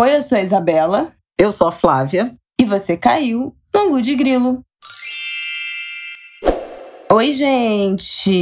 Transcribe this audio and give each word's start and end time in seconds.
Oi, 0.00 0.16
eu 0.16 0.22
sou 0.22 0.36
a 0.36 0.40
Isabela. 0.40 1.12
Eu 1.38 1.52
sou 1.52 1.68
a 1.68 1.72
Flávia. 1.72 2.34
E 2.60 2.64
você 2.64 2.96
caiu 2.96 3.54
no 3.72 3.80
Angu 3.80 4.02
de 4.02 4.16
Grilo. 4.16 4.60
Oi, 7.12 7.30
gente! 7.30 8.32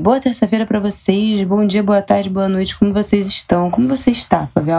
Boa 0.00 0.18
terça-feira 0.18 0.64
para 0.64 0.80
vocês. 0.80 1.46
Bom 1.46 1.66
dia, 1.66 1.82
boa 1.82 2.00
tarde, 2.00 2.30
boa 2.30 2.48
noite. 2.48 2.74
Como 2.78 2.90
vocês 2.90 3.26
estão? 3.26 3.70
Como 3.70 3.86
você 3.86 4.10
está, 4.10 4.46
Flávia? 4.46 4.76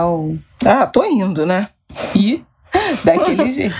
Ah, 0.66 0.84
tô 0.84 1.04
indo, 1.04 1.46
né? 1.46 1.68
E 2.16 2.42
daquele 3.04 3.48
jeito. 3.52 3.76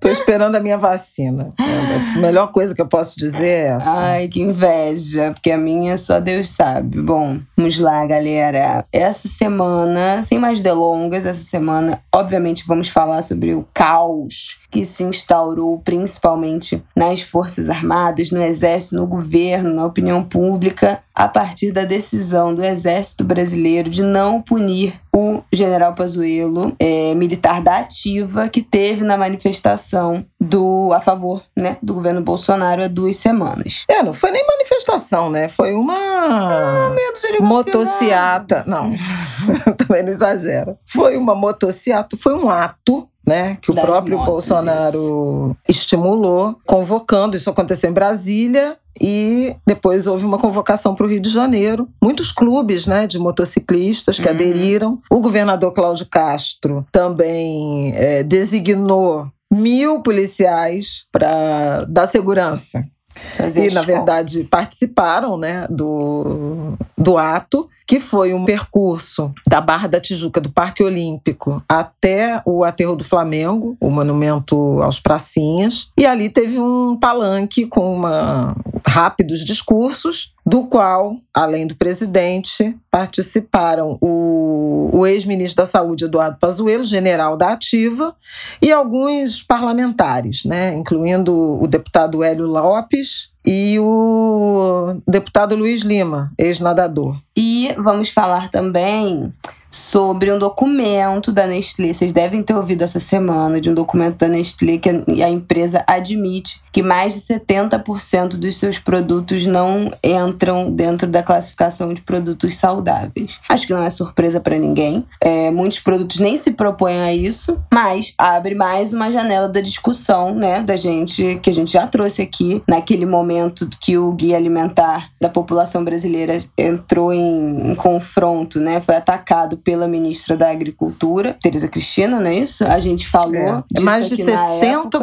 Tô 0.00 0.08
esperando 0.08 0.54
a 0.54 0.60
minha 0.60 0.78
vacina. 0.78 1.52
A 1.58 2.18
melhor 2.18 2.50
coisa 2.50 2.74
que 2.74 2.80
eu 2.80 2.88
posso 2.88 3.18
dizer 3.18 3.46
é 3.46 3.66
essa. 3.66 3.90
Ai, 3.90 4.28
que 4.28 4.40
inveja, 4.40 5.32
porque 5.32 5.50
a 5.50 5.58
minha 5.58 5.98
só 5.98 6.18
Deus 6.18 6.48
sabe. 6.48 7.00
Bom, 7.02 7.38
vamos 7.54 7.78
lá, 7.78 8.06
galera. 8.06 8.82
Essa 8.90 9.28
semana, 9.28 10.22
sem 10.22 10.38
mais 10.38 10.62
delongas, 10.62 11.26
essa 11.26 11.42
semana, 11.42 12.02
obviamente, 12.12 12.64
vamos 12.66 12.88
falar 12.88 13.20
sobre 13.20 13.54
o 13.54 13.66
caos 13.74 14.60
que 14.70 14.84
se 14.84 15.02
instaurou 15.02 15.80
principalmente 15.80 16.82
nas 16.96 17.20
Forças 17.20 17.68
Armadas, 17.68 18.30
no 18.30 18.42
Exército, 18.42 18.96
no 18.96 19.06
governo, 19.06 19.74
na 19.74 19.84
opinião 19.84 20.22
pública, 20.22 21.02
a 21.20 21.28
partir 21.28 21.70
da 21.70 21.84
decisão 21.84 22.54
do 22.54 22.64
Exército 22.64 23.24
Brasileiro 23.24 23.90
de 23.90 24.02
não 24.02 24.40
punir 24.40 24.98
o 25.14 25.42
general 25.52 25.94
Pazuello, 25.94 26.74
é, 26.78 27.12
militar 27.14 27.60
da 27.60 27.76
ativa, 27.76 28.48
que 28.48 28.62
teve 28.62 29.04
na 29.04 29.18
manifestação 29.18 30.24
do 30.40 30.90
a 30.94 31.00
favor 31.00 31.42
né, 31.54 31.76
do 31.82 31.92
governo 31.92 32.22
Bolsonaro 32.22 32.82
há 32.82 32.88
duas 32.88 33.16
semanas. 33.16 33.84
É, 33.86 34.02
não 34.02 34.14
foi 34.14 34.30
nem 34.30 34.42
manifestação, 34.46 35.28
né? 35.28 35.46
Foi 35.50 35.74
uma 35.74 35.92
ah, 35.92 36.96
motociata. 37.40 38.64
Não, 38.66 38.90
também 39.76 40.02
não 40.02 40.10
exagera. 40.10 40.78
Foi 40.86 41.18
uma 41.18 41.34
motociata, 41.34 42.16
foi 42.16 42.34
um 42.34 42.48
ato 42.48 43.06
né, 43.26 43.58
que 43.60 43.70
o 43.70 43.74
das 43.74 43.84
próprio 43.84 44.16
motos, 44.16 44.32
Bolsonaro 44.32 45.56
estimulou, 45.68 46.56
convocando. 46.66 47.36
Isso 47.36 47.50
aconteceu 47.50 47.90
em 47.90 47.94
Brasília 47.94 48.76
e 49.00 49.54
depois 49.66 50.06
houve 50.06 50.24
uma 50.24 50.38
convocação 50.38 50.94
para 50.94 51.06
o 51.06 51.08
Rio 51.08 51.20
de 51.20 51.30
Janeiro. 51.30 51.88
Muitos 52.02 52.32
clubes 52.32 52.86
né, 52.86 53.06
de 53.06 53.18
motociclistas 53.18 54.18
que 54.18 54.26
uhum. 54.26 54.34
aderiram. 54.34 54.98
O 55.10 55.20
governador 55.20 55.72
Cláudio 55.72 56.06
Castro 56.06 56.86
também 56.90 57.92
é, 57.94 58.22
designou 58.22 59.28
mil 59.52 60.00
policiais 60.00 61.06
para 61.12 61.84
dar 61.84 62.08
segurança. 62.08 62.84
Fazer 63.14 63.70
e, 63.70 63.74
na 63.74 63.82
verdade, 63.82 64.44
participaram 64.44 65.36
né, 65.36 65.66
do, 65.68 66.74
do 66.96 67.18
ato 67.18 67.68
que 67.90 67.98
foi 67.98 68.32
um 68.32 68.44
percurso 68.44 69.32
da 69.44 69.60
Barra 69.60 69.88
da 69.88 69.98
Tijuca, 70.00 70.40
do 70.40 70.48
Parque 70.48 70.80
Olímpico, 70.80 71.60
até 71.68 72.40
o 72.46 72.62
Aterro 72.62 72.94
do 72.94 73.02
Flamengo, 73.02 73.76
o 73.80 73.90
monumento 73.90 74.80
aos 74.80 75.00
pracinhas. 75.00 75.90
E 75.98 76.06
ali 76.06 76.28
teve 76.28 76.56
um 76.60 76.96
palanque 76.96 77.66
com 77.66 77.92
uma, 77.92 78.54
rápidos 78.90 79.44
discursos, 79.44 80.34
do 80.44 80.66
qual, 80.66 81.16
além 81.32 81.64
do 81.66 81.76
presidente, 81.76 82.76
participaram 82.90 83.96
o, 84.00 84.90
o 84.92 85.06
ex-ministro 85.06 85.62
da 85.62 85.66
Saúde, 85.66 86.06
Eduardo 86.06 86.38
Pazuello, 86.40 86.84
general 86.84 87.36
da 87.36 87.52
Ativa, 87.52 88.14
e 88.60 88.72
alguns 88.72 89.44
parlamentares, 89.44 90.44
né, 90.44 90.74
incluindo 90.74 91.32
o 91.62 91.68
deputado 91.68 92.24
Hélio 92.24 92.46
Lopes, 92.46 93.30
e 93.46 93.78
o 93.78 95.00
deputado 95.06 95.54
Luiz 95.54 95.82
Lima, 95.82 96.32
ex-nadador. 96.36 97.16
E 97.36 97.72
vamos 97.78 98.10
falar 98.10 98.50
também 98.50 99.32
sobre 99.70 100.32
um 100.32 100.38
documento 100.38 101.32
da 101.32 101.46
Nestlé. 101.46 101.92
Vocês 101.92 102.12
devem 102.12 102.42
ter 102.42 102.54
ouvido 102.54 102.82
essa 102.82 102.98
semana 102.98 103.60
de 103.60 103.70
um 103.70 103.74
documento 103.74 104.18
da 104.18 104.28
Nestlé 104.28 104.78
que 104.78 104.90
a 105.22 105.28
empresa 105.28 105.84
admite 105.86 106.60
que 106.72 106.82
mais 106.82 107.14
de 107.14 107.20
70% 107.20 108.36
dos 108.36 108.56
seus 108.56 108.78
produtos 108.78 109.46
não 109.46 109.90
entram 110.02 110.70
dentro 110.70 111.08
da 111.08 111.22
classificação 111.22 111.92
de 111.92 112.00
produtos 112.02 112.56
saudáveis. 112.56 113.38
Acho 113.48 113.66
que 113.66 113.72
não 113.72 113.82
é 113.82 113.90
surpresa 113.90 114.40
para 114.40 114.56
ninguém. 114.56 115.04
É, 115.20 115.50
muitos 115.50 115.80
produtos 115.80 116.18
nem 116.18 116.36
se 116.36 116.52
propõem 116.52 117.00
a 117.00 117.12
isso, 117.12 117.60
mas 117.72 118.14
abre 118.16 118.54
mais 118.54 118.92
uma 118.92 119.10
janela 119.10 119.48
da 119.48 119.60
discussão, 119.60 120.34
né, 120.34 120.62
da 120.62 120.76
gente 120.76 121.40
que 121.42 121.50
a 121.50 121.54
gente 121.54 121.72
já 121.72 121.86
trouxe 121.86 122.22
aqui 122.22 122.62
naquele 122.68 123.06
momento 123.06 123.68
que 123.80 123.98
o 123.98 124.12
guia 124.12 124.36
alimentar 124.36 125.10
da 125.20 125.28
população 125.28 125.84
brasileira 125.84 126.42
entrou 126.56 127.12
em, 127.12 127.72
em 127.72 127.74
confronto, 127.74 128.60
né, 128.60 128.80
foi 128.80 128.96
atacado 128.96 129.59
pela 129.64 129.86
ministra 129.88 130.36
da 130.36 130.50
Agricultura, 130.50 131.36
Tereza 131.40 131.68
Cristina, 131.68 132.20
não 132.20 132.26
é 132.30 132.34
isso? 132.34 132.64
A 132.64 132.80
gente 132.80 133.08
falou 133.08 133.34
é, 133.34 133.64
é 133.76 133.80
mais 133.80 134.08
de 134.08 134.16
60% 134.16 134.26
época, 134.62 134.98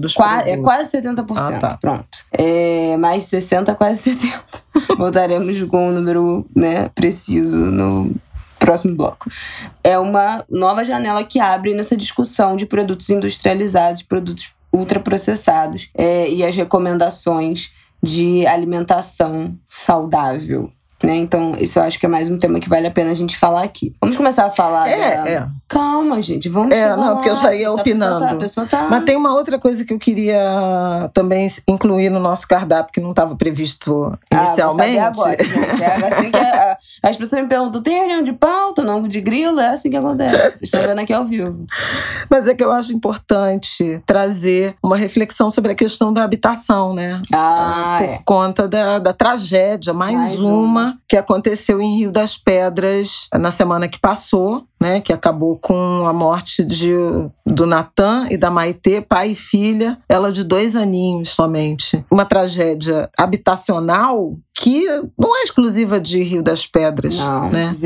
dos 0.00 0.14
produtos. 0.14 0.46
É 0.46 0.56
quase 0.58 0.98
70%. 0.98 1.24
Ah, 1.36 1.58
tá. 1.58 1.78
Pronto. 1.80 2.18
É, 2.32 2.96
mais 2.96 3.24
60, 3.24 3.74
quase 3.74 4.02
70. 4.02 4.44
Voltaremos 4.96 5.62
com 5.64 5.88
um 5.88 5.92
número 5.92 6.46
né, 6.54 6.88
preciso 6.94 7.56
no 7.56 8.14
próximo 8.58 8.96
bloco. 8.96 9.30
É 9.84 9.98
uma 9.98 10.44
nova 10.50 10.84
janela 10.84 11.22
que 11.24 11.38
abre 11.38 11.74
nessa 11.74 11.96
discussão 11.96 12.56
de 12.56 12.66
produtos 12.66 13.08
industrializados, 13.10 14.02
produtos 14.02 14.54
ultraprocessados 14.72 15.88
é, 15.94 16.28
e 16.28 16.44
as 16.44 16.54
recomendações 16.54 17.72
de 18.02 18.46
alimentação 18.46 19.56
saudável. 19.68 20.70
Né? 21.04 21.16
Então, 21.16 21.52
isso 21.60 21.78
eu 21.78 21.82
acho 21.82 21.98
que 22.00 22.06
é 22.06 22.08
mais 22.08 22.30
um 22.30 22.38
tema 22.38 22.58
que 22.58 22.68
vale 22.68 22.86
a 22.86 22.90
pena 22.90 23.10
a 23.10 23.14
gente 23.14 23.36
falar 23.36 23.62
aqui. 23.64 23.94
Vamos 24.00 24.16
começar 24.16 24.46
a 24.46 24.50
falar. 24.50 24.88
É, 24.88 25.22
da... 25.22 25.28
é. 25.30 25.46
Calma, 25.68 26.22
gente. 26.22 26.48
Vamos 26.48 26.74
É, 26.74 26.88
não, 26.96 26.98
lá. 26.98 27.14
porque 27.16 27.28
eu 27.28 27.34
já 27.36 27.54
ia 27.54 27.70
opinando. 27.70 28.24
A 28.24 28.28
pessoa 28.28 28.28
tá, 28.28 28.34
a 28.34 28.38
pessoa 28.38 28.66
tá... 28.66 28.88
Mas 28.88 29.04
tem 29.04 29.14
uma 29.16 29.34
outra 29.34 29.58
coisa 29.58 29.84
que 29.84 29.92
eu 29.92 29.98
queria 29.98 31.10
também 31.12 31.50
incluir 31.68 32.08
no 32.08 32.18
nosso 32.18 32.48
cardápio 32.48 32.92
que 32.94 33.00
não 33.00 33.10
estava 33.10 33.36
previsto 33.36 34.16
inicialmente. 34.32 34.98
Ah, 34.98 35.06
agora, 35.08 35.36
gente. 35.44 35.82
É 35.82 35.96
assim 36.08 36.30
que 36.30 36.38
a, 36.38 36.78
as 37.02 37.16
pessoas 37.16 37.42
me 37.42 37.48
perguntam: 37.48 37.82
tem 37.82 37.98
reunião 37.98 38.22
de 38.22 38.32
pauta, 38.32 38.82
não 38.82 39.02
de 39.02 39.20
grilo? 39.20 39.60
É 39.60 39.68
assim 39.68 39.90
que 39.90 39.96
acontece. 39.96 40.36
Vocês 40.36 40.62
estão 40.62 40.80
vendo 40.82 41.00
aqui 41.00 41.12
ao 41.12 41.26
vivo. 41.26 41.64
Mas 42.30 42.46
é 42.46 42.54
que 42.54 42.64
eu 42.64 42.72
acho 42.72 42.92
importante 42.92 44.00
trazer 44.06 44.74
uma 44.82 44.96
reflexão 44.96 45.50
sobre 45.50 45.72
a 45.72 45.74
questão 45.74 46.12
da 46.12 46.24
habitação, 46.24 46.94
né? 46.94 47.20
Ah, 47.34 47.96
Por 47.98 48.04
é. 48.06 48.18
conta 48.24 48.66
da, 48.68 48.98
da 48.98 49.12
tragédia, 49.12 49.92
mais, 49.92 50.16
mais 50.16 50.40
uma, 50.40 50.54
uma 50.56 50.85
que 51.08 51.16
aconteceu 51.16 51.80
em 51.80 51.98
Rio 51.98 52.10
das 52.10 52.36
Pedras 52.36 53.28
na 53.32 53.50
semana 53.50 53.88
que 53.88 53.98
passou, 53.98 54.66
né, 54.80 55.00
que 55.00 55.12
acabou 55.12 55.56
com 55.56 56.06
a 56.06 56.12
morte 56.12 56.62
de, 56.64 56.92
do 57.44 57.66
Natan 57.66 58.26
e 58.30 58.36
da 58.36 58.50
Maitê, 58.50 59.00
pai 59.00 59.30
e 59.30 59.34
filha, 59.34 59.98
ela 60.08 60.30
de 60.30 60.44
dois 60.44 60.76
aninhos 60.76 61.30
somente. 61.30 62.04
Uma 62.10 62.24
tragédia 62.24 63.08
habitacional 63.16 64.36
que 64.58 64.86
não 65.18 65.36
é 65.38 65.42
exclusiva 65.42 66.00
de 66.00 66.22
Rio 66.22 66.42
das 66.42 66.66
Pedras, 66.66 67.18
não, 67.18 67.50
né? 67.50 67.76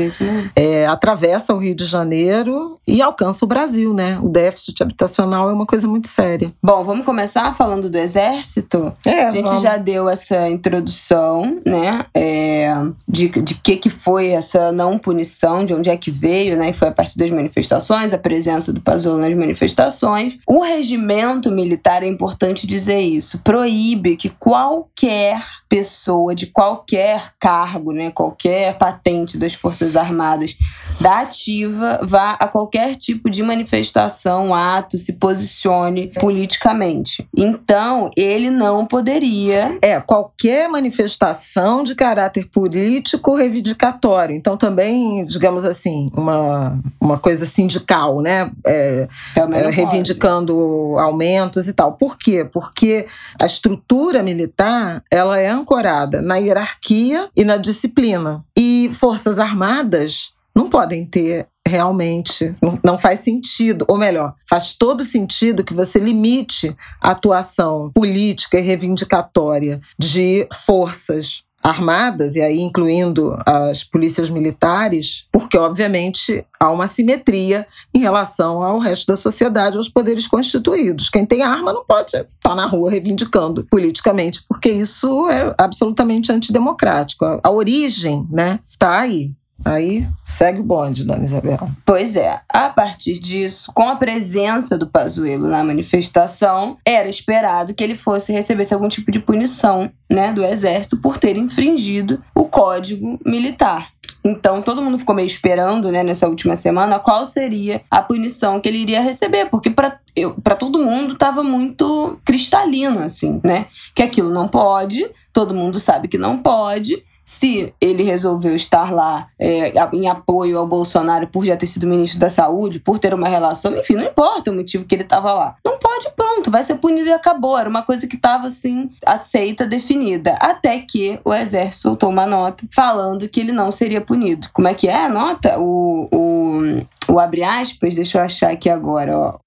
É, 0.55 0.87
atravessa 0.87 1.53
o 1.53 1.57
Rio 1.57 1.75
de 1.75 1.85
Janeiro 1.85 2.79
e 2.87 3.01
alcança 3.01 3.43
o 3.43 3.47
Brasil, 3.47 3.93
né? 3.93 4.17
O 4.21 4.29
déficit 4.29 4.81
habitacional 4.81 5.49
é 5.49 5.53
uma 5.53 5.65
coisa 5.65 5.85
muito 5.85 6.07
séria. 6.07 6.53
Bom, 6.63 6.81
vamos 6.83 7.05
começar 7.05 7.53
falando 7.53 7.89
do 7.89 7.97
Exército. 7.97 8.93
É, 9.05 9.25
a 9.25 9.31
gente 9.31 9.47
vamos. 9.47 9.61
já 9.61 9.75
deu 9.75 10.07
essa 10.07 10.49
introdução, 10.49 11.59
né? 11.65 12.05
É, 12.15 12.73
de, 13.05 13.27
de 13.27 13.55
que 13.55 13.75
que 13.75 13.89
foi 13.89 14.29
essa 14.29 14.71
não 14.71 14.97
punição, 14.97 15.65
de 15.65 15.73
onde 15.73 15.89
é 15.89 15.97
que 15.97 16.09
veio, 16.09 16.55
né? 16.55 16.69
Foi 16.81 16.87
a 16.87 16.91
partir 16.91 17.15
das 17.15 17.29
manifestações, 17.29 18.11
a 18.11 18.17
presença 18.17 18.73
do 18.73 18.81
Pazuello 18.81 19.19
nas 19.19 19.35
manifestações. 19.35 20.39
O 20.47 20.63
regimento 20.63 21.51
militar 21.51 22.01
é 22.01 22.07
importante 22.07 22.65
dizer 22.65 22.99
isso, 22.99 23.43
proíbe 23.43 24.15
que 24.15 24.29
qualquer 24.29 25.39
pessoa 25.69 26.33
de 26.33 26.47
qualquer 26.47 27.33
cargo, 27.39 27.91
né, 27.91 28.09
qualquer 28.09 28.79
patente 28.79 29.37
das 29.37 29.53
Forças 29.53 29.95
Armadas 29.95 30.57
da 31.01 31.21
ativa 31.21 31.99
vá 32.03 32.33
a 32.33 32.47
qualquer 32.47 32.95
tipo 32.95 33.27
de 33.27 33.41
manifestação, 33.41 34.53
ato, 34.53 34.99
se 34.99 35.13
posicione 35.13 36.11
politicamente. 36.19 37.27
Então, 37.35 38.11
ele 38.15 38.51
não 38.51 38.85
poderia. 38.85 39.77
É, 39.81 39.99
qualquer 39.99 40.69
manifestação 40.69 41.83
de 41.83 41.95
caráter 41.95 42.47
político 42.47 43.35
reivindicatório. 43.35 44.35
Então, 44.35 44.55
também, 44.55 45.25
digamos 45.25 45.65
assim, 45.65 46.11
uma, 46.13 46.79
uma 46.99 47.17
coisa 47.17 47.47
sindical, 47.47 48.21
né? 48.21 48.51
É, 48.65 49.07
é, 49.35 49.69
reivindicando 49.71 50.53
pode. 50.53 51.03
aumentos 51.03 51.67
e 51.67 51.73
tal. 51.73 51.93
Por 51.93 52.15
quê? 52.15 52.45
Porque 52.45 53.07
a 53.41 53.47
estrutura 53.47 54.21
militar 54.21 55.03
ela 55.09 55.39
é 55.39 55.49
ancorada 55.49 56.21
na 56.21 56.35
hierarquia 56.35 57.27
e 57.35 57.43
na 57.43 57.57
disciplina. 57.57 58.45
E 58.55 58.91
Forças 58.93 59.39
Armadas 59.39 60.33
não 60.55 60.69
podem 60.69 61.05
ter 61.05 61.47
realmente 61.67 62.53
não 62.83 62.97
faz 62.97 63.19
sentido, 63.19 63.85
ou 63.87 63.97
melhor, 63.97 64.35
faz 64.49 64.73
todo 64.73 65.03
sentido 65.03 65.63
que 65.63 65.73
você 65.73 65.99
limite 65.99 66.75
a 66.99 67.11
atuação 67.11 67.91
política 67.93 68.59
e 68.59 68.61
reivindicatória 68.61 69.79
de 69.97 70.47
forças 70.65 71.43
armadas, 71.63 72.35
e 72.35 72.41
aí 72.41 72.59
incluindo 72.59 73.37
as 73.45 73.83
polícias 73.83 74.29
militares, 74.29 75.27
porque, 75.31 75.57
obviamente, 75.57 76.43
há 76.59 76.71
uma 76.71 76.87
simetria 76.87 77.67
em 77.93 77.99
relação 77.99 78.63
ao 78.63 78.79
resto 78.79 79.07
da 79.07 79.15
sociedade, 79.15 79.77
aos 79.77 79.87
poderes 79.87 80.27
constituídos. 80.27 81.09
Quem 81.09 81.25
tem 81.25 81.43
arma 81.43 81.71
não 81.71 81.85
pode 81.85 82.15
estar 82.15 82.55
na 82.55 82.65
rua 82.65 82.89
reivindicando 82.89 83.65
politicamente, 83.69 84.43
porque 84.47 84.71
isso 84.71 85.29
é 85.29 85.53
absolutamente 85.57 86.31
antidemocrático. 86.31 87.39
A 87.43 87.51
origem 87.51 88.27
né, 88.31 88.59
está 88.69 88.99
aí. 88.99 89.31
Aí 89.63 90.07
segue 90.23 90.59
o 90.59 90.63
bonde, 90.63 91.03
dona 91.03 91.23
Isabel. 91.23 91.59
Pois 91.85 92.15
é. 92.15 92.41
A 92.49 92.69
partir 92.69 93.19
disso, 93.19 93.71
com 93.73 93.87
a 93.87 93.95
presença 93.95 94.77
do 94.77 94.87
Pazuello 94.87 95.47
na 95.47 95.63
manifestação, 95.63 96.77
era 96.85 97.09
esperado 97.09 97.73
que 97.73 97.83
ele 97.83 97.95
fosse 97.95 98.31
receber 98.31 98.67
algum 98.71 98.87
tipo 98.87 99.11
de 99.11 99.19
punição 99.19 99.91
né, 100.09 100.31
do 100.33 100.45
Exército 100.45 100.97
por 100.97 101.17
ter 101.17 101.35
infringido 101.37 102.23
o 102.35 102.45
Código 102.45 103.19
Militar. 103.25 103.91
Então 104.23 104.61
todo 104.61 104.81
mundo 104.81 104.99
ficou 104.99 105.15
meio 105.15 105.25
esperando, 105.25 105.91
né, 105.91 106.03
nessa 106.03 106.27
última 106.27 106.55
semana, 106.55 106.99
qual 106.99 107.25
seria 107.25 107.81
a 107.89 108.01
punição 108.01 108.59
que 108.59 108.69
ele 108.69 108.77
iria 108.77 109.01
receber, 109.01 109.45
porque 109.49 109.69
para 109.69 109.99
para 110.43 110.55
todo 110.55 110.83
mundo 110.83 111.13
estava 111.13 111.41
muito 111.41 112.19
cristalino 112.25 112.99
assim, 112.99 113.39
né? 113.43 113.67
Que 113.95 114.03
aquilo 114.03 114.29
não 114.29 114.47
pode, 114.47 115.09
todo 115.31 115.55
mundo 115.55 115.79
sabe 115.79 116.09
que 116.09 116.17
não 116.17 116.37
pode, 116.37 117.01
se 117.25 117.73
ele 117.79 118.03
resolveu 118.03 118.55
estar 118.55 118.91
lá 118.91 119.27
é, 119.39 119.73
em 119.93 120.09
apoio 120.09 120.57
ao 120.57 120.67
Bolsonaro 120.67 121.27
por 121.27 121.45
já 121.45 121.55
ter 121.55 121.67
sido 121.67 121.87
ministro 121.87 122.19
da 122.19 122.29
Saúde, 122.29 122.79
por 122.79 122.99
ter 122.99 123.13
uma 123.13 123.27
relação, 123.27 123.77
enfim, 123.77 123.95
não 123.95 124.05
importa 124.05 124.51
o 124.51 124.53
motivo 124.53 124.85
que 124.85 124.95
ele 124.95 125.03
estava 125.03 125.33
lá. 125.33 125.55
Não 125.65 125.77
pode, 125.77 126.09
pronto, 126.15 126.51
vai 126.51 126.63
ser 126.63 126.75
punido 126.75 127.07
e 127.07 127.13
acabou. 127.13 127.57
Era 127.57 127.69
uma 127.69 127.83
coisa 127.83 128.07
que 128.07 128.15
estava 128.15 128.47
assim, 128.47 128.89
aceita, 129.05 129.65
definida. 129.65 130.37
Até 130.39 130.79
que 130.79 131.19
o 131.23 131.33
Exército 131.33 131.81
soltou 131.81 132.09
uma 132.09 132.25
nota 132.25 132.65
falando 132.73 133.27
que 133.29 133.39
ele 133.39 133.51
não 133.51 133.71
seria 133.71 134.01
punido. 134.01 134.49
Como 134.53 134.67
é 134.67 134.73
que 134.73 134.87
é 134.87 135.05
a 135.05 135.09
nota? 135.09 135.59
O, 135.59 136.07
o, 136.11 137.13
o 137.13 137.19
abre 137.19 137.43
aspas, 137.43 137.95
deixa 137.95 138.17
eu 138.17 138.23
achar 138.23 138.51
aqui 138.51 138.69
agora, 138.69 139.17
ó. 139.17 139.39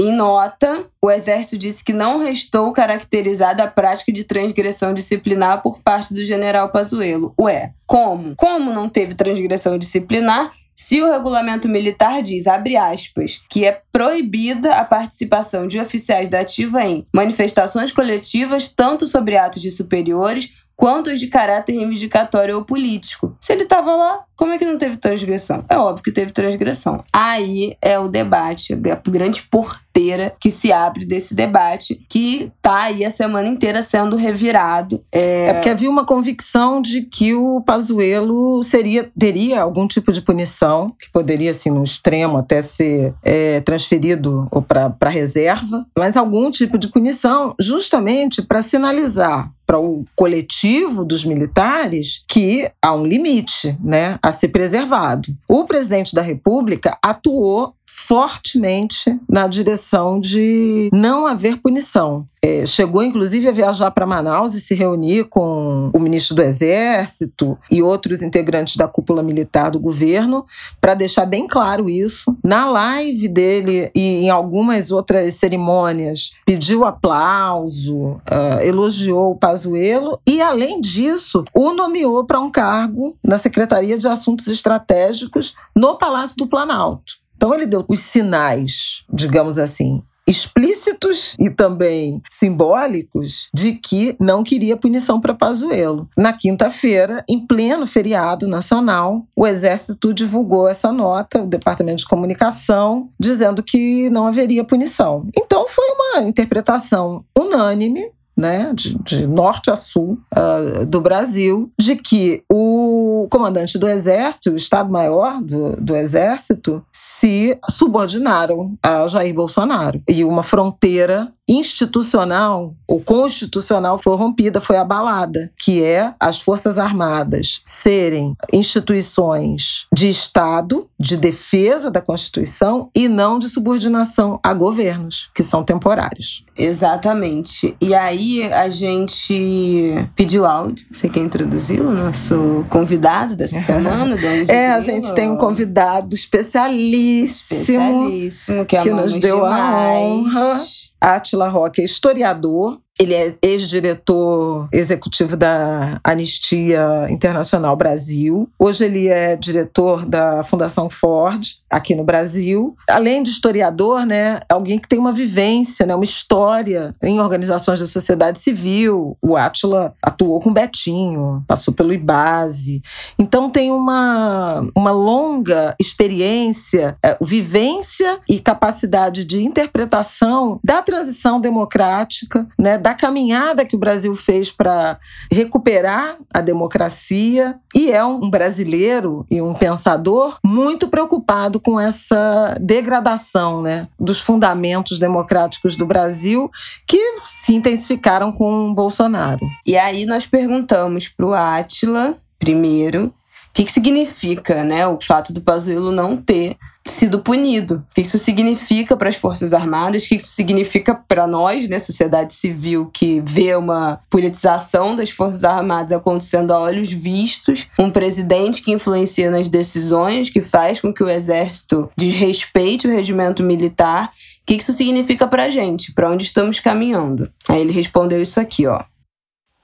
Em 0.00 0.12
nota, 0.12 0.86
o 1.02 1.10
Exército 1.10 1.58
disse 1.58 1.82
que 1.82 1.92
não 1.92 2.18
restou 2.18 2.72
caracterizada 2.72 3.64
a 3.64 3.66
prática 3.66 4.12
de 4.12 4.22
transgressão 4.22 4.94
disciplinar 4.94 5.60
por 5.60 5.80
parte 5.80 6.14
do 6.14 6.24
general 6.24 6.68
Pazuello. 6.68 7.34
Ué, 7.40 7.74
como? 7.84 8.36
Como 8.36 8.72
não 8.72 8.88
teve 8.88 9.16
transgressão 9.16 9.76
disciplinar 9.76 10.52
se 10.76 11.02
o 11.02 11.10
regulamento 11.10 11.68
militar 11.68 12.22
diz, 12.22 12.46
abre 12.46 12.76
aspas, 12.76 13.42
que 13.50 13.64
é 13.64 13.82
proibida 13.90 14.76
a 14.76 14.84
participação 14.84 15.66
de 15.66 15.80
oficiais 15.80 16.28
da 16.28 16.38
ativa 16.38 16.84
em 16.84 17.04
manifestações 17.12 17.90
coletivas, 17.90 18.68
tanto 18.68 19.04
sobre 19.04 19.36
atos 19.36 19.60
de 19.60 19.72
superiores 19.72 20.52
quanto 20.76 21.10
os 21.10 21.18
de 21.18 21.26
caráter 21.26 21.72
reivindicatório 21.72 22.54
ou 22.54 22.64
político. 22.64 23.36
Se 23.40 23.52
ele 23.52 23.64
estava 23.64 23.92
lá, 23.92 24.24
como 24.38 24.52
é 24.52 24.58
que 24.58 24.64
não 24.64 24.78
teve 24.78 24.96
transgressão? 24.96 25.64
É 25.68 25.76
óbvio 25.76 26.04
que 26.04 26.12
teve 26.12 26.30
transgressão. 26.30 27.02
Aí 27.12 27.76
é 27.82 27.98
o 27.98 28.06
debate, 28.06 28.72
a 28.72 29.10
grande 29.10 29.42
porteira 29.42 30.32
que 30.38 30.48
se 30.48 30.70
abre 30.70 31.04
desse 31.04 31.34
debate, 31.34 32.00
que 32.08 32.52
tá 32.62 32.82
aí 32.82 33.04
a 33.04 33.10
semana 33.10 33.48
inteira 33.48 33.82
sendo 33.82 34.14
revirado. 34.14 35.02
É, 35.10 35.46
é 35.46 35.54
porque 35.54 35.70
havia 35.70 35.90
uma 35.90 36.06
convicção 36.06 36.80
de 36.80 37.02
que 37.02 37.34
o 37.34 37.60
Pazuello 37.62 38.62
seria, 38.62 39.10
teria 39.18 39.60
algum 39.60 39.88
tipo 39.88 40.12
de 40.12 40.22
punição, 40.22 40.94
que 41.00 41.10
poderia, 41.10 41.50
assim, 41.50 41.70
no 41.70 41.82
extremo, 41.82 42.38
até 42.38 42.62
ser 42.62 43.12
é, 43.24 43.60
transferido 43.62 44.48
para 44.68 45.10
reserva, 45.10 45.84
mas 45.98 46.16
algum 46.16 46.48
tipo 46.48 46.78
de 46.78 46.86
punição, 46.86 47.56
justamente 47.58 48.40
para 48.40 48.62
sinalizar 48.62 49.50
para 49.68 49.78
o 49.78 50.06
coletivo 50.16 51.04
dos 51.04 51.26
militares 51.26 52.24
que 52.26 52.70
há 52.82 52.94
um 52.94 53.04
limite, 53.04 53.76
né, 53.84 54.18
a 54.28 54.32
ser 54.32 54.48
preservado. 54.48 55.34
O 55.48 55.64
presidente 55.64 56.14
da 56.14 56.22
República 56.22 56.96
atuou 57.02 57.74
fortemente 58.06 59.18
na 59.28 59.48
direção 59.48 60.20
de 60.20 60.88
não 60.92 61.26
haver 61.26 61.58
punição. 61.58 62.24
É, 62.40 62.64
chegou 62.64 63.02
inclusive 63.02 63.48
a 63.48 63.52
viajar 63.52 63.90
para 63.90 64.06
Manaus 64.06 64.54
e 64.54 64.60
se 64.60 64.72
reunir 64.72 65.24
com 65.24 65.90
o 65.92 65.98
ministro 65.98 66.36
do 66.36 66.42
Exército 66.42 67.58
e 67.68 67.82
outros 67.82 68.22
integrantes 68.22 68.76
da 68.76 68.86
cúpula 68.86 69.22
militar 69.22 69.72
do 69.72 69.80
governo 69.80 70.46
para 70.80 70.94
deixar 70.94 71.26
bem 71.26 71.48
claro 71.48 71.90
isso. 71.90 72.36
Na 72.42 72.70
live 72.70 73.26
dele 73.26 73.90
e 73.92 74.24
em 74.24 74.30
algumas 74.30 74.92
outras 74.92 75.34
cerimônias, 75.34 76.32
pediu 76.46 76.84
aplauso, 76.84 77.96
uh, 77.96 78.60
elogiou 78.62 79.32
o 79.32 79.36
Pazuello 79.36 80.20
e, 80.24 80.40
além 80.40 80.80
disso, 80.80 81.44
o 81.52 81.72
nomeou 81.72 82.24
para 82.24 82.38
um 82.38 82.50
cargo 82.50 83.16
na 83.24 83.38
Secretaria 83.38 83.98
de 83.98 84.06
Assuntos 84.06 84.46
Estratégicos 84.46 85.54
no 85.74 85.98
Palácio 85.98 86.36
do 86.36 86.46
Planalto. 86.46 87.18
Então 87.38 87.54
ele 87.54 87.66
deu 87.66 87.84
os 87.88 88.00
sinais, 88.00 89.04
digamos 89.08 89.58
assim, 89.58 90.02
explícitos 90.26 91.36
e 91.38 91.48
também 91.48 92.20
simbólicos 92.28 93.48
de 93.54 93.74
que 93.74 94.16
não 94.20 94.42
queria 94.42 94.76
punição 94.76 95.20
para 95.20 95.32
Pazuello. 95.32 96.08
Na 96.18 96.32
quinta-feira, 96.32 97.24
em 97.28 97.46
pleno 97.46 97.86
feriado 97.86 98.48
nacional, 98.48 99.24
o 99.36 99.46
Exército 99.46 100.12
divulgou 100.12 100.68
essa 100.68 100.92
nota, 100.92 101.42
o 101.42 101.46
Departamento 101.46 101.98
de 101.98 102.08
Comunicação, 102.08 103.08
dizendo 103.18 103.62
que 103.62 104.10
não 104.10 104.26
haveria 104.26 104.64
punição. 104.64 105.26
Então 105.38 105.66
foi 105.68 105.86
uma 105.92 106.28
interpretação 106.28 107.24
unânime 107.38 108.10
né, 108.38 108.70
de, 108.72 108.96
de, 109.02 109.26
norte 109.26 109.68
a 109.68 109.74
sul 109.74 110.16
uh, 110.32 110.86
do 110.86 111.00
Brasil, 111.00 111.72
de 111.76 111.96
que 111.96 112.44
o 112.48 113.26
comandante 113.30 113.76
do 113.76 113.88
exército, 113.88 114.52
o 114.52 114.56
Estado-Maior 114.56 115.42
do, 115.42 115.74
do 115.76 115.96
exército, 115.96 116.80
se 116.92 117.58
subordinaram 117.68 118.78
a 118.80 119.08
Jair 119.08 119.34
Bolsonaro. 119.34 120.00
E 120.08 120.24
uma 120.24 120.44
fronteira 120.44 121.32
institucional 121.48 122.74
ou 122.86 123.00
constitucional 123.00 123.98
foi 123.98 124.14
rompida, 124.16 124.60
foi 124.60 124.76
abalada, 124.76 125.50
que 125.56 125.82
é 125.82 126.12
as 126.20 126.40
Forças 126.40 126.78
Armadas 126.78 127.60
serem 127.64 128.36
instituições 128.52 129.86
de 129.92 130.10
Estado, 130.10 130.88
de 131.00 131.16
defesa 131.16 131.90
da 131.90 132.00
Constituição 132.00 132.90
e 132.94 133.08
não 133.08 133.38
de 133.38 133.48
subordinação 133.48 134.38
a 134.42 134.52
governos, 134.52 135.30
que 135.34 135.42
são 135.42 135.64
temporários. 135.64 136.44
Exatamente. 136.56 137.76
E 137.80 137.94
aí 137.94 138.42
a 138.52 138.68
gente 138.68 139.94
pediu 140.16 140.44
áudio. 140.44 140.84
Você 140.90 141.08
quer 141.08 141.20
introduzir 141.20 141.80
o 141.80 141.92
nosso 141.92 142.66
convidado 142.68 143.36
dessa 143.36 143.62
semana? 143.62 144.16
é, 144.48 144.70
a 144.70 144.80
gente 144.80 145.14
tem 145.14 145.30
um 145.30 145.36
convidado 145.36 146.14
especialíssimo, 146.14 147.60
especialíssimo 147.60 148.66
que, 148.66 148.76
que 148.80 148.90
nos 148.90 149.18
deu 149.18 149.36
demais. 149.36 149.54
a 149.54 149.92
honra 150.00 150.60
Atila 151.00 151.48
Roque 151.48 151.80
é 151.80 151.84
historiador, 151.84 152.80
ele 152.98 153.14
é 153.14 153.34
ex-diretor 153.40 154.68
executivo 154.72 155.36
da 155.36 156.00
Anistia 156.02 157.06
Internacional 157.08 157.76
Brasil. 157.76 158.50
Hoje 158.58 158.84
ele 158.84 159.06
é 159.06 159.36
diretor 159.36 160.04
da 160.04 160.42
Fundação 160.42 160.90
Ford 160.90 161.58
aqui 161.70 161.94
no 161.94 162.02
Brasil. 162.02 162.76
Além 162.88 163.22
de 163.22 163.30
historiador, 163.30 164.04
né, 164.04 164.40
alguém 164.48 164.78
que 164.78 164.88
tem 164.88 164.98
uma 164.98 165.12
vivência, 165.12 165.86
né, 165.86 165.94
uma 165.94 166.04
história 166.04 166.94
em 167.02 167.20
organizações 167.20 167.80
da 167.80 167.86
sociedade 167.86 168.38
civil. 168.38 169.16
O 169.22 169.36
Átila 169.36 169.94
atuou 170.02 170.40
com 170.40 170.52
Betinho, 170.52 171.44
passou 171.46 171.72
pelo 171.72 171.92
IBASE. 171.92 172.82
Então 173.18 173.48
tem 173.48 173.70
uma, 173.70 174.66
uma 174.74 174.90
longa 174.90 175.74
experiência, 175.78 176.96
é, 177.02 177.16
vivência 177.20 178.18
e 178.28 178.40
capacidade 178.40 179.24
de 179.24 179.44
interpretação 179.44 180.58
da 180.64 180.82
transição 180.82 181.40
democrática, 181.40 182.46
né, 182.58 182.76
da 182.88 182.94
caminhada 182.94 183.66
que 183.66 183.76
o 183.76 183.78
Brasil 183.78 184.16
fez 184.16 184.50
para 184.50 184.98
recuperar 185.30 186.16
a 186.32 186.40
democracia 186.40 187.56
e 187.74 187.92
é 187.92 188.02
um 188.02 188.30
brasileiro 188.30 189.26
e 189.30 189.42
um 189.42 189.52
pensador 189.52 190.38
muito 190.42 190.88
preocupado 190.88 191.60
com 191.60 191.78
essa 191.78 192.56
degradação 192.58 193.60
né, 193.60 193.88
dos 194.00 194.22
fundamentos 194.22 194.98
democráticos 194.98 195.76
do 195.76 195.84
Brasil 195.84 196.50
que 196.86 197.18
se 197.18 197.54
intensificaram 197.54 198.32
com 198.32 198.72
Bolsonaro. 198.72 199.46
E 199.66 199.76
aí 199.76 200.06
nós 200.06 200.26
perguntamos 200.26 201.08
para 201.08 201.26
o 201.26 201.34
Átila, 201.34 202.16
primeiro, 202.38 203.08
o 203.08 203.12
que, 203.52 203.64
que 203.64 203.72
significa 203.72 204.64
né, 204.64 204.86
o 204.86 204.98
fato 204.98 205.30
do 205.30 205.42
Pazuello 205.42 205.92
não 205.92 206.16
ter 206.16 206.56
sido 206.90 207.20
punido. 207.20 207.84
O 207.90 207.94
que 207.94 208.02
isso 208.02 208.18
significa 208.18 208.96
para 208.96 209.08
as 209.08 209.16
Forças 209.16 209.52
Armadas, 209.52 210.04
o 210.04 210.08
que 210.08 210.16
isso 210.16 210.28
significa 210.28 210.94
para 210.94 211.26
nós, 211.26 211.68
né, 211.68 211.78
sociedade 211.78 212.34
civil, 212.34 212.90
que 212.92 213.20
vê 213.24 213.54
uma 213.54 214.00
politização 214.10 214.96
das 214.96 215.10
Forças 215.10 215.44
Armadas 215.44 215.92
acontecendo 215.92 216.52
a 216.52 216.58
olhos 216.58 216.90
vistos, 216.90 217.66
um 217.78 217.90
presidente 217.90 218.62
que 218.62 218.72
influencia 218.72 219.30
nas 219.30 219.48
decisões, 219.48 220.30
que 220.30 220.40
faz 220.40 220.80
com 220.80 220.92
que 220.92 221.02
o 221.02 221.08
Exército 221.08 221.90
desrespeite 221.96 222.86
o 222.86 222.90
regimento 222.90 223.42
militar. 223.42 224.06
O 224.06 224.46
que 224.46 224.54
isso 224.54 224.72
significa 224.72 225.26
para 225.26 225.44
a 225.44 225.50
gente? 225.50 225.92
Para 225.92 226.10
onde 226.10 226.24
estamos 226.24 226.58
caminhando? 226.58 227.30
Aí 227.48 227.60
ele 227.60 227.72
respondeu 227.72 228.22
isso 228.22 228.40
aqui, 228.40 228.66
ó. 228.66 228.82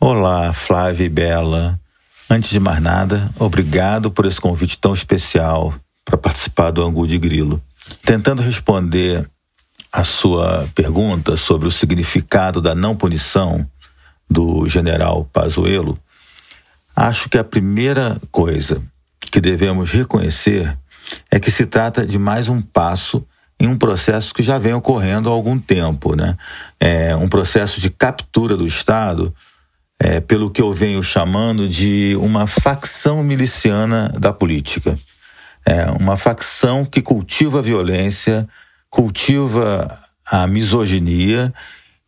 Olá, 0.01 0.53
Flávia 0.53 1.05
e 1.05 1.09
Bela. 1.09 1.81
Antes 2.29 2.51
de 2.51 2.61
mais 2.61 2.83
nada, 2.83 3.31
obrigado 3.39 4.11
por 4.11 4.27
esse 4.27 4.41
convite 4.41 4.79
tão 4.79 4.93
especial 4.93 5.75
para 6.05 6.19
participar 6.19 6.71
do 6.71 6.83
Angu 6.83 7.07
de 7.07 7.19
Grilo. 7.19 7.63
Tentando 8.05 8.43
responder 8.43 9.29
a 9.93 10.05
sua 10.05 10.69
pergunta 10.75 11.37
sobre 11.37 11.69
o 11.69 11.73
significado 11.73 12.61
da 12.61 12.75
não 12.75 12.97
punição 12.97 13.67
do 14.29 14.69
general 14.69 15.29
Pazuello, 15.33 15.99
acho 16.97 17.29
que 17.29 17.39
a 17.39 17.45
primeira 17.45 18.21
coisa 18.31 18.83
que 19.31 19.41
devemos 19.41 19.91
reconhecer 19.91 20.77
é 21.31 21.39
que 21.39 21.51
se 21.51 21.67
trata 21.67 22.07
de 22.07 22.19
mais 22.19 22.49
um 22.49 22.61
passo 22.61 23.25
em 23.59 23.67
um 23.67 23.79
processo 23.79 24.35
que 24.35 24.43
já 24.43 24.59
vem 24.59 24.75
ocorrendo 24.75 25.29
há 25.29 25.33
algum 25.33 25.59
tempo, 25.59 26.17
né? 26.17 26.37
É 26.81 27.15
um 27.15 27.29
processo 27.29 27.81
de 27.81 27.89
captura 27.89 28.57
do 28.57 28.67
Estado 28.67 29.35
é, 29.99 30.21
pelo 30.21 30.51
que 30.51 30.61
eu 30.61 30.73
venho 30.73 31.03
chamando 31.03 31.69
de 31.69 32.17
uma 32.21 32.47
facção 32.47 33.23
miliciana 33.23 34.09
da 34.19 34.33
política. 34.33 34.99
É 35.67 35.91
uma 35.91 36.17
facção 36.17 36.85
que 36.85 37.01
cultiva 37.01 37.59
a 37.59 37.63
violência, 37.63 38.47
cultiva 38.91 39.89
a 40.27 40.47
misoginia 40.47 41.53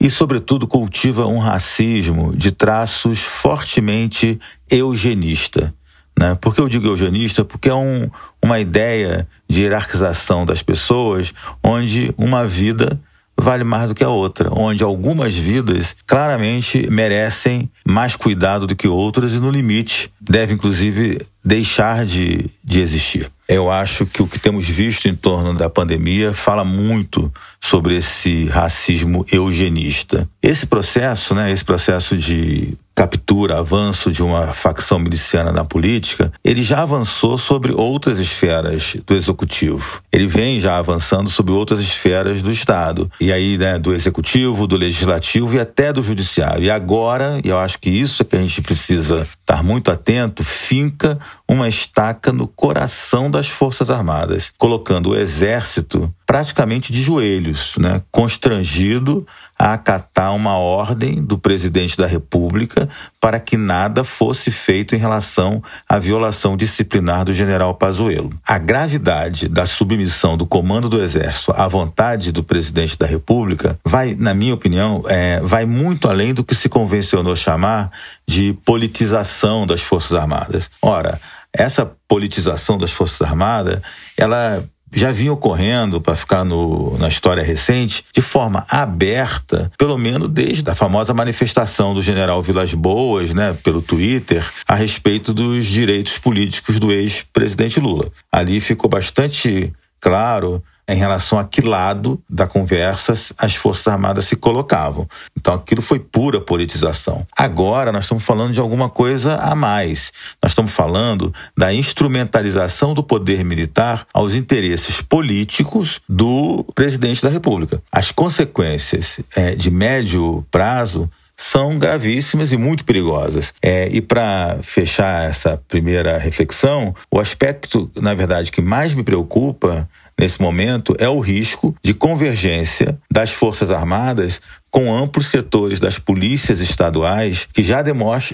e, 0.00 0.10
sobretudo, 0.10 0.66
cultiva 0.66 1.26
um 1.26 1.38
racismo 1.38 2.36
de 2.36 2.52
traços 2.52 3.20
fortemente 3.20 4.38
eugenista. 4.70 5.74
Né? 6.18 6.34
Por 6.34 6.54
que 6.54 6.60
eu 6.60 6.68
digo 6.68 6.86
eugenista? 6.86 7.44
Porque 7.44 7.68
é 7.68 7.74
um, 7.74 8.10
uma 8.42 8.58
ideia 8.58 9.26
de 9.48 9.62
hierarquização 9.62 10.44
das 10.46 10.62
pessoas 10.62 11.32
onde 11.62 12.14
uma 12.16 12.46
vida 12.46 13.00
vale 13.38 13.64
mais 13.64 13.88
do 13.88 13.94
que 13.94 14.04
a 14.04 14.08
outra, 14.08 14.48
onde 14.52 14.82
algumas 14.82 15.34
vidas 15.36 15.94
claramente 16.06 16.88
merecem 16.90 17.70
mais 17.84 18.16
cuidado 18.16 18.66
do 18.66 18.74
que 18.74 18.88
outras 18.88 19.34
e, 19.34 19.38
no 19.38 19.50
limite, 19.50 20.10
devem 20.20 20.56
inclusive 20.56 21.18
deixar 21.44 22.04
de, 22.04 22.50
de 22.64 22.80
existir. 22.80 23.30
Eu 23.48 23.70
acho 23.70 24.06
que 24.06 24.22
o 24.22 24.26
que 24.26 24.40
temos 24.40 24.66
visto 24.66 25.06
em 25.06 25.14
torno 25.14 25.54
da 25.54 25.70
pandemia 25.70 26.32
fala 26.32 26.64
muito 26.64 27.32
sobre 27.60 27.96
esse 27.96 28.46
racismo 28.46 29.24
eugenista. 29.30 30.28
Esse 30.42 30.66
processo, 30.66 31.34
né, 31.34 31.52
esse 31.52 31.64
processo 31.64 32.16
de 32.16 32.76
captura, 32.96 33.58
avanço 33.58 34.10
de 34.10 34.22
uma 34.22 34.54
facção 34.54 34.98
miliciana 34.98 35.52
na 35.52 35.66
política, 35.66 36.32
ele 36.42 36.62
já 36.62 36.80
avançou 36.80 37.36
sobre 37.36 37.70
outras 37.70 38.18
esferas 38.18 38.96
do 39.06 39.14
executivo. 39.14 40.00
Ele 40.10 40.26
vem 40.26 40.58
já 40.58 40.78
avançando 40.78 41.28
sobre 41.28 41.52
outras 41.52 41.80
esferas 41.80 42.40
do 42.40 42.50
Estado. 42.50 43.10
E 43.20 43.30
aí, 43.30 43.58
né, 43.58 43.78
do 43.78 43.94
executivo, 43.94 44.66
do 44.66 44.76
legislativo 44.76 45.54
e 45.54 45.60
até 45.60 45.92
do 45.92 46.02
judiciário. 46.02 46.64
E 46.64 46.70
agora, 46.70 47.38
e 47.44 47.48
eu 47.50 47.58
acho 47.58 47.78
que 47.78 47.90
isso 47.90 48.22
é 48.22 48.24
que 48.24 48.34
a 48.34 48.40
gente 48.40 48.62
precisa 48.62 49.28
estar 49.40 49.62
muito 49.62 49.90
atento, 49.90 50.42
finca 50.42 51.18
uma 51.46 51.68
estaca 51.68 52.32
no 52.32 52.48
coração 52.48 53.30
das 53.30 53.46
Forças 53.46 53.90
Armadas, 53.90 54.52
colocando 54.56 55.10
o 55.10 55.16
exército 55.16 56.12
praticamente 56.24 56.92
de 56.92 57.02
joelhos, 57.02 57.74
né, 57.78 58.02
constrangido 58.10 59.26
a 59.58 59.72
acatar 59.72 60.34
uma 60.34 60.56
ordem 60.56 61.22
do 61.24 61.38
presidente 61.38 61.96
da 61.96 62.06
República 62.06 62.88
para 63.20 63.40
que 63.40 63.56
nada 63.56 64.04
fosse 64.04 64.50
feito 64.50 64.94
em 64.94 64.98
relação 64.98 65.62
à 65.88 65.98
violação 65.98 66.56
disciplinar 66.56 67.24
do 67.24 67.32
general 67.32 67.74
Pazuello. 67.74 68.30
A 68.46 68.58
gravidade 68.58 69.48
da 69.48 69.66
submissão 69.66 70.36
do 70.36 70.46
comando 70.46 70.88
do 70.88 71.02
Exército 71.02 71.52
à 71.56 71.66
vontade 71.66 72.32
do 72.32 72.44
presidente 72.44 72.98
da 72.98 73.06
República 73.06 73.78
vai, 73.84 74.14
na 74.14 74.34
minha 74.34 74.54
opinião, 74.54 75.02
é, 75.06 75.40
vai 75.40 75.64
muito 75.64 76.08
além 76.08 76.34
do 76.34 76.44
que 76.44 76.54
se 76.54 76.68
convencionou 76.68 77.34
chamar 77.34 77.90
de 78.26 78.52
politização 78.64 79.66
das 79.66 79.82
Forças 79.82 80.12
Armadas. 80.12 80.70
Ora, 80.82 81.20
essa 81.52 81.90
politização 82.06 82.76
das 82.76 82.92
Forças 82.92 83.22
Armadas, 83.22 83.80
ela 84.16 84.62
já 84.94 85.10
vinha 85.10 85.32
ocorrendo, 85.32 86.00
para 86.00 86.14
ficar 86.14 86.44
no, 86.44 86.96
na 86.98 87.08
história 87.08 87.42
recente, 87.42 88.04
de 88.12 88.22
forma 88.22 88.64
aberta, 88.68 89.70
pelo 89.78 89.98
menos 89.98 90.28
desde 90.28 90.68
a 90.70 90.74
famosa 90.74 91.12
manifestação 91.12 91.94
do 91.94 92.02
general 92.02 92.42
Vilas 92.42 92.72
Boas, 92.72 93.34
né, 93.34 93.56
pelo 93.62 93.82
Twitter, 93.82 94.44
a 94.66 94.74
respeito 94.74 95.32
dos 95.34 95.66
direitos 95.66 96.18
políticos 96.18 96.78
do 96.78 96.92
ex-presidente 96.92 97.80
Lula. 97.80 98.10
Ali 98.30 98.60
ficou 98.60 98.88
bastante 98.88 99.72
claro 100.00 100.62
em 100.88 100.96
relação 100.96 101.38
a 101.38 101.44
que 101.44 101.60
lado 101.60 102.20
da 102.28 102.46
conversa 102.46 103.12
as 103.38 103.54
Forças 103.54 103.88
Armadas 103.88 104.26
se 104.26 104.36
colocavam. 104.36 105.08
Então 105.36 105.54
aquilo 105.54 105.82
foi 105.82 105.98
pura 105.98 106.40
politização. 106.40 107.26
Agora 107.36 107.90
nós 107.92 108.04
estamos 108.04 108.24
falando 108.24 108.52
de 108.52 108.60
alguma 108.60 108.88
coisa 108.88 109.36
a 109.36 109.54
mais. 109.54 110.12
Nós 110.42 110.52
estamos 110.52 110.72
falando 110.72 111.32
da 111.56 111.72
instrumentalização 111.72 112.94
do 112.94 113.02
poder 113.02 113.44
militar 113.44 114.06
aos 114.12 114.34
interesses 114.34 115.00
políticos 115.00 116.00
do 116.08 116.64
presidente 116.74 117.22
da 117.22 117.28
República. 117.28 117.82
As 117.90 118.10
consequências 118.10 119.20
é, 119.34 119.54
de 119.54 119.70
médio 119.70 120.46
prazo 120.50 121.10
são 121.36 121.78
gravíssimas 121.78 122.50
e 122.50 122.56
muito 122.56 122.84
perigosas. 122.84 123.52
É, 123.60 123.88
e 123.88 124.00
para 124.00 124.58
fechar 124.62 125.28
essa 125.28 125.60
primeira 125.68 126.16
reflexão, 126.16 126.94
o 127.10 127.20
aspecto, 127.20 127.90
na 127.96 128.14
verdade, 128.14 128.50
que 128.50 128.62
mais 128.62 128.94
me 128.94 129.04
preocupa 129.04 129.88
nesse 130.18 130.40
momento 130.40 130.94
é 130.98 131.08
o 131.08 131.20
risco 131.20 131.74
de 131.82 131.94
convergência 131.94 132.98
das 133.10 133.30
Forças 133.30 133.70
Armadas 133.70 134.40
com 134.70 134.94
amplos 134.94 135.28
setores 135.28 135.80
das 135.80 135.98
polícias 135.98 136.60
estaduais 136.60 137.48
que 137.50 137.62
já, 137.62 137.82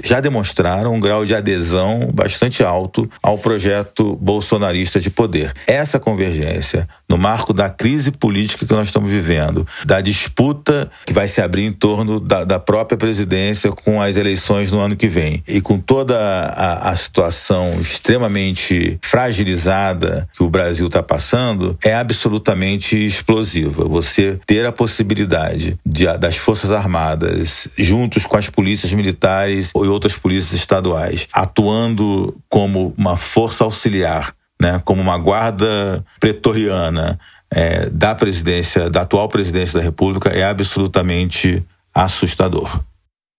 já 0.03 0.19
demonstraram 0.19 0.93
um 0.93 0.99
grau 0.99 1.25
de 1.25 1.35
adesão 1.35 2.11
bastante 2.12 2.65
alto 2.65 3.09
ao 3.23 3.39
projeto 3.39 4.17
bolsonarista 4.17 4.99
de 4.99 5.09
poder. 5.09 5.53
Essa 5.69 6.01
convergência, 6.01 6.89
no 7.12 7.19
marco 7.19 7.52
da 7.52 7.71
crise 7.71 8.11
política 8.11 8.66
que 8.66 8.73
nós 8.73 8.88
estamos 8.88 9.12
vivendo, 9.12 9.66
da 9.85 10.00
disputa 10.00 10.90
que 11.07 11.12
vai 11.12 11.28
se 11.28 11.40
abrir 11.40 11.64
em 11.64 11.73
torno 11.73 12.19
da, 12.19 12.42
da 12.42 12.59
própria 12.59 12.99
presidência 12.99 13.71
com 13.71 14.00
as 14.00 14.16
eleições 14.16 14.73
no 14.73 14.81
ano 14.81 14.97
que 14.97 15.07
vem, 15.07 15.45
e 15.47 15.61
com 15.61 15.78
toda 15.78 16.19
a, 16.19 16.90
a 16.90 16.97
situação 16.97 17.78
extremamente 17.81 18.99
fragilizada 19.02 20.28
que 20.35 20.42
o 20.42 20.50
Brasil 20.50 20.87
está 20.87 21.02
passando, 21.02 21.78
é 21.85 21.95
absolutamente 21.95 22.97
explosiva. 22.97 23.87
Você 23.87 24.40
ter 24.47 24.64
a 24.66 24.73
possibilidade 24.73 25.78
de, 25.85 26.07
da 26.19 26.33
das 26.33 26.38
Forças 26.38 26.73
Armadas, 26.73 27.69
juntos 27.76 28.25
com 28.25 28.38
as 28.38 28.49
polícias 28.49 28.90
militares 28.95 29.71
e 29.75 29.87
outras 29.87 30.16
polícias 30.16 30.54
estaduais, 30.54 31.28
atuando 31.31 32.35
como 32.49 32.95
uma 32.97 33.19
força 33.19 33.64
auxiliar, 33.64 34.35
né, 34.62 34.81
como 34.85 35.02
uma 35.02 35.19
guarda 35.19 36.04
pretoriana 36.21 37.19
é, 37.50 37.90
da 37.90 38.14
presidência, 38.14 38.88
da 38.88 39.02
atual 39.02 39.28
presidência 39.28 39.78
da 39.78 39.85
República, 39.85 40.31
é 40.31 40.45
absolutamente 40.45 41.62
assustador. 41.92 42.81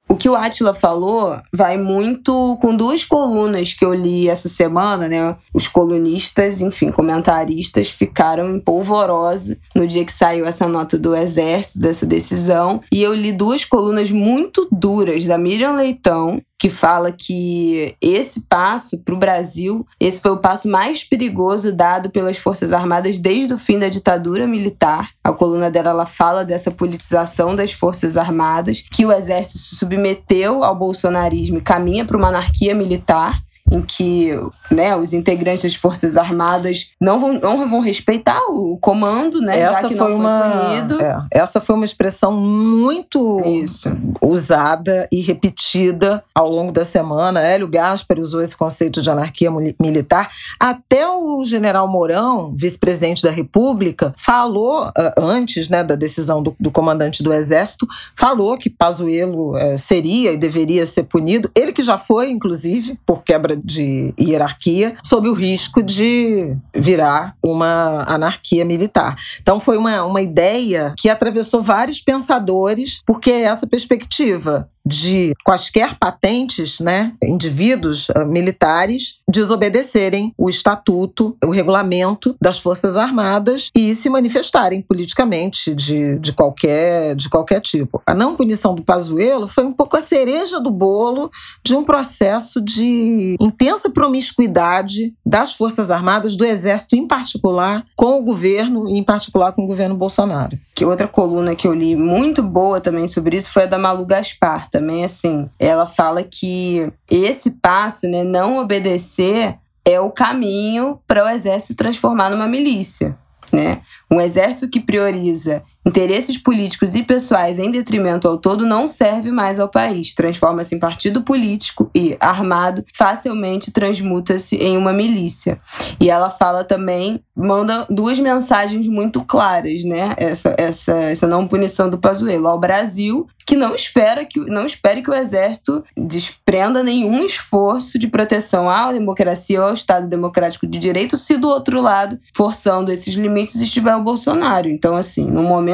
O 0.09 0.15
que 0.15 0.27
o 0.27 0.35
Atila 0.35 0.73
falou 0.73 1.39
vai 1.51 1.77
muito 1.77 2.57
com 2.61 2.75
duas 2.75 3.05
colunas 3.05 3.73
que 3.73 3.85
eu 3.85 3.93
li 3.93 4.27
essa 4.27 4.49
semana, 4.49 5.07
né? 5.07 5.35
Os 5.53 5.69
colunistas, 5.69 6.59
enfim, 6.59 6.91
comentaristas, 6.91 7.89
ficaram 7.89 8.53
em 8.53 8.59
polvorosa 8.59 9.57
no 9.73 9.87
dia 9.87 10.03
que 10.03 10.11
saiu 10.11 10.45
essa 10.45 10.67
nota 10.67 10.99
do 10.99 11.15
Exército, 11.15 11.79
dessa 11.79 12.05
decisão. 12.05 12.81
E 12.91 13.01
eu 13.01 13.13
li 13.13 13.31
duas 13.31 13.63
colunas 13.63 14.11
muito 14.11 14.67
duras 14.69 15.25
da 15.25 15.37
Miriam 15.37 15.71
Leitão, 15.71 16.41
que 16.59 16.69
fala 16.69 17.11
que 17.11 17.95
esse 18.01 18.41
passo 18.47 18.97
para 18.99 19.13
o 19.13 19.17
Brasil, 19.17 19.85
esse 19.99 20.21
foi 20.21 20.31
o 20.31 20.37
passo 20.37 20.67
mais 20.67 21.03
perigoso 21.03 21.75
dado 21.75 22.09
pelas 22.09 22.37
Forças 22.37 22.71
Armadas 22.71 23.19
desde 23.19 23.53
o 23.53 23.57
fim 23.57 23.77
da 23.77 23.89
ditadura 23.89 24.47
militar. 24.47 25.09
A 25.23 25.33
coluna 25.33 25.69
dela 25.69 25.89
ela 25.89 26.05
fala 26.05 26.45
dessa 26.45 26.71
politização 26.71 27.55
das 27.55 27.73
Forças 27.73 28.15
Armadas, 28.15 28.83
que 28.89 29.05
o 29.05 29.11
Exército 29.11 29.57
se 29.57 29.75
submeteu 29.75 30.63
ao 30.63 30.75
bolsonarismo 30.75 31.57
e 31.57 31.61
caminha 31.61 32.05
para 32.05 32.17
uma 32.17 32.29
anarquia 32.29 32.73
militar 32.73 33.41
em 33.73 33.81
que 33.81 34.29
né, 34.69 34.95
os 34.95 35.13
integrantes 35.13 35.63
das 35.63 35.75
Forças 35.75 36.15
Armadas 36.15 36.91
não 37.01 37.19
vão, 37.19 37.33
não 37.33 37.67
vão 37.67 37.79
respeitar 37.79 38.39
o 38.49 38.77
comando, 38.77 39.41
né? 39.41 39.59
Essa 39.59 39.81
já 39.81 39.87
que 39.87 39.95
foi 39.95 39.97
não 39.97 40.05
foi 40.05 40.15
uma, 40.15 40.49
punido. 40.49 41.01
É, 41.01 41.25
essa 41.31 41.59
foi 41.59 41.75
uma 41.75 41.85
expressão 41.85 42.31
muito 42.31 43.41
Isso. 43.43 43.91
usada 44.21 45.07
e 45.11 45.21
repetida 45.21 46.23
ao 46.35 46.47
longo 46.47 46.71
da 46.71 46.85
semana. 46.85 47.41
Hélio 47.41 47.67
Gaspar 47.67 48.19
usou 48.19 48.43
esse 48.43 48.55
conceito 48.55 49.01
de 49.01 49.09
anarquia 49.09 49.49
militar. 49.81 50.29
Até 50.59 51.07
o 51.07 51.43
general 51.43 51.87
Mourão, 51.87 52.53
vice-presidente 52.55 53.23
da 53.23 53.31
República, 53.31 54.13
falou, 54.17 54.91
ah, 54.95 55.15
antes 55.17 55.67
né, 55.67 55.83
da 55.83 55.95
decisão 55.95 56.43
do, 56.43 56.55
do 56.59 56.69
comandante 56.69 57.23
do 57.23 57.33
Exército, 57.33 57.87
falou 58.15 58.55
que 58.55 58.69
Pazuello 58.69 59.57
eh, 59.57 59.77
seria 59.77 60.31
e 60.31 60.37
deveria 60.37 60.85
ser 60.85 61.03
punido. 61.03 61.49
Ele 61.55 61.71
que 61.71 61.81
já 61.81 61.97
foi, 61.97 62.29
inclusive, 62.29 62.99
por 63.05 63.23
quebra 63.23 63.62
de 63.63 64.13
hierarquia, 64.19 64.95
sob 65.03 65.29
o 65.29 65.33
risco 65.33 65.81
de 65.81 66.55
virar 66.75 67.35
uma 67.41 68.03
anarquia 68.07 68.65
militar. 68.65 69.15
Então 69.41 69.59
foi 69.59 69.77
uma, 69.77 70.03
uma 70.03 70.21
ideia 70.21 70.93
que 70.97 71.09
atravessou 71.09 71.61
vários 71.61 72.01
pensadores, 72.01 73.01
porque 73.05 73.31
é 73.31 73.41
essa 73.43 73.65
perspectiva 73.65 74.67
de 74.85 75.33
quaisquer 75.43 75.97
patentes, 75.97 76.79
né, 76.79 77.13
indivíduos 77.23 78.09
uh, 78.09 78.25
militares 78.25 79.19
desobedecerem 79.27 80.33
o 80.37 80.49
estatuto, 80.49 81.37
o 81.43 81.49
regulamento 81.49 82.35
das 82.41 82.59
Forças 82.59 82.97
Armadas 82.97 83.69
e 83.75 83.95
se 83.95 84.09
manifestarem 84.09 84.81
politicamente 84.81 85.73
de, 85.73 86.19
de, 86.19 86.33
qualquer, 86.33 87.15
de 87.15 87.29
qualquer 87.29 87.61
tipo. 87.61 88.01
A 88.05 88.13
não 88.13 88.35
punição 88.35 88.75
do 88.75 88.83
Pazuello 88.83 89.47
foi 89.47 89.63
um 89.63 89.71
pouco 89.71 89.95
a 89.95 90.01
cereja 90.01 90.59
do 90.59 90.69
bolo 90.69 91.31
de 91.63 91.75
um 91.75 91.83
processo 91.83 92.61
de 92.61 93.35
intensa 93.39 93.89
promiscuidade 93.89 95.13
das 95.25 95.53
Forças 95.53 95.89
Armadas, 95.89 96.35
do 96.35 96.45
Exército 96.45 96.95
em 96.95 97.07
particular, 97.07 97.85
com 97.95 98.19
o 98.19 98.23
governo 98.23 98.89
e 98.89 98.97
em 98.97 99.03
particular 99.03 99.53
com 99.53 99.63
o 99.63 99.67
governo 99.67 99.95
Bolsonaro. 99.95 100.57
Que 100.75 100.85
outra 100.85 101.07
coluna 101.07 101.55
que 101.55 101.67
eu 101.67 101.73
li 101.73 101.95
muito 101.95 102.43
boa 102.43 102.81
também 102.81 103.07
sobre 103.07 103.37
isso 103.37 103.51
foi 103.51 103.63
a 103.63 103.67
da 103.67 103.77
Malu 103.77 104.05
Gaspar, 104.05 104.69
também 104.73 105.05
assim. 105.05 105.47
Ela 105.59 105.85
fala 105.85 106.23
que 106.23 106.91
esse 107.09 107.51
passo, 107.61 108.07
né, 108.09 108.23
não 108.23 108.57
obedecer 108.57 109.55
é 109.85 109.99
o 109.99 110.09
caminho 110.09 110.99
para 111.07 111.23
o 111.23 111.29
exército 111.29 111.75
transformar 111.75 112.31
numa 112.31 112.47
milícia, 112.47 113.15
né? 113.51 113.81
Um 114.09 114.19
exército 114.19 114.71
que 114.71 114.79
prioriza 114.79 115.61
interesses 115.85 116.37
políticos 116.37 116.95
e 116.95 117.03
pessoais 117.03 117.59
em 117.59 117.69
detrimento 117.69 118.27
ao 118.27 118.37
todo 118.37 118.65
não 118.65 118.87
serve 118.87 119.31
mais 119.31 119.59
ao 119.59 119.69
país. 119.69 120.13
Transforma-se 120.13 120.75
em 120.75 120.79
partido 120.79 121.21
político 121.21 121.89
e, 121.93 122.15
armado, 122.19 122.83
facilmente 122.93 123.71
transmuta-se 123.71 124.55
em 124.55 124.77
uma 124.77 124.93
milícia. 124.93 125.59
E 125.99 126.09
ela 126.09 126.29
fala 126.29 126.63
também, 126.63 127.19
manda 127.35 127.85
duas 127.89 128.17
mensagens 128.17 128.87
muito 128.87 129.23
claras, 129.25 129.83
né? 129.83 130.13
Essa, 130.17 130.55
essa, 130.57 130.95
essa 130.95 131.27
não 131.27 131.47
punição 131.47 131.89
do 131.89 131.97
Pazuello 131.97 132.47
ao 132.47 132.59
Brasil, 132.59 133.27
que 133.45 133.55
não 133.55 133.75
espera 133.75 134.23
que 134.25 134.39
não 134.39 134.65
espere 134.65 135.01
que 135.01 135.09
o 135.09 135.13
exército 135.13 135.83
desprenda 135.97 136.81
nenhum 136.81 137.25
esforço 137.25 137.99
de 137.99 138.07
proteção 138.07 138.69
à 138.69 138.91
democracia 138.91 139.59
ou 139.59 139.67
ao 139.67 139.73
Estado 139.73 140.07
democrático 140.07 140.65
de 140.65 140.79
direito, 140.79 141.17
se 141.17 141.37
do 141.37 141.49
outro 141.49 141.81
lado, 141.81 142.17
forçando 142.33 142.91
esses 142.91 143.15
limites, 143.15 143.55
estiver 143.55 143.95
o 143.95 144.03
Bolsonaro. 144.03 144.69
Então, 144.69 144.95
assim, 144.95 145.25
no 145.25 145.43
momento 145.43 145.72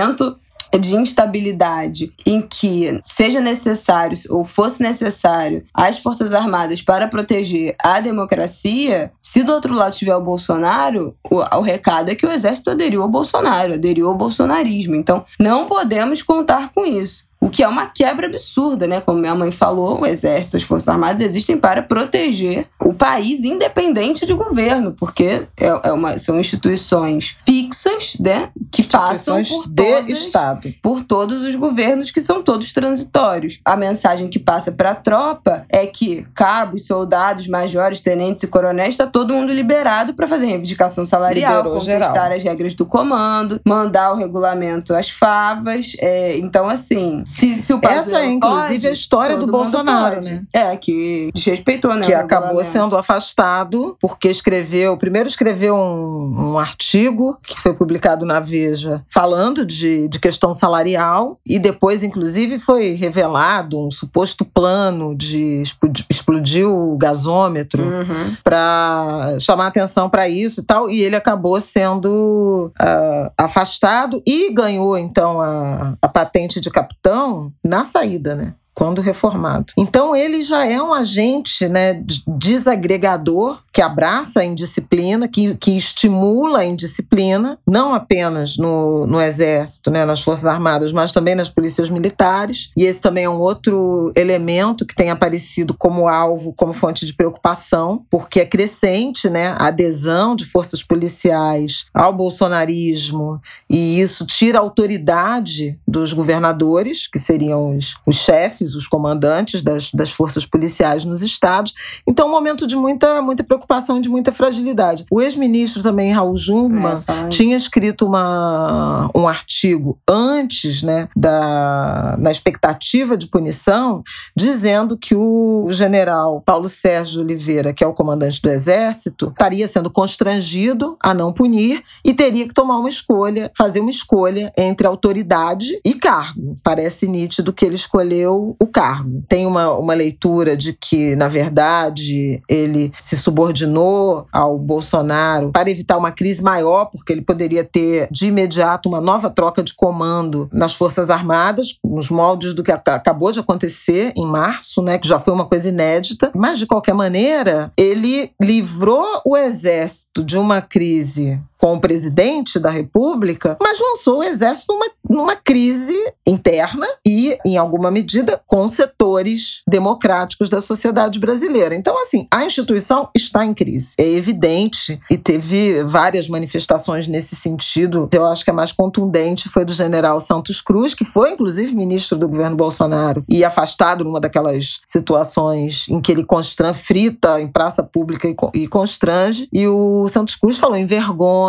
de 0.77 0.95
instabilidade 0.95 2.13
em 2.25 2.41
que 2.41 2.99
seja 3.03 3.39
necessário 3.39 4.15
ou 4.29 4.45
fosse 4.45 4.83
necessário 4.83 5.63
as 5.73 5.97
Forças 5.97 6.33
Armadas 6.33 6.81
para 6.81 7.07
proteger 7.07 7.75
a 7.81 7.99
democracia, 7.99 9.11
se 9.21 9.41
do 9.41 9.53
outro 9.53 9.73
lado 9.73 9.95
tiver 9.95 10.15
o 10.15 10.21
Bolsonaro, 10.21 11.15
o, 11.29 11.37
o 11.37 11.61
recado 11.61 12.11
é 12.11 12.15
que 12.15 12.25
o 12.25 12.31
Exército 12.31 12.69
aderiu 12.69 13.01
ao 13.01 13.09
Bolsonaro, 13.09 13.73
aderiu 13.73 14.07
ao 14.07 14.15
bolsonarismo. 14.15 14.95
Então, 14.95 15.25
não 15.39 15.65
podemos 15.65 16.21
contar 16.21 16.71
com 16.73 16.85
isso. 16.85 17.28
O 17.41 17.49
que 17.49 17.63
é 17.63 17.67
uma 17.67 17.85
quebra 17.85 18.27
absurda, 18.27 18.85
né? 18.85 18.99
Como 18.99 19.19
minha 19.19 19.33
mãe 19.33 19.49
falou, 19.49 20.01
o 20.01 20.05
Exército, 20.05 20.57
as 20.57 20.63
Forças 20.63 20.89
Armadas 20.89 21.21
existem 21.21 21.57
para 21.57 21.81
proteger 21.81 22.67
o 22.79 22.93
país 22.93 23.43
independente 23.43 24.25
de 24.25 24.33
governo, 24.33 24.91
porque 24.91 25.43
é, 25.57 25.67
é 25.83 25.93
uma, 25.93 26.17
são 26.17 26.37
instituições 26.39 27.37
fixas, 27.45 28.17
né? 28.19 28.49
Que 28.69 28.83
passam 28.83 29.41
por, 29.43 29.67
todas, 29.67 30.09
Estado. 30.09 30.73
por 30.81 31.01
todos 31.01 31.43
os 31.43 31.55
governos, 31.55 32.11
que 32.11 32.19
são 32.19 32.43
todos 32.43 32.73
transitórios. 32.73 33.59
A 33.63 33.77
mensagem 33.77 34.27
que 34.27 34.39
passa 34.39 34.73
para 34.73 34.91
a 34.91 34.95
tropa 34.95 35.63
é 35.69 35.85
que 35.85 36.25
cabos, 36.35 36.85
soldados, 36.85 37.47
majores, 37.47 38.01
tenentes 38.01 38.43
e 38.43 38.47
coronéis 38.47 38.95
está 38.95 39.07
todo 39.07 39.33
mundo 39.33 39.53
liberado 39.53 40.13
para 40.13 40.27
fazer 40.27 40.47
reivindicação 40.47 41.05
salarial, 41.05 41.57
Liberou 41.59 41.79
contestar 41.79 42.13
geral. 42.13 42.37
as 42.37 42.43
regras 42.43 42.73
do 42.73 42.85
comando, 42.85 43.61
mandar 43.65 44.11
o 44.11 44.15
regulamento 44.15 44.93
às 44.93 45.09
favas. 45.09 45.95
É, 45.99 46.37
então, 46.37 46.67
assim, 46.67 47.23
se, 47.29 47.59
se 47.59 47.71
o 47.71 47.79
Essa 47.83 48.21
é, 48.21 48.25
inclusive, 48.25 48.73
pode, 48.73 48.87
a 48.87 48.91
história 48.91 49.37
do 49.37 49.45
Bolsonaro, 49.45 50.19
né? 50.19 50.41
É, 50.51 50.75
que 50.75 51.29
desrespeitou, 51.31 51.93
né? 51.93 52.07
Que 52.07 52.13
acabou 52.13 52.63
sendo 52.63 52.97
afastado 52.97 53.95
porque 54.01 54.29
escreveu, 54.29 54.97
primeiro 54.97 55.29
escreveu 55.29 55.75
um, 55.75 56.53
um, 56.53 56.57
artigo 56.57 57.37
que 57.43 57.59
foi 57.59 57.71
publicado 57.75 58.25
na 58.25 58.39
Veja 58.39 59.03
falando 59.07 59.63
de, 59.63 60.07
de 60.07 60.19
questão 60.19 60.55
salarial 60.55 61.39
e 61.45 61.59
depois, 61.59 62.01
inclusive, 62.01 62.57
foi 62.57 62.93
revelado 62.93 63.77
um 63.77 63.91
suposto 63.91 64.43
plano 64.43 65.15
de 65.15 65.61
explodir 66.09 66.67
o 66.67 66.97
gasômetro 66.97 67.83
uhum. 67.83 68.35
para 68.43 69.35
chamar 69.39 69.67
atenção 69.67 70.09
para 70.09 70.27
isso 70.27 70.61
e 70.61 70.63
tal. 70.63 70.89
E 70.89 71.03
ele 71.03 71.15
acabou 71.15 71.61
sendo 71.61 72.71
uh, 72.81 73.31
afastado 73.37 74.19
e 74.25 74.51
ganhou, 74.51 74.97
então, 74.97 75.39
a, 75.39 75.93
a 76.01 76.07
patente 76.07 76.59
de 76.59 76.71
capitão 76.71 77.18
na 77.63 77.83
saída, 77.83 78.35
né? 78.35 78.55
Quando 78.73 79.01
reformado. 79.01 79.73
Então 79.77 80.15
ele 80.15 80.43
já 80.43 80.65
é 80.65 80.81
um 80.81 80.93
agente 80.93 81.67
né, 81.67 82.01
desagregador 82.27 83.61
que 83.73 83.81
abraça 83.81 84.39
a 84.39 84.45
indisciplina, 84.45 85.27
que, 85.27 85.55
que 85.55 85.75
estimula 85.75 86.59
a 86.59 86.65
indisciplina, 86.65 87.59
não 87.67 87.93
apenas 87.93 88.57
no, 88.57 89.05
no 89.05 89.21
Exército, 89.21 89.91
né, 89.91 90.05
nas 90.05 90.21
Forças 90.21 90.45
Armadas, 90.45 90.93
mas 90.93 91.11
também 91.11 91.35
nas 91.35 91.49
polícias 91.49 91.89
militares. 91.89 92.71
E 92.75 92.85
esse 92.85 93.01
também 93.01 93.25
é 93.25 93.29
um 93.29 93.39
outro 93.39 94.11
elemento 94.15 94.85
que 94.85 94.95
tem 94.95 95.09
aparecido 95.09 95.73
como 95.73 96.07
alvo, 96.07 96.53
como 96.53 96.73
fonte 96.73 97.05
de 97.05 97.13
preocupação, 97.13 98.05
porque 98.09 98.39
é 98.39 98.45
crescente 98.45 99.29
né, 99.29 99.55
a 99.57 99.67
adesão 99.67 100.35
de 100.35 100.45
forças 100.45 100.83
policiais 100.83 101.85
ao 101.93 102.13
bolsonarismo, 102.13 103.41
e 103.69 103.99
isso 103.99 104.25
tira 104.25 104.59
a 104.59 104.61
autoridade 104.61 105.79
dos 105.87 106.13
governadores, 106.13 107.07
que 107.07 107.19
seriam 107.19 107.75
os, 107.75 107.95
os 108.05 108.17
chefes 108.17 108.68
os 108.75 108.87
comandantes 108.87 109.61
das, 109.61 109.91
das 109.91 110.11
forças 110.11 110.45
policiais 110.45 111.05
nos 111.05 111.21
estados. 111.21 111.73
Então, 112.07 112.27
um 112.27 112.31
momento 112.31 112.67
de 112.67 112.75
muita, 112.75 113.21
muita 113.21 113.43
preocupação 113.43 113.97
e 113.97 114.01
de 114.01 114.09
muita 114.09 114.31
fragilidade. 114.31 115.05
O 115.11 115.21
ex-ministro 115.21 115.81
também, 115.81 116.11
Raul 116.11 116.35
Jungmann, 116.35 117.03
é, 117.07 117.27
tinha 117.29 117.55
escrito 117.55 118.05
uma, 118.05 119.09
um 119.15 119.27
artigo 119.27 119.97
antes 120.07 120.83
né, 120.83 121.07
da, 121.15 122.15
na 122.19 122.31
expectativa 122.31 123.17
de 123.17 123.27
punição, 123.27 124.03
dizendo 124.35 124.97
que 124.97 125.15
o 125.15 125.67
general 125.71 126.41
Paulo 126.45 126.69
Sérgio 126.69 127.21
Oliveira, 127.21 127.73
que 127.73 127.83
é 127.83 127.87
o 127.87 127.93
comandante 127.93 128.41
do 128.41 128.49
Exército, 128.49 129.29
estaria 129.29 129.67
sendo 129.67 129.89
constrangido 129.89 130.97
a 131.01 131.13
não 131.13 131.31
punir 131.31 131.83
e 132.03 132.13
teria 132.13 132.47
que 132.47 132.53
tomar 132.53 132.77
uma 132.77 132.89
escolha, 132.89 133.51
fazer 133.57 133.79
uma 133.79 133.89
escolha 133.89 134.51
entre 134.57 134.87
autoridade 134.87 135.79
e 135.83 135.93
cargo. 135.93 136.55
Parece 136.63 137.07
nítido 137.07 137.53
que 137.53 137.65
ele 137.65 137.75
escolheu 137.75 138.48
o 138.59 138.67
cargo. 138.67 139.23
Tem 139.27 139.45
uma, 139.45 139.71
uma 139.77 139.93
leitura 139.93 140.55
de 140.55 140.73
que, 140.73 141.15
na 141.15 141.27
verdade, 141.27 142.41
ele 142.47 142.91
se 142.97 143.17
subordinou 143.17 144.25
ao 144.31 144.57
Bolsonaro 144.57 145.51
para 145.51 145.69
evitar 145.69 145.97
uma 145.97 146.11
crise 146.11 146.41
maior, 146.41 146.85
porque 146.85 147.11
ele 147.11 147.21
poderia 147.21 147.63
ter 147.63 148.07
de 148.11 148.27
imediato 148.27 148.89
uma 148.89 149.01
nova 149.01 149.29
troca 149.29 149.63
de 149.63 149.73
comando 149.73 150.49
nas 150.51 150.75
Forças 150.75 151.09
Armadas, 151.09 151.77
nos 151.83 152.09
moldes 152.09 152.53
do 152.53 152.63
que 152.63 152.71
acabou 152.71 153.31
de 153.31 153.39
acontecer 153.39 154.13
em 154.15 154.25
março, 154.25 154.81
né, 154.81 154.97
que 154.97 155.07
já 155.07 155.19
foi 155.19 155.33
uma 155.33 155.45
coisa 155.45 155.69
inédita. 155.69 156.31
Mas, 156.35 156.59
de 156.59 156.65
qualquer 156.65 156.93
maneira, 156.93 157.71
ele 157.77 158.31
livrou 158.41 159.21
o 159.25 159.35
Exército 159.35 160.23
de 160.23 160.37
uma 160.37 160.61
crise 160.61 161.39
com 161.59 161.73
o 161.73 161.79
presidente 161.79 162.57
da 162.57 162.69
República, 162.69 163.57
mas 163.61 163.77
lançou 163.79 164.19
o 164.19 164.23
Exército 164.23 164.73
numa, 164.73 164.85
numa 165.09 165.35
crise 165.35 165.93
interna 166.25 166.87
e, 167.05 167.37
em 167.45 167.57
alguma 167.57 167.91
medida, 167.91 168.41
com 168.47 168.67
setores 168.69 169.61
democráticos 169.67 170.47
da 170.47 170.61
sociedade 170.61 171.19
brasileira. 171.19 171.75
Então, 171.75 172.01
assim, 172.01 172.27
a 172.31 172.45
instituição 172.45 173.09
está 173.13 173.45
em 173.45 173.53
crise. 173.53 173.93
É 173.99 174.09
evidente 174.09 174.99
e 175.11 175.17
teve 175.17 175.83
várias 175.83 176.29
manifestações 176.29 177.07
nesse 177.07 177.35
sentido. 177.35 178.07
Eu 178.13 178.25
acho 178.25 178.43
que 178.43 178.51
a 178.51 178.53
mais 178.53 178.71
contundente 178.71 179.49
foi 179.49 179.65
do 179.65 179.73
general 179.73 180.19
Santos 180.19 180.61
Cruz, 180.61 180.93
que 180.93 181.03
foi, 181.03 181.31
inclusive, 181.31 181.75
ministro 181.75 182.17
do 182.17 182.27
governo 182.27 182.55
Bolsonaro 182.55 183.23
e 183.27 183.43
afastado 183.43 184.05
numa 184.05 184.19
daquelas 184.19 184.79
situações 184.85 185.87
em 185.89 185.99
que 185.99 186.11
ele 186.11 186.23
constrange, 186.23 186.79
frita 186.79 187.41
em 187.41 187.47
praça 187.47 187.83
pública 187.83 188.33
e 188.53 188.67
constrange. 188.67 189.49
E 189.51 189.67
o 189.67 190.07
Santos 190.07 190.35
Cruz 190.35 190.57
falou 190.57 190.77
em 190.77 190.85
vergonha, 190.85 191.48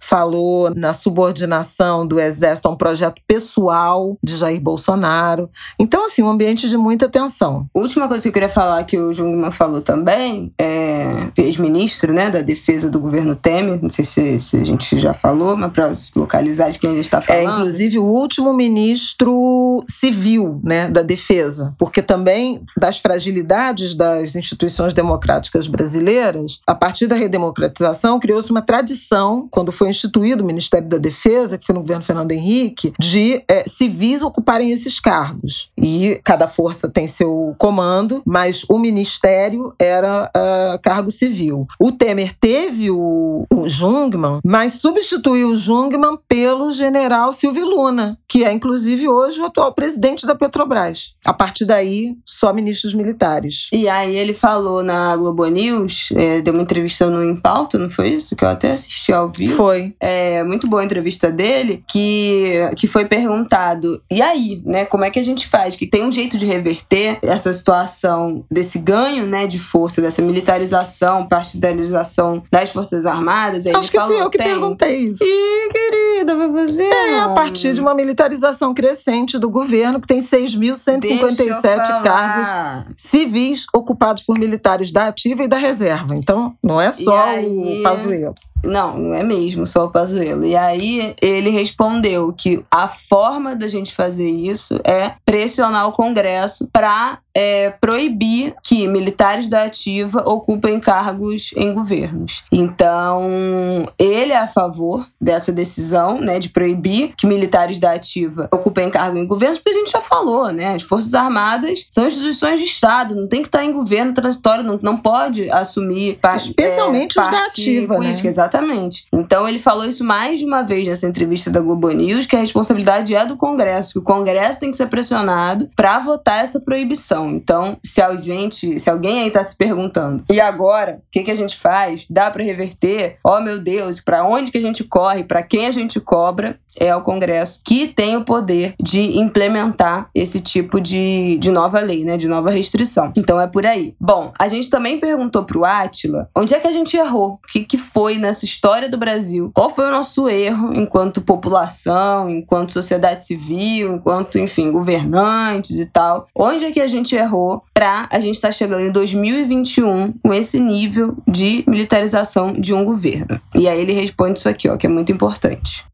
falou 0.00 0.72
na 0.74 0.92
subordinação 0.92 2.06
do 2.06 2.20
Exército 2.20 2.68
a 2.68 2.70
um 2.70 2.76
projeto 2.76 3.20
pessoal 3.26 4.16
de 4.22 4.36
Jair 4.36 4.60
Bolsonaro. 4.60 5.50
Então, 5.78 6.06
assim, 6.06 6.22
um 6.22 6.28
ambiente 6.28 6.68
de 6.68 6.76
muita 6.76 7.08
tensão. 7.08 7.66
Última 7.74 8.08
coisa 8.08 8.22
que 8.22 8.28
eu 8.28 8.32
queria 8.32 8.48
falar 8.48 8.84
que 8.84 8.98
o 8.98 9.12
Jungmann 9.12 9.52
falou 9.52 9.82
também, 9.82 10.52
é 10.58 11.28
ex-ministro 11.36 12.12
né, 12.12 12.30
da 12.30 12.42
defesa 12.42 12.90
do 12.90 13.00
governo 13.00 13.34
Temer, 13.36 13.80
não 13.82 13.90
sei 13.90 14.04
se, 14.04 14.40
se 14.40 14.56
a 14.56 14.64
gente 14.64 14.98
já 14.98 15.14
falou, 15.14 15.56
mas 15.56 15.72
para 15.72 15.92
localizar 16.16 16.70
de 16.70 16.78
quem 16.78 16.90
a 16.90 16.94
gente 16.94 17.04
está 17.04 17.18
é, 17.18 17.22
falando. 17.22 17.48
É, 17.48 17.52
inclusive, 17.52 17.98
o 17.98 18.04
último 18.04 18.52
ministro 18.52 19.84
civil 19.88 20.60
né, 20.62 20.88
da 20.88 21.02
defesa, 21.02 21.74
porque 21.78 22.02
também 22.02 22.62
das 22.76 22.98
fragilidades 22.98 23.94
das 23.94 24.34
instituições 24.36 24.92
democráticas 24.92 25.66
brasileiras, 25.66 26.60
a 26.66 26.74
partir 26.74 27.06
da 27.06 27.14
redemocratização, 27.14 28.18
criou-se 28.18 28.50
uma 28.50 28.62
tradição, 28.62 29.17
quando 29.50 29.72
foi 29.72 29.88
instituído 29.88 30.42
o 30.42 30.46
Ministério 30.46 30.88
da 30.88 30.98
Defesa, 30.98 31.58
que 31.58 31.66
foi 31.66 31.74
no 31.74 31.80
governo 31.80 32.02
Fernando 32.02 32.32
Henrique, 32.32 32.92
de 32.98 33.42
é, 33.48 33.64
civis 33.66 34.22
ocuparem 34.22 34.70
esses 34.70 35.00
cargos. 35.00 35.70
E 35.76 36.20
cada 36.24 36.48
força 36.48 36.88
tem 36.88 37.06
seu 37.06 37.54
comando, 37.58 38.22
mas 38.26 38.64
o 38.68 38.78
ministério 38.78 39.74
era 39.78 40.30
uh, 40.34 40.78
cargo 40.82 41.10
civil. 41.10 41.66
O 41.80 41.92
Temer 41.92 42.34
teve 42.38 42.90
o, 42.90 43.44
o 43.52 43.68
Jungmann, 43.68 44.40
mas 44.44 44.74
substituiu 44.74 45.48
o 45.48 45.56
Jungmann 45.56 46.18
pelo 46.28 46.70
general 46.70 47.32
Silvio 47.32 47.66
Luna, 47.66 48.18
que 48.28 48.44
é 48.44 48.52
inclusive 48.52 49.08
hoje 49.08 49.40
o 49.40 49.46
atual 49.46 49.72
presidente 49.72 50.26
da 50.26 50.34
Petrobras. 50.34 51.14
A 51.24 51.32
partir 51.32 51.64
daí, 51.64 52.16
só 52.24 52.52
ministros 52.52 52.94
militares. 52.94 53.68
E 53.72 53.88
aí 53.88 54.16
ele 54.16 54.34
falou 54.34 54.82
na 54.82 55.16
Globo 55.16 55.46
News, 55.46 56.10
é, 56.14 56.40
deu 56.40 56.52
uma 56.52 56.62
entrevista 56.62 57.08
no 57.08 57.24
Impauta, 57.24 57.78
não 57.78 57.90
foi 57.90 58.08
isso? 58.10 58.36
Que 58.36 58.44
eu 58.44 58.48
até 58.48 58.72
assisti 58.72 59.07
ao 59.12 59.30
vivo. 59.34 59.56
Foi. 59.56 59.94
É, 60.00 60.42
muito 60.44 60.68
boa 60.68 60.82
a 60.82 60.84
entrevista 60.84 61.30
dele, 61.30 61.82
que, 61.88 62.52
que 62.76 62.86
foi 62.86 63.04
perguntado, 63.04 64.02
e 64.10 64.20
aí, 64.22 64.62
né, 64.64 64.84
como 64.84 65.04
é 65.04 65.10
que 65.10 65.18
a 65.18 65.22
gente 65.22 65.46
faz? 65.46 65.76
Que 65.76 65.86
tem 65.86 66.04
um 66.04 66.12
jeito 66.12 66.36
de 66.36 66.46
reverter 66.46 67.18
essa 67.22 67.52
situação 67.52 68.44
desse 68.50 68.78
ganho, 68.78 69.26
né, 69.26 69.46
de 69.46 69.58
força, 69.58 70.00
dessa 70.00 70.22
militarização, 70.22 71.26
partidarização 71.26 72.42
das 72.50 72.70
Forças 72.70 73.06
Armadas. 73.06 73.66
Aí 73.66 73.74
Acho 73.74 73.90
que 73.90 73.98
falou, 73.98 74.16
fui 74.16 74.24
eu 74.24 74.30
que 74.30 74.38
tem... 74.38 74.48
perguntei 74.48 74.96
isso. 74.96 75.24
Ih, 75.24 75.68
querida, 75.70 76.36
vai 76.36 76.52
fazer. 76.52 76.88
É, 76.88 77.20
a 77.20 77.28
partir 77.30 77.74
de 77.74 77.80
uma 77.80 77.94
militarização 77.94 78.74
crescente 78.74 79.38
do 79.38 79.48
governo, 79.48 80.00
que 80.00 80.06
tem 80.06 80.20
6.157 80.20 82.02
cargos 82.02 82.48
civis 82.96 83.66
ocupados 83.72 84.22
por 84.22 84.38
militares 84.38 84.90
da 84.90 85.08
ativa 85.08 85.42
e 85.42 85.48
da 85.48 85.56
reserva. 85.56 86.14
Então, 86.14 86.54
não 86.62 86.80
é 86.80 86.90
só 86.90 87.40
o 87.40 87.82
Pazuello. 87.82 88.34
Não, 88.64 88.98
não 88.98 89.14
é 89.14 89.22
mesmo 89.22 89.66
só 89.66 89.84
o 89.84 89.90
Pazuello. 89.90 90.44
E 90.44 90.56
aí 90.56 91.14
ele 91.22 91.50
respondeu 91.50 92.32
que 92.32 92.64
a 92.70 92.88
forma 92.88 93.54
da 93.54 93.68
gente 93.68 93.94
fazer 93.94 94.28
isso 94.28 94.80
é 94.84 95.14
pressionar 95.24 95.88
o 95.88 95.92
Congresso 95.92 96.68
para 96.72 97.18
é, 97.38 97.70
proibir 97.80 98.52
que 98.64 98.88
militares 98.88 99.48
da 99.48 99.62
ativa 99.62 100.24
ocupem 100.26 100.80
cargos 100.80 101.52
em 101.56 101.72
governos. 101.72 102.42
Então, 102.50 103.86
ele 103.96 104.32
é 104.32 104.38
a 104.38 104.48
favor 104.48 105.06
dessa 105.20 105.52
decisão, 105.52 106.20
né, 106.20 106.40
de 106.40 106.48
proibir 106.48 107.12
que 107.16 107.28
militares 107.28 107.78
da 107.78 107.92
ativa 107.92 108.48
ocupem 108.52 108.90
cargos 108.90 109.20
em 109.20 109.24
governos, 109.24 109.58
porque 109.58 109.70
a 109.70 109.78
gente 109.78 109.92
já 109.92 110.00
falou, 110.00 110.50
né, 110.50 110.74
as 110.74 110.82
Forças 110.82 111.14
Armadas 111.14 111.86
são 111.88 112.08
instituições 112.08 112.58
de 112.58 112.66
Estado, 112.66 113.14
não 113.14 113.28
tem 113.28 113.40
que 113.42 113.48
estar 113.48 113.64
em 113.64 113.72
governo 113.72 114.12
transitório, 114.12 114.64
não, 114.64 114.76
não 114.82 114.96
pode 114.96 115.48
assumir 115.48 116.18
parte, 116.20 116.48
Especialmente 116.48 117.16
é, 117.16 117.22
os 117.22 117.30
da 117.30 117.44
ativa, 117.44 117.94
política, 117.94 118.24
né? 118.24 118.30
Exatamente. 118.30 119.06
Então, 119.12 119.48
ele 119.48 119.60
falou 119.60 119.84
isso 119.84 120.02
mais 120.02 120.40
de 120.40 120.44
uma 120.44 120.62
vez 120.62 120.88
nessa 120.88 121.06
entrevista 121.06 121.52
da 121.52 121.60
Globo 121.60 121.88
News, 121.90 122.26
que 122.26 122.34
a 122.34 122.40
responsabilidade 122.40 123.14
é 123.14 123.24
do 123.24 123.36
Congresso, 123.36 123.92
que 123.92 123.98
o 124.00 124.02
Congresso 124.02 124.58
tem 124.58 124.72
que 124.72 124.76
ser 124.76 124.88
pressionado 124.88 125.70
para 125.76 126.00
votar 126.00 126.42
essa 126.42 126.58
proibição. 126.58 127.27
Então, 127.30 127.76
se 127.84 128.00
a 128.00 128.14
gente, 128.16 128.78
se 128.78 128.90
alguém 128.90 129.22
aí 129.22 129.30
tá 129.30 129.42
se 129.44 129.56
perguntando, 129.56 130.24
e 130.30 130.40
agora, 130.40 131.00
o 131.06 131.10
que, 131.10 131.24
que 131.24 131.30
a 131.30 131.36
gente 131.36 131.56
faz? 131.56 132.04
Dá 132.08 132.30
para 132.30 132.44
reverter? 132.44 133.16
Oh, 133.24 133.40
meu 133.40 133.58
Deus, 133.58 134.00
para 134.00 134.24
onde 134.24 134.50
que 134.50 134.58
a 134.58 134.62
gente 134.62 134.84
corre? 134.84 135.24
Para 135.24 135.42
quem 135.42 135.66
a 135.66 135.70
gente 135.70 136.00
cobra? 136.00 136.58
É 136.80 136.94
o 136.94 137.02
Congresso 137.02 137.60
que 137.64 137.88
tem 137.88 138.16
o 138.16 138.24
poder 138.24 138.74
de 138.80 139.18
implementar 139.18 140.08
esse 140.14 140.40
tipo 140.40 140.80
de, 140.80 141.36
de 141.38 141.50
nova 141.50 141.80
lei, 141.80 142.04
né? 142.04 142.16
De 142.16 142.28
nova 142.28 142.50
restrição. 142.50 143.12
Então 143.16 143.40
é 143.40 143.46
por 143.46 143.66
aí. 143.66 143.94
Bom, 144.00 144.32
a 144.38 144.46
gente 144.48 144.70
também 144.70 145.00
perguntou 145.00 145.44
pro 145.44 145.64
Átila 145.64 146.28
onde 146.36 146.54
é 146.54 146.60
que 146.60 146.68
a 146.68 146.72
gente 146.72 146.96
errou? 146.96 147.32
O 147.32 147.46
que, 147.48 147.64
que 147.64 147.76
foi 147.76 148.18
nessa 148.18 148.44
história 148.44 148.88
do 148.88 148.96
Brasil? 148.96 149.50
Qual 149.54 149.70
foi 149.70 149.88
o 149.88 149.90
nosso 149.90 150.28
erro 150.28 150.72
enquanto 150.74 151.20
população, 151.20 152.30
enquanto 152.30 152.72
sociedade 152.72 153.26
civil, 153.26 153.94
enquanto, 153.94 154.38
enfim, 154.38 154.70
governantes 154.70 155.78
e 155.78 155.86
tal? 155.86 156.26
Onde 156.34 156.64
é 156.64 156.70
que 156.70 156.80
a 156.80 156.86
gente 156.86 157.14
errou 157.18 157.62
para 157.74 158.08
a 158.10 158.20
gente 158.20 158.36
estar 158.36 158.48
tá 158.48 158.52
chegando 158.52 158.86
em 158.86 158.92
2021 158.92 160.12
com 160.22 160.34
esse 160.34 160.58
nível 160.60 161.16
de 161.26 161.64
militarização 161.66 162.52
de 162.52 162.72
um 162.72 162.84
governo? 162.84 163.40
E 163.54 163.68
aí 163.68 163.80
ele 163.80 163.92
responde 163.92 164.38
isso 164.38 164.48
aqui, 164.48 164.68
ó, 164.68 164.76
que 164.76 164.86
é 164.86 164.90
muito 164.90 165.12
importante. 165.12 165.87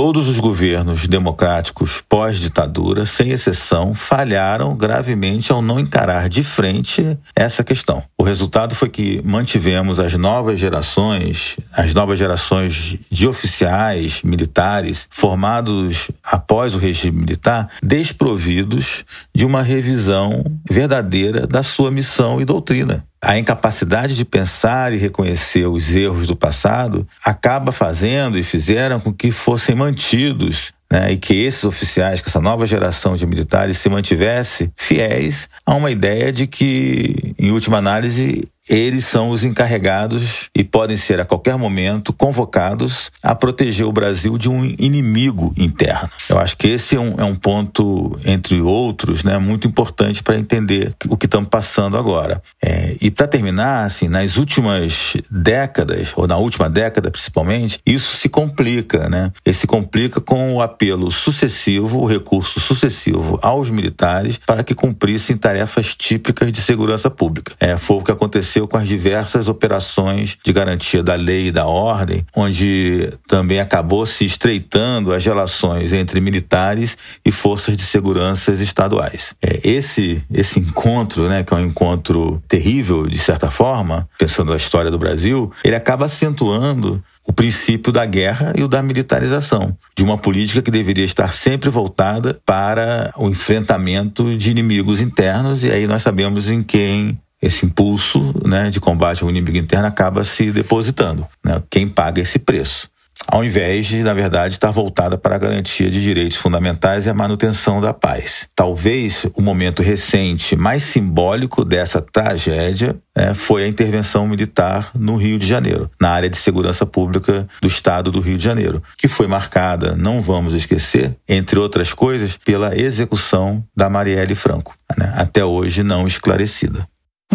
Todos 0.00 0.28
os 0.28 0.38
governos 0.38 1.08
democráticos 1.08 2.00
pós-ditadura, 2.08 3.04
sem 3.04 3.30
exceção, 3.30 3.96
falharam 3.96 4.76
gravemente 4.76 5.50
ao 5.50 5.60
não 5.60 5.80
encarar 5.80 6.28
de 6.28 6.44
frente 6.44 7.18
essa 7.34 7.64
questão. 7.64 8.04
O 8.16 8.22
resultado 8.22 8.76
foi 8.76 8.88
que 8.90 9.20
mantivemos 9.24 9.98
as 9.98 10.14
novas 10.14 10.60
gerações, 10.60 11.56
as 11.72 11.94
novas 11.94 12.16
gerações 12.16 12.96
de 13.10 13.26
oficiais 13.26 14.22
militares 14.22 15.08
formados 15.10 16.12
após 16.22 16.76
o 16.76 16.78
regime 16.78 17.18
militar, 17.18 17.68
desprovidos 17.82 19.04
de 19.34 19.44
uma 19.44 19.64
revisão 19.64 20.44
verdadeira 20.70 21.44
da 21.44 21.64
sua 21.64 21.90
missão 21.90 22.40
e 22.40 22.44
doutrina 22.44 23.04
a 23.20 23.36
incapacidade 23.36 24.14
de 24.14 24.24
pensar 24.24 24.92
e 24.92 24.96
reconhecer 24.96 25.66
os 25.66 25.94
erros 25.94 26.26
do 26.26 26.36
passado 26.36 27.06
acaba 27.24 27.72
fazendo 27.72 28.38
e 28.38 28.42
fizeram 28.42 29.00
com 29.00 29.12
que 29.12 29.32
fossem 29.32 29.74
mantidos 29.74 30.72
né, 30.90 31.12
e 31.12 31.16
que 31.16 31.34
esses 31.34 31.64
oficiais, 31.64 32.20
que 32.20 32.28
essa 32.28 32.40
nova 32.40 32.66
geração 32.66 33.16
de 33.16 33.26
militares 33.26 33.78
se 33.78 33.88
mantivesse 33.88 34.70
fiéis 34.76 35.48
a 35.64 35.74
uma 35.74 35.90
ideia 35.90 36.32
de 36.32 36.46
que, 36.46 37.34
em 37.38 37.50
última 37.50 37.78
análise, 37.78 38.42
eles 38.68 39.06
são 39.06 39.30
os 39.30 39.44
encarregados 39.44 40.50
e 40.54 40.62
podem 40.62 40.96
ser 40.96 41.20
a 41.20 41.24
qualquer 41.24 41.56
momento 41.56 42.12
convocados 42.12 43.10
a 43.22 43.34
proteger 43.34 43.86
o 43.86 43.92
Brasil 43.92 44.36
de 44.36 44.48
um 44.48 44.64
inimigo 44.78 45.52
interno. 45.56 46.08
Eu 46.28 46.38
acho 46.38 46.56
que 46.56 46.68
esse 46.68 46.96
é 46.96 47.00
um, 47.00 47.14
é 47.18 47.24
um 47.24 47.34
ponto, 47.34 48.18
entre 48.24 48.60
outros, 48.60 49.24
né, 49.24 49.38
muito 49.38 49.66
importante 49.66 50.22
para 50.22 50.38
entender 50.38 50.94
o 51.08 51.16
que 51.16 51.26
estamos 51.26 51.48
passando 51.48 51.96
agora. 51.96 52.42
É, 52.62 52.96
e 53.00 53.10
para 53.10 53.26
terminar, 53.26 53.86
assim, 53.86 54.08
nas 54.08 54.36
últimas 54.36 55.16
décadas, 55.30 56.12
ou 56.14 56.26
na 56.26 56.36
última 56.36 56.68
década 56.68 57.10
principalmente, 57.10 57.80
isso 57.86 58.16
se 58.16 58.28
complica, 58.28 59.08
né? 59.08 59.32
Esse 59.44 59.60
se 59.60 59.66
complica 59.66 60.20
com 60.20 60.54
o 60.54 60.62
apelo 60.78 61.10
sucessivo, 61.10 61.98
o 61.98 62.06
recurso 62.06 62.60
sucessivo 62.60 63.36
aos 63.42 63.68
militares 63.68 64.38
para 64.46 64.62
que 64.62 64.76
cumprissem 64.76 65.36
tarefas 65.36 65.92
típicas 65.96 66.52
de 66.52 66.62
segurança 66.62 67.10
pública. 67.10 67.52
É, 67.58 67.76
foi 67.76 67.96
o 67.96 68.02
que 68.02 68.12
aconteceu 68.12 68.68
com 68.68 68.76
as 68.76 68.86
diversas 68.86 69.48
operações 69.48 70.38
de 70.44 70.52
garantia 70.52 71.02
da 71.02 71.16
lei 71.16 71.48
e 71.48 71.52
da 71.52 71.66
ordem, 71.66 72.24
onde 72.36 73.10
também 73.26 73.58
acabou 73.58 74.06
se 74.06 74.24
estreitando 74.24 75.12
as 75.12 75.24
relações 75.24 75.92
entre 75.92 76.20
militares 76.20 76.96
e 77.24 77.32
forças 77.32 77.76
de 77.76 77.82
segurança 77.82 78.52
estaduais. 78.52 79.34
É, 79.42 79.68
esse, 79.68 80.22
esse 80.32 80.60
encontro, 80.60 81.28
né, 81.28 81.42
que 81.42 81.52
é 81.52 81.56
um 81.56 81.64
encontro 81.64 82.40
terrível, 82.46 83.08
de 83.08 83.18
certa 83.18 83.50
forma, 83.50 84.08
pensando 84.16 84.50
na 84.50 84.56
história 84.56 84.92
do 84.92 84.98
Brasil, 84.98 85.50
ele 85.64 85.74
acaba 85.74 86.06
acentuando 86.06 87.02
o 87.28 87.32
princípio 87.32 87.92
da 87.92 88.06
guerra 88.06 88.54
e 88.56 88.62
o 88.64 88.68
da 88.68 88.82
militarização, 88.82 89.76
de 89.94 90.02
uma 90.02 90.16
política 90.16 90.62
que 90.62 90.70
deveria 90.70 91.04
estar 91.04 91.30
sempre 91.34 91.68
voltada 91.68 92.40
para 92.46 93.12
o 93.18 93.28
enfrentamento 93.28 94.34
de 94.34 94.50
inimigos 94.50 94.98
internos, 94.98 95.62
e 95.62 95.70
aí 95.70 95.86
nós 95.86 96.02
sabemos 96.02 96.48
em 96.48 96.62
quem 96.62 97.20
esse 97.40 97.66
impulso 97.66 98.34
né, 98.44 98.70
de 98.70 98.80
combate 98.80 99.22
ao 99.22 99.30
inimigo 99.30 99.58
interno 99.58 99.86
acaba 99.86 100.24
se 100.24 100.50
depositando. 100.50 101.26
Né? 101.44 101.62
Quem 101.68 101.86
paga 101.86 102.22
esse 102.22 102.38
preço? 102.38 102.88
Ao 103.30 103.44
invés 103.44 103.84
de, 103.84 104.02
na 104.02 104.14
verdade, 104.14 104.54
estar 104.54 104.70
voltada 104.70 105.18
para 105.18 105.34
a 105.34 105.38
garantia 105.38 105.90
de 105.90 106.02
direitos 106.02 106.38
fundamentais 106.38 107.04
e 107.04 107.10
a 107.10 107.14
manutenção 107.14 107.78
da 107.78 107.92
paz. 107.92 108.48
Talvez 108.56 109.26
o 109.34 109.42
momento 109.42 109.82
recente 109.82 110.56
mais 110.56 110.82
simbólico 110.82 111.62
dessa 111.62 112.00
tragédia 112.00 112.96
é, 113.14 113.34
foi 113.34 113.64
a 113.64 113.68
intervenção 113.68 114.26
militar 114.26 114.90
no 114.94 115.16
Rio 115.16 115.38
de 115.38 115.46
Janeiro, 115.46 115.90
na 116.00 116.08
área 116.08 116.30
de 116.30 116.38
segurança 116.38 116.86
pública 116.86 117.46
do 117.60 117.68
estado 117.68 118.10
do 118.10 118.20
Rio 118.20 118.38
de 118.38 118.44
Janeiro, 118.44 118.82
que 118.96 119.06
foi 119.06 119.26
marcada, 119.26 119.94
não 119.94 120.22
vamos 120.22 120.54
esquecer, 120.54 121.14
entre 121.28 121.58
outras 121.58 121.92
coisas, 121.92 122.38
pela 122.38 122.74
execução 122.78 123.62
da 123.76 123.90
Marielle 123.90 124.34
Franco, 124.34 124.74
né, 124.96 125.12
até 125.14 125.44
hoje 125.44 125.82
não 125.82 126.06
esclarecida. 126.06 126.88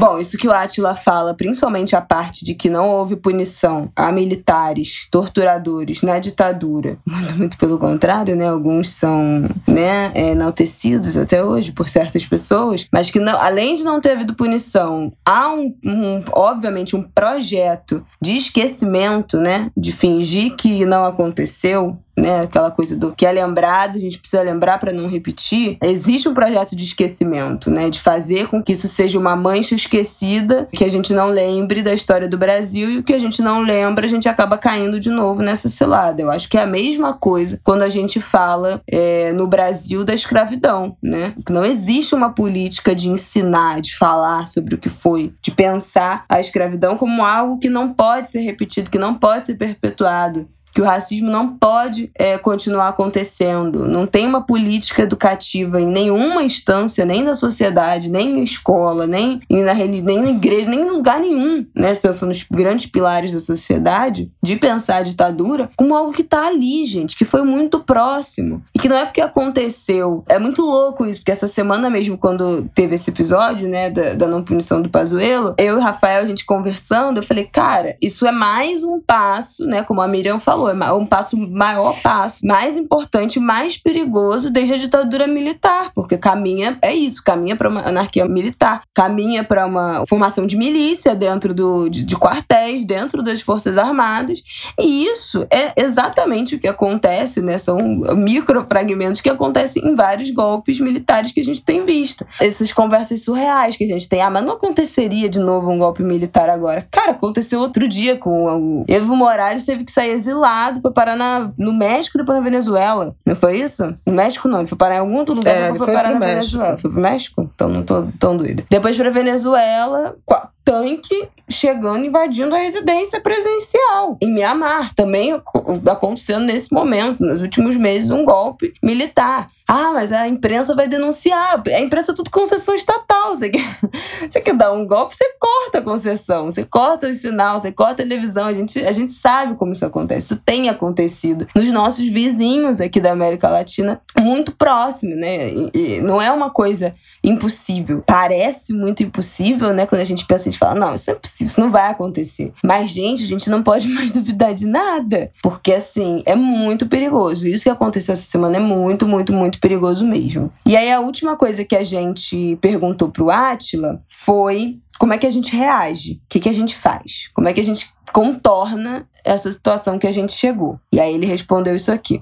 Bom, 0.03 0.19
isso 0.19 0.37
que 0.37 0.49
o 0.49 0.51
Atila 0.51 0.95
fala, 0.95 1.33
principalmente 1.33 1.95
a 1.95 2.01
parte 2.01 2.43
de 2.43 2.53
que 2.55 2.69
não 2.69 2.89
houve 2.89 3.15
punição 3.15 3.89
a 3.95 4.11
militares, 4.11 5.07
torturadores 5.09 6.01
na 6.01 6.19
ditadura. 6.19 6.97
Muito, 7.07 7.37
muito 7.37 7.57
pelo 7.57 7.77
contrário, 7.77 8.35
né? 8.35 8.49
Alguns 8.49 8.89
são 8.89 9.43
né, 9.65 10.11
é, 10.13 10.31
enaltecidos 10.31 11.15
até 11.15 11.41
hoje 11.41 11.71
por 11.71 11.87
certas 11.87 12.25
pessoas, 12.25 12.85
mas 12.91 13.09
que 13.09 13.19
não, 13.19 13.39
além 13.39 13.75
de 13.75 13.83
não 13.83 14.01
ter 14.01 14.11
havido 14.11 14.35
punição, 14.35 15.09
há 15.25 15.53
um, 15.53 15.73
um, 15.85 16.23
obviamente 16.33 16.97
um 16.97 17.03
projeto 17.03 18.05
de 18.21 18.35
esquecimento, 18.35 19.37
né? 19.37 19.71
De 19.77 19.93
fingir 19.93 20.55
que 20.57 20.85
não 20.85 21.05
aconteceu 21.05 21.97
né? 22.17 22.41
Aquela 22.41 22.71
coisa 22.71 22.95
do 22.95 23.13
que 23.13 23.25
é 23.25 23.31
lembrado, 23.31 23.97
a 23.97 23.99
gente 23.99 24.19
precisa 24.19 24.41
lembrar 24.43 24.77
para 24.77 24.93
não 24.93 25.07
repetir. 25.07 25.77
Existe 25.83 26.29
um 26.29 26.33
projeto 26.33 26.75
de 26.75 26.83
esquecimento, 26.83 27.71
né? 27.71 27.89
De 27.89 27.99
fazer 27.99 28.47
com 28.47 28.61
que 28.61 28.71
isso 28.73 28.87
seja 28.87 29.17
uma 29.17 29.35
mancha 29.35 29.75
esquecida, 29.75 30.67
que 30.71 30.83
a 30.83 30.91
gente 30.91 31.13
não 31.13 31.27
lembre 31.27 31.81
da 31.81 31.93
história 31.93 32.27
do 32.27 32.37
Brasil 32.37 32.89
e 32.89 32.97
o 32.99 33.03
que 33.03 33.13
a 33.13 33.19
gente 33.19 33.41
não 33.41 33.61
lembra, 33.61 34.05
a 34.05 34.09
gente 34.09 34.29
acaba 34.29 34.57
caindo 34.57 34.99
de 34.99 35.09
novo 35.09 35.41
nessa 35.41 35.67
cilada. 35.69 36.21
Eu 36.21 36.29
acho 36.29 36.49
que 36.49 36.57
é 36.57 36.61
a 36.61 36.67
mesma 36.67 37.13
coisa 37.13 37.59
quando 37.63 37.81
a 37.81 37.89
gente 37.89 38.21
fala 38.21 38.81
é, 38.87 39.33
no 39.33 39.47
Brasil 39.47 40.03
da 40.03 40.13
escravidão, 40.13 40.95
né? 41.01 41.33
Não 41.49 41.65
existe 41.65 42.15
uma 42.15 42.31
política 42.31 42.95
de 42.95 43.09
ensinar, 43.09 43.81
de 43.81 43.95
falar 43.95 44.47
sobre 44.47 44.75
o 44.75 44.77
que 44.77 44.89
foi, 44.89 45.33
de 45.41 45.51
pensar 45.51 46.25
a 46.29 46.39
escravidão 46.39 46.97
como 46.97 47.25
algo 47.25 47.59
que 47.59 47.69
não 47.69 47.93
pode 47.93 48.29
ser 48.29 48.41
repetido, 48.41 48.89
que 48.89 48.99
não 48.99 49.13
pode 49.13 49.47
ser 49.47 49.55
perpetuado 49.55 50.47
que 50.73 50.81
o 50.81 50.85
racismo 50.85 51.29
não 51.29 51.55
pode 51.55 52.11
é, 52.15 52.37
continuar 52.37 52.89
acontecendo. 52.89 53.87
Não 53.87 54.07
tem 54.07 54.25
uma 54.25 54.41
política 54.41 55.03
educativa 55.03 55.79
em 55.79 55.87
nenhuma 55.87 56.43
instância, 56.43 57.05
nem 57.05 57.23
na 57.23 57.35
sociedade, 57.35 58.09
nem 58.09 58.33
na 58.33 58.39
escola, 58.39 59.05
nem 59.05 59.39
na, 59.49 59.73
nem 59.73 60.21
na 60.21 60.29
igreja, 60.29 60.69
nem 60.69 60.81
em 60.81 60.89
lugar 60.89 61.19
nenhum, 61.19 61.65
né? 61.75 61.93
Pensando 61.95 62.29
nos 62.29 62.43
grandes 62.49 62.87
pilares 62.87 63.33
da 63.33 63.39
sociedade, 63.39 64.31
de 64.41 64.55
pensar 64.55 64.97
a 64.97 65.03
ditadura 65.03 65.69
como 65.75 65.95
algo 65.95 66.11
que 66.11 66.21
está 66.21 66.47
ali, 66.47 66.85
gente, 66.85 67.15
que 67.15 67.25
foi 67.25 67.43
muito 67.43 67.79
próximo. 67.79 68.63
E 68.73 68.79
que 68.79 68.89
não 68.89 68.97
é 68.97 69.05
porque 69.05 69.21
aconteceu. 69.21 70.23
É 70.27 70.39
muito 70.39 70.61
louco 70.61 71.05
isso, 71.05 71.19
porque 71.19 71.31
essa 71.31 71.47
semana 71.47 71.89
mesmo, 71.89 72.17
quando 72.17 72.67
teve 72.73 72.95
esse 72.95 73.09
episódio, 73.09 73.67
né, 73.67 73.89
da, 73.89 74.13
da 74.13 74.27
não 74.27 74.43
punição 74.43 74.81
do 74.81 74.89
Pazuello, 74.89 75.53
eu 75.57 75.75
e 75.75 75.77
o 75.77 75.81
Rafael, 75.81 76.23
a 76.23 76.25
gente 76.25 76.45
conversando, 76.45 77.17
eu 77.17 77.23
falei, 77.23 77.45
cara, 77.45 77.95
isso 78.01 78.25
é 78.25 78.31
mais 78.31 78.83
um 78.83 78.99
passo, 78.99 79.65
né, 79.65 79.83
como 79.83 80.01
a 80.01 80.07
Miriam 80.07 80.39
falou, 80.39 80.62
falou, 80.71 80.83
é 80.83 80.93
um 80.93 81.05
passo 81.05 81.37
maior 81.37 81.95
passo, 82.01 82.45
mais 82.45 82.77
importante, 82.77 83.39
mais 83.39 83.77
perigoso 83.77 84.49
desde 84.49 84.73
a 84.73 84.77
ditadura 84.77 85.27
militar, 85.27 85.91
porque 85.93 86.17
caminha 86.17 86.77
é 86.81 86.93
isso, 86.93 87.23
caminha 87.23 87.55
para 87.55 87.69
uma 87.69 87.81
anarquia 87.81 88.25
militar, 88.25 88.81
caminha 88.93 89.43
para 89.43 89.65
uma 89.65 90.05
formação 90.07 90.47
de 90.47 90.55
milícia 90.55 91.15
dentro 91.15 91.53
do, 91.53 91.89
de, 91.89 92.03
de 92.03 92.15
quartéis, 92.15 92.85
dentro 92.85 93.21
das 93.21 93.41
forças 93.41 93.77
armadas, 93.77 94.43
e 94.79 95.05
isso 95.05 95.45
é 95.51 95.81
exatamente 95.81 96.55
o 96.55 96.59
que 96.59 96.67
acontece, 96.67 97.41
né? 97.41 97.57
São 97.57 97.77
microfragmentos 98.15 99.21
que 99.21 99.29
acontecem 99.29 99.85
em 99.85 99.95
vários 99.95 100.29
golpes 100.31 100.79
militares 100.79 101.31
que 101.31 101.41
a 101.41 101.45
gente 101.45 101.61
tem 101.61 101.85
visto. 101.85 102.25
Essas 102.39 102.71
conversas 102.71 103.23
surreais 103.23 103.75
que 103.75 103.83
a 103.83 103.87
gente 103.87 104.07
tem, 104.07 104.21
ah, 104.21 104.29
mas 104.29 104.45
não 104.45 104.53
aconteceria 104.53 105.29
de 105.29 105.39
novo 105.39 105.69
um 105.69 105.77
golpe 105.77 106.03
militar 106.03 106.49
agora. 106.49 106.87
Cara, 106.91 107.11
aconteceu 107.11 107.59
outro 107.59 107.87
dia 107.87 108.17
com 108.17 108.81
o 108.81 108.85
Evo 108.87 109.15
Morales 109.15 109.65
teve 109.65 109.83
que 109.83 109.91
sair 109.91 110.11
exilado 110.11 110.52
foi 110.81 110.91
parar 110.91 111.15
na, 111.15 111.51
no 111.57 111.73
México 111.73 112.17
depois 112.17 112.37
na 112.37 112.43
Venezuela. 112.43 113.15
Não 113.25 113.35
foi 113.35 113.59
isso? 113.59 113.95
No 114.05 114.13
México 114.13 114.47
não, 114.47 114.59
ele 114.59 114.67
foi 114.67 114.77
parar 114.77 114.95
em 114.95 114.99
algum 114.99 115.17
outro 115.17 115.35
lugar, 115.35 115.55
é, 115.55 115.61
depois 115.71 115.79
foi, 115.79 115.93
parar 115.93 116.13
na 116.13 116.19
México. 116.19 116.35
Venezuela. 116.35 116.77
Foi 116.77 116.91
pro 116.91 117.01
México? 117.01 117.51
Então 117.53 117.69
não 117.69 117.83
tô 117.83 118.07
tão 118.19 118.37
doida. 118.37 118.63
Depois 118.69 118.97
pra 118.97 119.09
Venezuela, 119.09 120.15
tanque 120.63 121.27
chegando 121.49 122.05
invadindo 122.05 122.55
a 122.55 122.57
residência 122.57 123.21
presidencial 123.21 124.17
em 124.21 124.33
Mianmar. 124.33 124.93
Também 124.93 125.33
acontecendo 125.33 126.45
nesse 126.45 126.73
momento, 126.73 127.19
nos 127.19 127.41
últimos 127.41 127.75
meses, 127.75 128.09
um 128.09 128.25
golpe 128.25 128.73
militar. 128.81 129.47
Ah, 129.67 129.91
mas 129.93 130.11
a 130.11 130.27
imprensa 130.27 130.75
vai 130.75 130.87
denunciar. 130.87 131.61
A 131.65 131.79
imprensa 131.79 132.11
é 132.11 132.15
tudo 132.15 132.29
concessão 132.29 132.75
estatal. 132.75 133.33
Você 133.33 133.49
quer, 133.49 133.79
você 134.29 134.41
quer 134.41 134.55
dar 134.55 134.71
um 134.71 134.85
golpe, 134.85 135.15
você 135.15 135.25
corta 135.39 135.79
a 135.79 135.81
concessão, 135.81 136.45
você 136.45 136.65
corta 136.65 137.07
o 137.07 137.13
sinal, 137.13 137.59
você 137.59 137.71
corta 137.71 137.93
a 137.93 138.07
televisão. 138.07 138.45
A 138.45 138.53
gente, 138.53 138.83
a 138.85 138.91
gente 138.91 139.13
sabe 139.13 139.55
como 139.55 139.71
isso 139.71 139.85
acontece. 139.85 140.33
Isso 140.33 140.43
tem 140.45 140.69
acontecido 140.69 141.47
nos 141.55 141.65
nossos 141.71 142.05
vizinhos 142.05 142.81
aqui 142.81 142.99
da 142.99 143.11
América 143.11 143.49
Latina, 143.49 144.01
muito 144.19 144.51
próximo, 144.51 145.15
né? 145.15 145.49
E, 145.49 145.71
e 145.73 146.01
não 146.01 146.21
é 146.21 146.31
uma 146.31 146.49
coisa 146.49 146.93
impossível. 147.23 148.03
Parece 148.05 148.73
muito 148.73 149.01
impossível, 149.01 149.73
né? 149.73 149.85
Quando 149.85 150.01
a 150.01 150.05
gente 150.05 150.25
pensa, 150.25 150.43
a 150.43 150.51
gente 150.51 150.59
fala, 150.59 150.79
não, 150.79 150.93
isso 150.93 151.09
é 151.09 151.13
impossível, 151.13 151.47
isso 151.47 151.61
não 151.61 151.71
vai 151.71 151.89
acontecer. 151.89 152.51
Mas, 152.63 152.89
gente, 152.89 153.23
a 153.23 153.27
gente 153.27 153.49
não 153.49 153.63
pode 153.63 153.87
mais 153.87 154.11
duvidar 154.13 154.53
de 154.53 154.65
nada. 154.65 155.31
Porque, 155.41 155.71
assim, 155.71 156.21
é 156.25 156.35
muito 156.35 156.87
perigoso. 156.87 157.47
Isso 157.47 157.63
que 157.63 157.69
aconteceu 157.69 158.13
essa 158.13 158.23
semana 158.23 158.57
é 158.57 158.59
muito, 158.59 159.07
muito, 159.07 159.31
muito 159.31 159.59
perigoso 159.59 160.05
mesmo. 160.05 160.51
E 160.65 160.75
aí, 160.75 160.91
a 160.91 160.99
última 160.99 161.37
coisa 161.37 161.63
que 161.63 161.75
a 161.75 161.83
gente 161.83 162.57
perguntou 162.61 163.09
pro 163.09 163.29
Atila 163.29 164.01
foi 164.07 164.79
como 164.99 165.13
é 165.13 165.17
que 165.17 165.27
a 165.27 165.29
gente 165.29 165.55
reage? 165.55 166.13
O 166.13 166.29
que, 166.29 166.39
que 166.39 166.49
a 166.49 166.53
gente 166.53 166.75
faz? 166.75 167.29
Como 167.33 167.47
é 167.47 167.53
que 167.53 167.59
a 167.59 167.63
gente 167.63 167.91
contorna 168.11 169.07
essa 169.23 169.51
situação 169.51 169.97
que 169.97 170.07
a 170.07 170.11
gente 170.11 170.33
chegou? 170.33 170.79
E 170.91 170.99
aí 170.99 171.13
ele 171.13 171.25
respondeu 171.25 171.75
isso 171.75 171.91
aqui. 171.91 172.21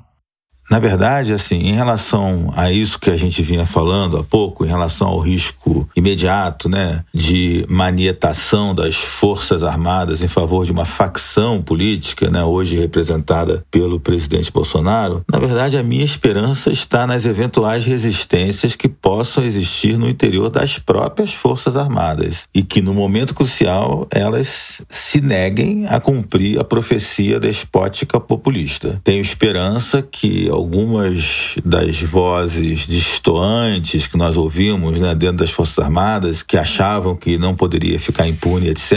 Na 0.70 0.80
verdade, 0.80 1.34
assim, 1.34 1.58
em 1.58 1.74
relação 1.74 2.54
a 2.56 2.72
isso 2.72 3.00
que 3.00 3.10
a 3.10 3.18
gente 3.18 3.42
vinha 3.42 3.66
falando 3.66 4.18
há 4.18 4.24
pouco, 4.24 4.64
em 4.66 4.70
relação 4.70 5.10
ao 5.10 5.20
risco 5.20 5.90
imediato, 5.96 6.70
né, 6.70 7.04
de 7.14 7.66
manietação 7.68 8.74
das 8.74 8.96
forças 8.96 9.64
armadas 9.64 10.22
em 10.22 10.28
favor 10.28 10.66
de 10.66 10.72
uma 10.72 10.86
facção 10.86 11.62
política, 11.62 12.30
né, 12.30 12.44
hoje 12.44 12.78
representada 12.78 13.66
pelo 13.70 14.00
presidente 14.00 14.52
Bolsonaro, 14.52 15.24
na 15.30 15.40
verdade 15.40 15.78
a 15.78 15.84
minha 15.84 16.06
esperança 16.06 16.72
está 16.72 17.06
nas 17.06 17.26
eventuais 17.26 17.86
resistências 17.86 18.76
que 18.76 18.88
possam 18.88 19.44
existir 19.44 19.98
no 19.98 20.10
interior 20.10 20.50
das 20.50 20.78
próprias 20.78 21.34
forças 21.34 21.76
armadas 21.76 22.44
e 22.54 22.64
que 22.64 22.82
no 22.82 22.94
momento 22.94 23.34
crucial 23.34 24.08
elas 24.10 24.82
se 24.88 25.22
neguem 25.22 25.86
a 25.88 26.00
cumprir 26.00 26.60
a 26.60 26.64
profecia 26.64 27.40
despótica 27.40 28.20
populista. 28.20 29.02
Tenho 29.04 29.22
esperança 29.22 30.02
que 30.02 30.50
algumas 30.52 31.56
das 31.64 32.02
vozes 32.02 32.88
distoantes 32.88 34.08
que 34.08 34.18
nós 34.18 34.38
ouvimos 34.38 35.00
né, 35.00 35.16
dentro 35.16 35.38
das 35.38 35.52
Forças 35.52 35.80
Armadas, 35.80 36.44
que 36.44 36.58
achavam 36.58 37.16
que 37.16 37.38
não 37.38 37.56
poderia 37.56 38.00
ficar 38.00 38.28
impune, 38.28 38.70
etc., 38.70 38.92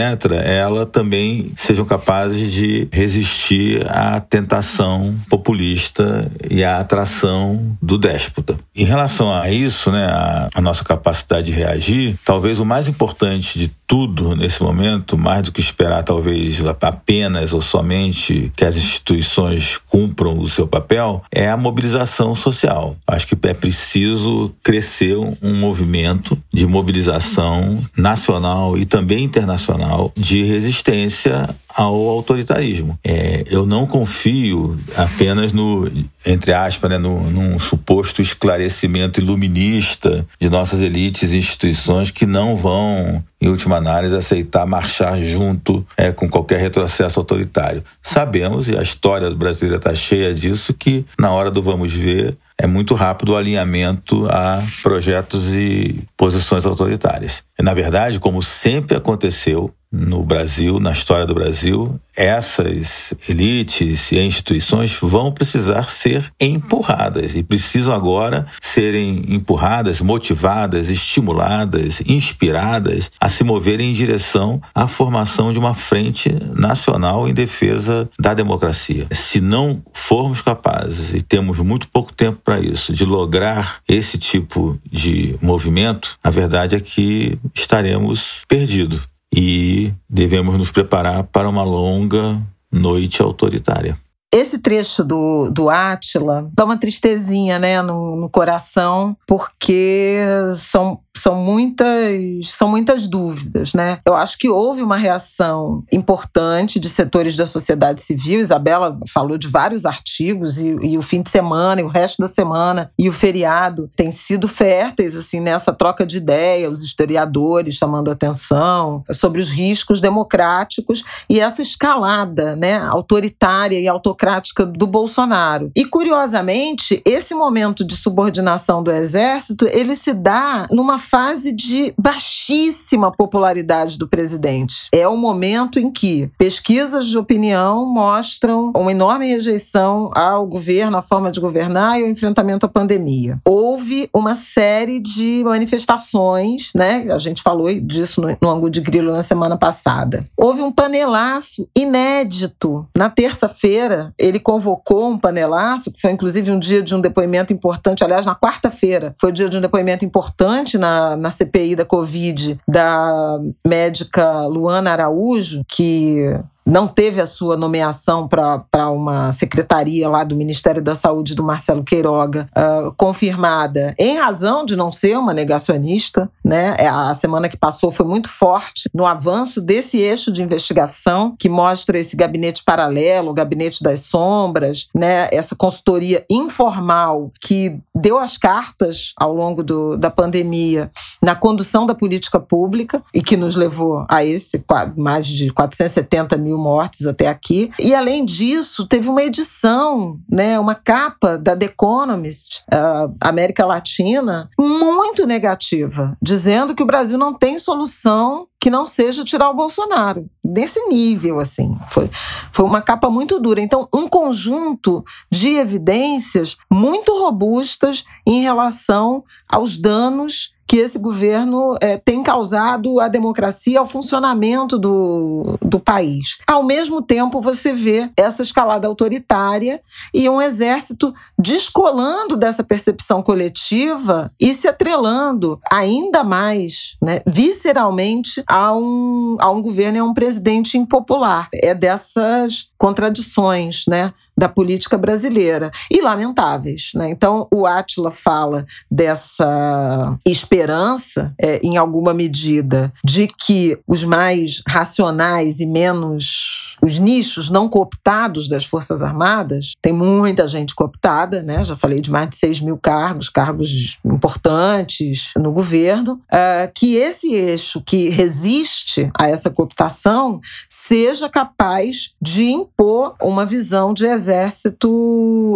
ela 0.44 0.86
também 0.86 1.52
sejam 1.56 1.84
capazes 1.84 2.52
de 2.52 2.88
resistir 2.92 3.84
à 3.90 4.20
tentação 4.20 5.14
populista 5.28 6.30
e 6.50 6.62
à 6.64 6.78
atração 6.78 7.76
do 7.80 7.98
déspota. 7.98 8.58
Em 8.74 8.84
relação 8.84 9.32
a 9.32 9.50
isso, 9.50 9.90
né, 9.90 10.04
a, 10.06 10.48
a 10.54 10.60
nossa 10.60 10.84
capacidade 10.84 11.46
de 11.46 11.52
reagir, 11.52 12.16
talvez 12.24 12.60
o 12.60 12.64
mais 12.64 12.88
importante 12.88 13.58
de 13.58 13.70
tudo 13.86 14.34
nesse 14.34 14.62
momento, 14.62 15.16
mais 15.16 15.42
do 15.42 15.52
que 15.52 15.60
esperar 15.60 16.02
talvez 16.02 16.60
apenas 16.80 17.52
ou 17.52 17.60
somente 17.60 18.52
que 18.56 18.64
as 18.64 18.76
instituições 18.76 19.78
cumpram 19.78 20.38
o 20.38 20.48
seu 20.48 20.66
papel, 20.66 21.22
é 21.30 21.43
a 21.50 21.56
mobilização 21.56 22.34
social. 22.34 22.96
Acho 23.06 23.26
que 23.26 23.46
é 23.46 23.54
preciso 23.54 24.54
crescer 24.62 25.16
um 25.16 25.54
movimento 25.58 26.38
de 26.52 26.66
mobilização 26.66 27.84
nacional 27.96 28.76
e 28.78 28.84
também 28.84 29.24
internacional 29.24 30.12
de 30.16 30.42
resistência 30.42 31.48
ao 31.74 32.08
autoritarismo. 32.08 32.98
É, 33.02 33.44
eu 33.50 33.66
não 33.66 33.86
confio 33.86 34.78
apenas 34.96 35.52
no, 35.52 35.90
entre 36.24 36.52
aspas, 36.52 36.88
né, 36.90 36.98
no, 36.98 37.28
num 37.30 37.58
suposto 37.58 38.22
esclarecimento 38.22 39.20
iluminista 39.20 40.24
de 40.40 40.48
nossas 40.48 40.80
elites 40.80 41.32
e 41.32 41.38
instituições 41.38 42.10
que 42.10 42.24
não 42.24 42.56
vão, 42.56 43.22
em 43.40 43.48
última 43.48 43.76
análise, 43.76 44.14
aceitar 44.14 44.66
marchar 44.66 45.18
junto 45.18 45.84
é, 45.96 46.12
com 46.12 46.28
qualquer 46.28 46.60
retrocesso 46.60 47.18
autoritário. 47.18 47.82
Sabemos, 48.02 48.68
e 48.68 48.76
a 48.76 48.82
história 48.82 49.28
brasileira 49.30 49.78
está 49.78 49.94
cheia 49.94 50.32
disso, 50.32 50.72
que 50.72 51.04
na 51.18 51.32
hora 51.32 51.50
do 51.50 51.62
vamos 51.62 51.92
ver, 51.92 52.36
é 52.56 52.66
muito 52.66 52.94
rápido 52.94 53.32
o 53.32 53.36
alinhamento 53.36 54.26
a 54.30 54.62
projetos 54.82 55.48
e 55.52 56.04
posições 56.16 56.64
autoritárias. 56.64 57.42
Na 57.58 57.72
verdade, 57.72 58.18
como 58.18 58.42
sempre 58.42 58.96
aconteceu, 58.96 59.72
no 59.94 60.24
Brasil, 60.24 60.80
na 60.80 60.90
história 60.90 61.24
do 61.24 61.34
Brasil, 61.34 62.00
essas 62.16 63.14
elites 63.28 64.10
e 64.10 64.18
instituições 64.18 64.96
vão 65.00 65.30
precisar 65.30 65.88
ser 65.88 66.32
empurradas 66.40 67.36
e 67.36 67.44
precisam 67.44 67.94
agora 67.94 68.46
serem 68.60 69.22
empurradas, 69.28 70.00
motivadas, 70.00 70.90
estimuladas, 70.90 72.02
inspiradas 72.06 73.10
a 73.20 73.28
se 73.28 73.44
moverem 73.44 73.90
em 73.90 73.94
direção 73.94 74.60
à 74.74 74.88
formação 74.88 75.52
de 75.52 75.58
uma 75.58 75.74
frente 75.74 76.34
nacional 76.56 77.28
em 77.28 77.34
defesa 77.34 78.08
da 78.18 78.34
democracia. 78.34 79.06
Se 79.12 79.40
não 79.40 79.80
formos 79.92 80.42
capazes, 80.42 81.14
e 81.14 81.22
temos 81.22 81.58
muito 81.58 81.88
pouco 81.88 82.12
tempo 82.12 82.40
para 82.42 82.58
isso, 82.58 82.92
de 82.92 83.04
lograr 83.04 83.78
esse 83.88 84.18
tipo 84.18 84.78
de 84.90 85.36
movimento, 85.40 86.18
a 86.22 86.30
verdade 86.30 86.74
é 86.74 86.80
que 86.80 87.38
estaremos 87.54 88.42
perdidos 88.48 89.02
e 89.34 89.92
devemos 90.08 90.56
nos 90.56 90.70
preparar 90.70 91.24
para 91.24 91.48
uma 91.48 91.64
longa 91.64 92.40
noite 92.70 93.20
autoritária. 93.20 93.98
Esse 94.32 94.58
trecho 94.58 95.04
do, 95.04 95.48
do 95.48 95.70
Átila 95.70 96.48
dá 96.52 96.64
uma 96.64 96.76
tristezinha 96.76 97.56
né, 97.58 97.80
no, 97.80 98.16
no 98.16 98.28
coração, 98.28 99.16
porque 99.28 100.20
são 100.56 101.00
são 101.16 101.36
muitas, 101.36 102.48
são 102.48 102.68
muitas 102.68 103.06
dúvidas, 103.06 103.72
né? 103.72 103.98
Eu 104.04 104.14
acho 104.14 104.36
que 104.38 104.48
houve 104.48 104.82
uma 104.82 104.96
reação 104.96 105.84
importante 105.92 106.80
de 106.80 106.88
setores 106.88 107.36
da 107.36 107.46
sociedade 107.46 108.02
civil. 108.02 108.40
Isabela 108.40 108.98
falou 109.12 109.38
de 109.38 109.48
vários 109.48 109.86
artigos 109.86 110.58
e, 110.58 110.76
e 110.82 110.98
o 110.98 111.02
fim 111.02 111.22
de 111.22 111.30
semana 111.30 111.80
e 111.80 111.84
o 111.84 111.88
resto 111.88 112.20
da 112.20 112.28
semana 112.28 112.90
e 112.98 113.08
o 113.08 113.12
feriado 113.12 113.90
têm 113.96 114.10
sido 114.10 114.48
férteis 114.48 115.16
assim 115.16 115.40
nessa 115.40 115.72
troca 115.72 116.04
de 116.04 116.16
ideia, 116.16 116.70
os 116.70 116.82
historiadores 116.82 117.76
chamando 117.76 118.10
atenção 118.10 119.04
sobre 119.12 119.40
os 119.40 119.50
riscos 119.50 120.00
democráticos 120.00 121.04
e 121.30 121.40
essa 121.40 121.62
escalada, 121.62 122.56
né, 122.56 122.78
autoritária 122.78 123.78
e 123.78 123.88
autocrática 123.88 124.66
do 124.66 124.86
Bolsonaro. 124.86 125.70
E 125.76 125.84
curiosamente, 125.84 127.00
esse 127.04 127.34
momento 127.34 127.84
de 127.84 127.96
subordinação 127.96 128.82
do 128.82 128.90
exército, 128.90 129.66
ele 129.70 129.96
se 129.96 130.12
dá 130.12 130.66
numa 130.70 130.98
fase 131.04 131.52
de 131.52 131.94
baixíssima 131.98 133.12
popularidade 133.12 133.98
do 133.98 134.08
presidente. 134.08 134.88
É 134.92 135.06
o 135.06 135.16
momento 135.16 135.78
em 135.78 135.90
que 135.90 136.30
pesquisas 136.38 137.06
de 137.06 137.18
opinião 137.18 137.86
mostram 137.86 138.72
uma 138.74 138.90
enorme 138.90 139.26
rejeição 139.28 140.10
ao 140.14 140.46
governo, 140.46 140.96
à 140.96 141.02
forma 141.02 141.30
de 141.30 141.40
governar 141.40 142.00
e 142.00 142.02
ao 142.02 142.08
enfrentamento 142.08 142.66
à 142.66 142.68
pandemia. 142.68 143.38
Houve 143.46 144.08
uma 144.14 144.34
série 144.34 145.00
de 145.00 145.42
manifestações, 145.44 146.70
né? 146.74 147.06
A 147.10 147.18
gente 147.18 147.42
falou 147.42 147.72
disso 147.80 148.22
no, 148.40 148.50
Angu 148.50 148.70
de 148.70 148.80
Grilo 148.80 149.12
na 149.12 149.22
semana 149.22 149.56
passada. 149.56 150.24
Houve 150.36 150.62
um 150.62 150.72
panelaço 150.72 151.68
inédito. 151.76 152.86
Na 152.96 153.10
terça-feira, 153.10 154.12
ele 154.18 154.38
convocou 154.38 155.08
um 155.08 155.18
panelaço, 155.18 155.92
que 155.92 156.00
foi 156.00 156.12
inclusive 156.12 156.50
um 156.50 156.58
dia 156.58 156.82
de 156.82 156.94
um 156.94 157.00
depoimento 157.00 157.52
importante. 157.52 158.04
Aliás, 158.04 158.26
na 158.26 158.34
quarta-feira, 158.34 159.14
foi 159.20 159.30
o 159.30 159.32
dia 159.32 159.48
de 159.48 159.56
um 159.56 159.60
depoimento 159.60 160.04
importante 160.04 160.78
na 160.78 160.93
na, 161.16 161.30
CPI 161.30 161.76
da 161.76 161.84
Covid 161.84 162.60
da 162.66 163.38
médica 163.66 164.46
Luana 164.46 164.92
Araújo, 164.92 165.62
que 165.68 166.38
não 166.64 166.88
teve 166.88 167.20
a 167.20 167.26
sua 167.26 167.56
nomeação 167.56 168.26
para 168.26 168.90
uma 168.90 169.32
secretaria 169.32 170.08
lá 170.08 170.24
do 170.24 170.36
Ministério 170.36 170.82
da 170.82 170.94
Saúde 170.94 171.34
do 171.34 171.42
Marcelo 171.42 171.84
Queiroga 171.84 172.48
uh, 172.56 172.92
confirmada 172.96 173.94
em 173.98 174.16
razão 174.16 174.64
de 174.64 174.74
não 174.74 174.90
ser 174.90 175.18
uma 175.18 175.34
negacionista, 175.34 176.30
né? 176.42 176.74
É, 176.78 176.88
a 176.88 177.12
semana 177.14 177.48
que 177.48 177.56
passou 177.56 177.90
foi 177.90 178.06
muito 178.06 178.28
forte 178.28 178.88
no 178.94 179.04
avanço 179.04 179.60
desse 179.60 179.98
eixo 179.98 180.32
de 180.32 180.42
investigação 180.42 181.34
que 181.38 181.48
mostra 181.48 181.98
esse 181.98 182.16
gabinete 182.16 182.62
paralelo, 182.64 183.30
o 183.30 183.34
gabinete 183.34 183.82
das 183.82 184.00
sombras, 184.00 184.88
né? 184.94 185.28
Essa 185.30 185.54
consultoria 185.54 186.24
informal 186.30 187.30
que 187.40 187.78
deu 187.94 188.18
as 188.18 188.38
cartas 188.38 189.12
ao 189.16 189.34
longo 189.34 189.62
do, 189.62 189.96
da 189.96 190.10
pandemia 190.10 190.90
na 191.24 191.34
condução 191.34 191.86
da 191.86 191.94
política 191.94 192.38
pública 192.38 193.02
e 193.14 193.22
que 193.22 193.34
nos 193.34 193.56
levou 193.56 194.04
a 194.10 194.22
esse 194.22 194.62
mais 194.94 195.26
de 195.26 195.50
470 195.50 196.36
mil 196.36 196.58
mortes 196.58 197.06
até 197.06 197.28
aqui. 197.28 197.70
E 197.80 197.94
além 197.94 198.26
disso, 198.26 198.86
teve 198.86 199.08
uma 199.08 199.22
edição, 199.22 200.18
né, 200.30 200.60
uma 200.60 200.74
capa 200.74 201.38
da 201.38 201.56
The 201.56 201.66
Economist, 201.66 202.62
uh, 202.70 203.14
América 203.22 203.64
Latina, 203.64 204.50
muito 204.58 205.26
negativa, 205.26 206.14
dizendo 206.20 206.74
que 206.74 206.82
o 206.82 206.86
Brasil 206.86 207.16
não 207.16 207.32
tem 207.32 207.58
solução 207.58 208.46
que 208.60 208.70
não 208.70 208.86
seja 208.86 209.24
tirar 209.24 209.50
o 209.50 209.54
Bolsonaro. 209.54 210.26
Desse 210.42 210.86
nível, 210.88 211.38
assim. 211.38 211.76
Foi, 211.90 212.08
foi 212.50 212.64
uma 212.64 212.80
capa 212.80 213.10
muito 213.10 213.38
dura. 213.38 213.60
Então, 213.60 213.86
um 213.92 214.08
conjunto 214.08 215.04
de 215.30 215.50
evidências 215.50 216.56
muito 216.72 217.12
robustas 217.12 218.04
em 218.26 218.40
relação 218.40 219.22
aos 219.46 219.76
danos 219.76 220.53
que 220.66 220.76
esse 220.76 220.98
governo 220.98 221.76
é, 221.80 221.96
tem 221.96 222.22
causado 222.22 223.00
à 223.00 223.08
democracia, 223.08 223.78
ao 223.78 223.86
funcionamento 223.86 224.78
do, 224.78 225.58
do 225.60 225.78
país. 225.78 226.38
Ao 226.46 226.62
mesmo 226.62 227.02
tempo, 227.02 227.40
você 227.40 227.72
vê 227.72 228.10
essa 228.16 228.42
escalada 228.42 228.86
autoritária 228.86 229.80
e 230.12 230.28
um 230.28 230.40
exército 230.40 231.14
descolando 231.38 232.36
dessa 232.36 232.64
percepção 232.64 233.22
coletiva 233.22 234.30
e 234.40 234.54
se 234.54 234.66
atrelando 234.68 235.60
ainda 235.70 236.24
mais, 236.24 236.96
né, 237.02 237.20
visceralmente, 237.26 238.42
a 238.46 238.74
um, 238.74 239.36
a 239.40 239.50
um 239.50 239.60
governo 239.60 239.98
e 239.98 240.00
a 240.00 240.04
um 240.04 240.14
presidente 240.14 240.78
impopular. 240.78 241.48
É 241.52 241.74
dessas 241.74 242.70
contradições, 242.78 243.84
né? 243.88 244.12
Da 244.36 244.48
política 244.48 244.98
brasileira 244.98 245.70
e 245.90 246.00
lamentáveis. 246.00 246.90
Né? 246.94 247.10
Então, 247.10 247.46
o 247.52 247.66
Atila 247.66 248.10
fala 248.10 248.66
dessa 248.90 250.16
esperança, 250.26 251.32
é, 251.38 251.58
em 251.62 251.76
alguma 251.76 252.12
medida, 252.12 252.92
de 253.04 253.28
que 253.28 253.78
os 253.86 254.04
mais 254.04 254.62
racionais 254.66 255.60
e 255.60 255.66
menos 255.66 256.74
os 256.82 256.98
nichos 256.98 257.48
não 257.48 257.68
cooptados 257.68 258.46
das 258.46 258.66
Forças 258.66 259.02
Armadas, 259.02 259.72
tem 259.80 259.92
muita 259.92 260.46
gente 260.46 260.74
cooptada, 260.74 261.42
né? 261.42 261.64
já 261.64 261.74
falei 261.74 262.00
de 262.00 262.10
mais 262.10 262.28
de 262.28 262.36
6 262.36 262.60
mil 262.60 262.76
cargos, 262.76 263.30
cargos 263.30 263.98
importantes 264.04 265.30
no 265.36 265.50
governo, 265.50 266.20
uh, 266.30 266.70
que 266.74 266.96
esse 266.96 267.32
eixo 267.32 267.80
que 267.80 268.10
resiste 268.10 269.10
a 269.18 269.28
essa 269.28 269.48
cooptação 269.48 270.40
seja 270.68 271.28
capaz 271.28 272.12
de 272.20 272.50
impor 272.50 273.14
uma 273.22 273.46
visão 273.46 273.94
de 273.94 274.04
exército 274.04 274.23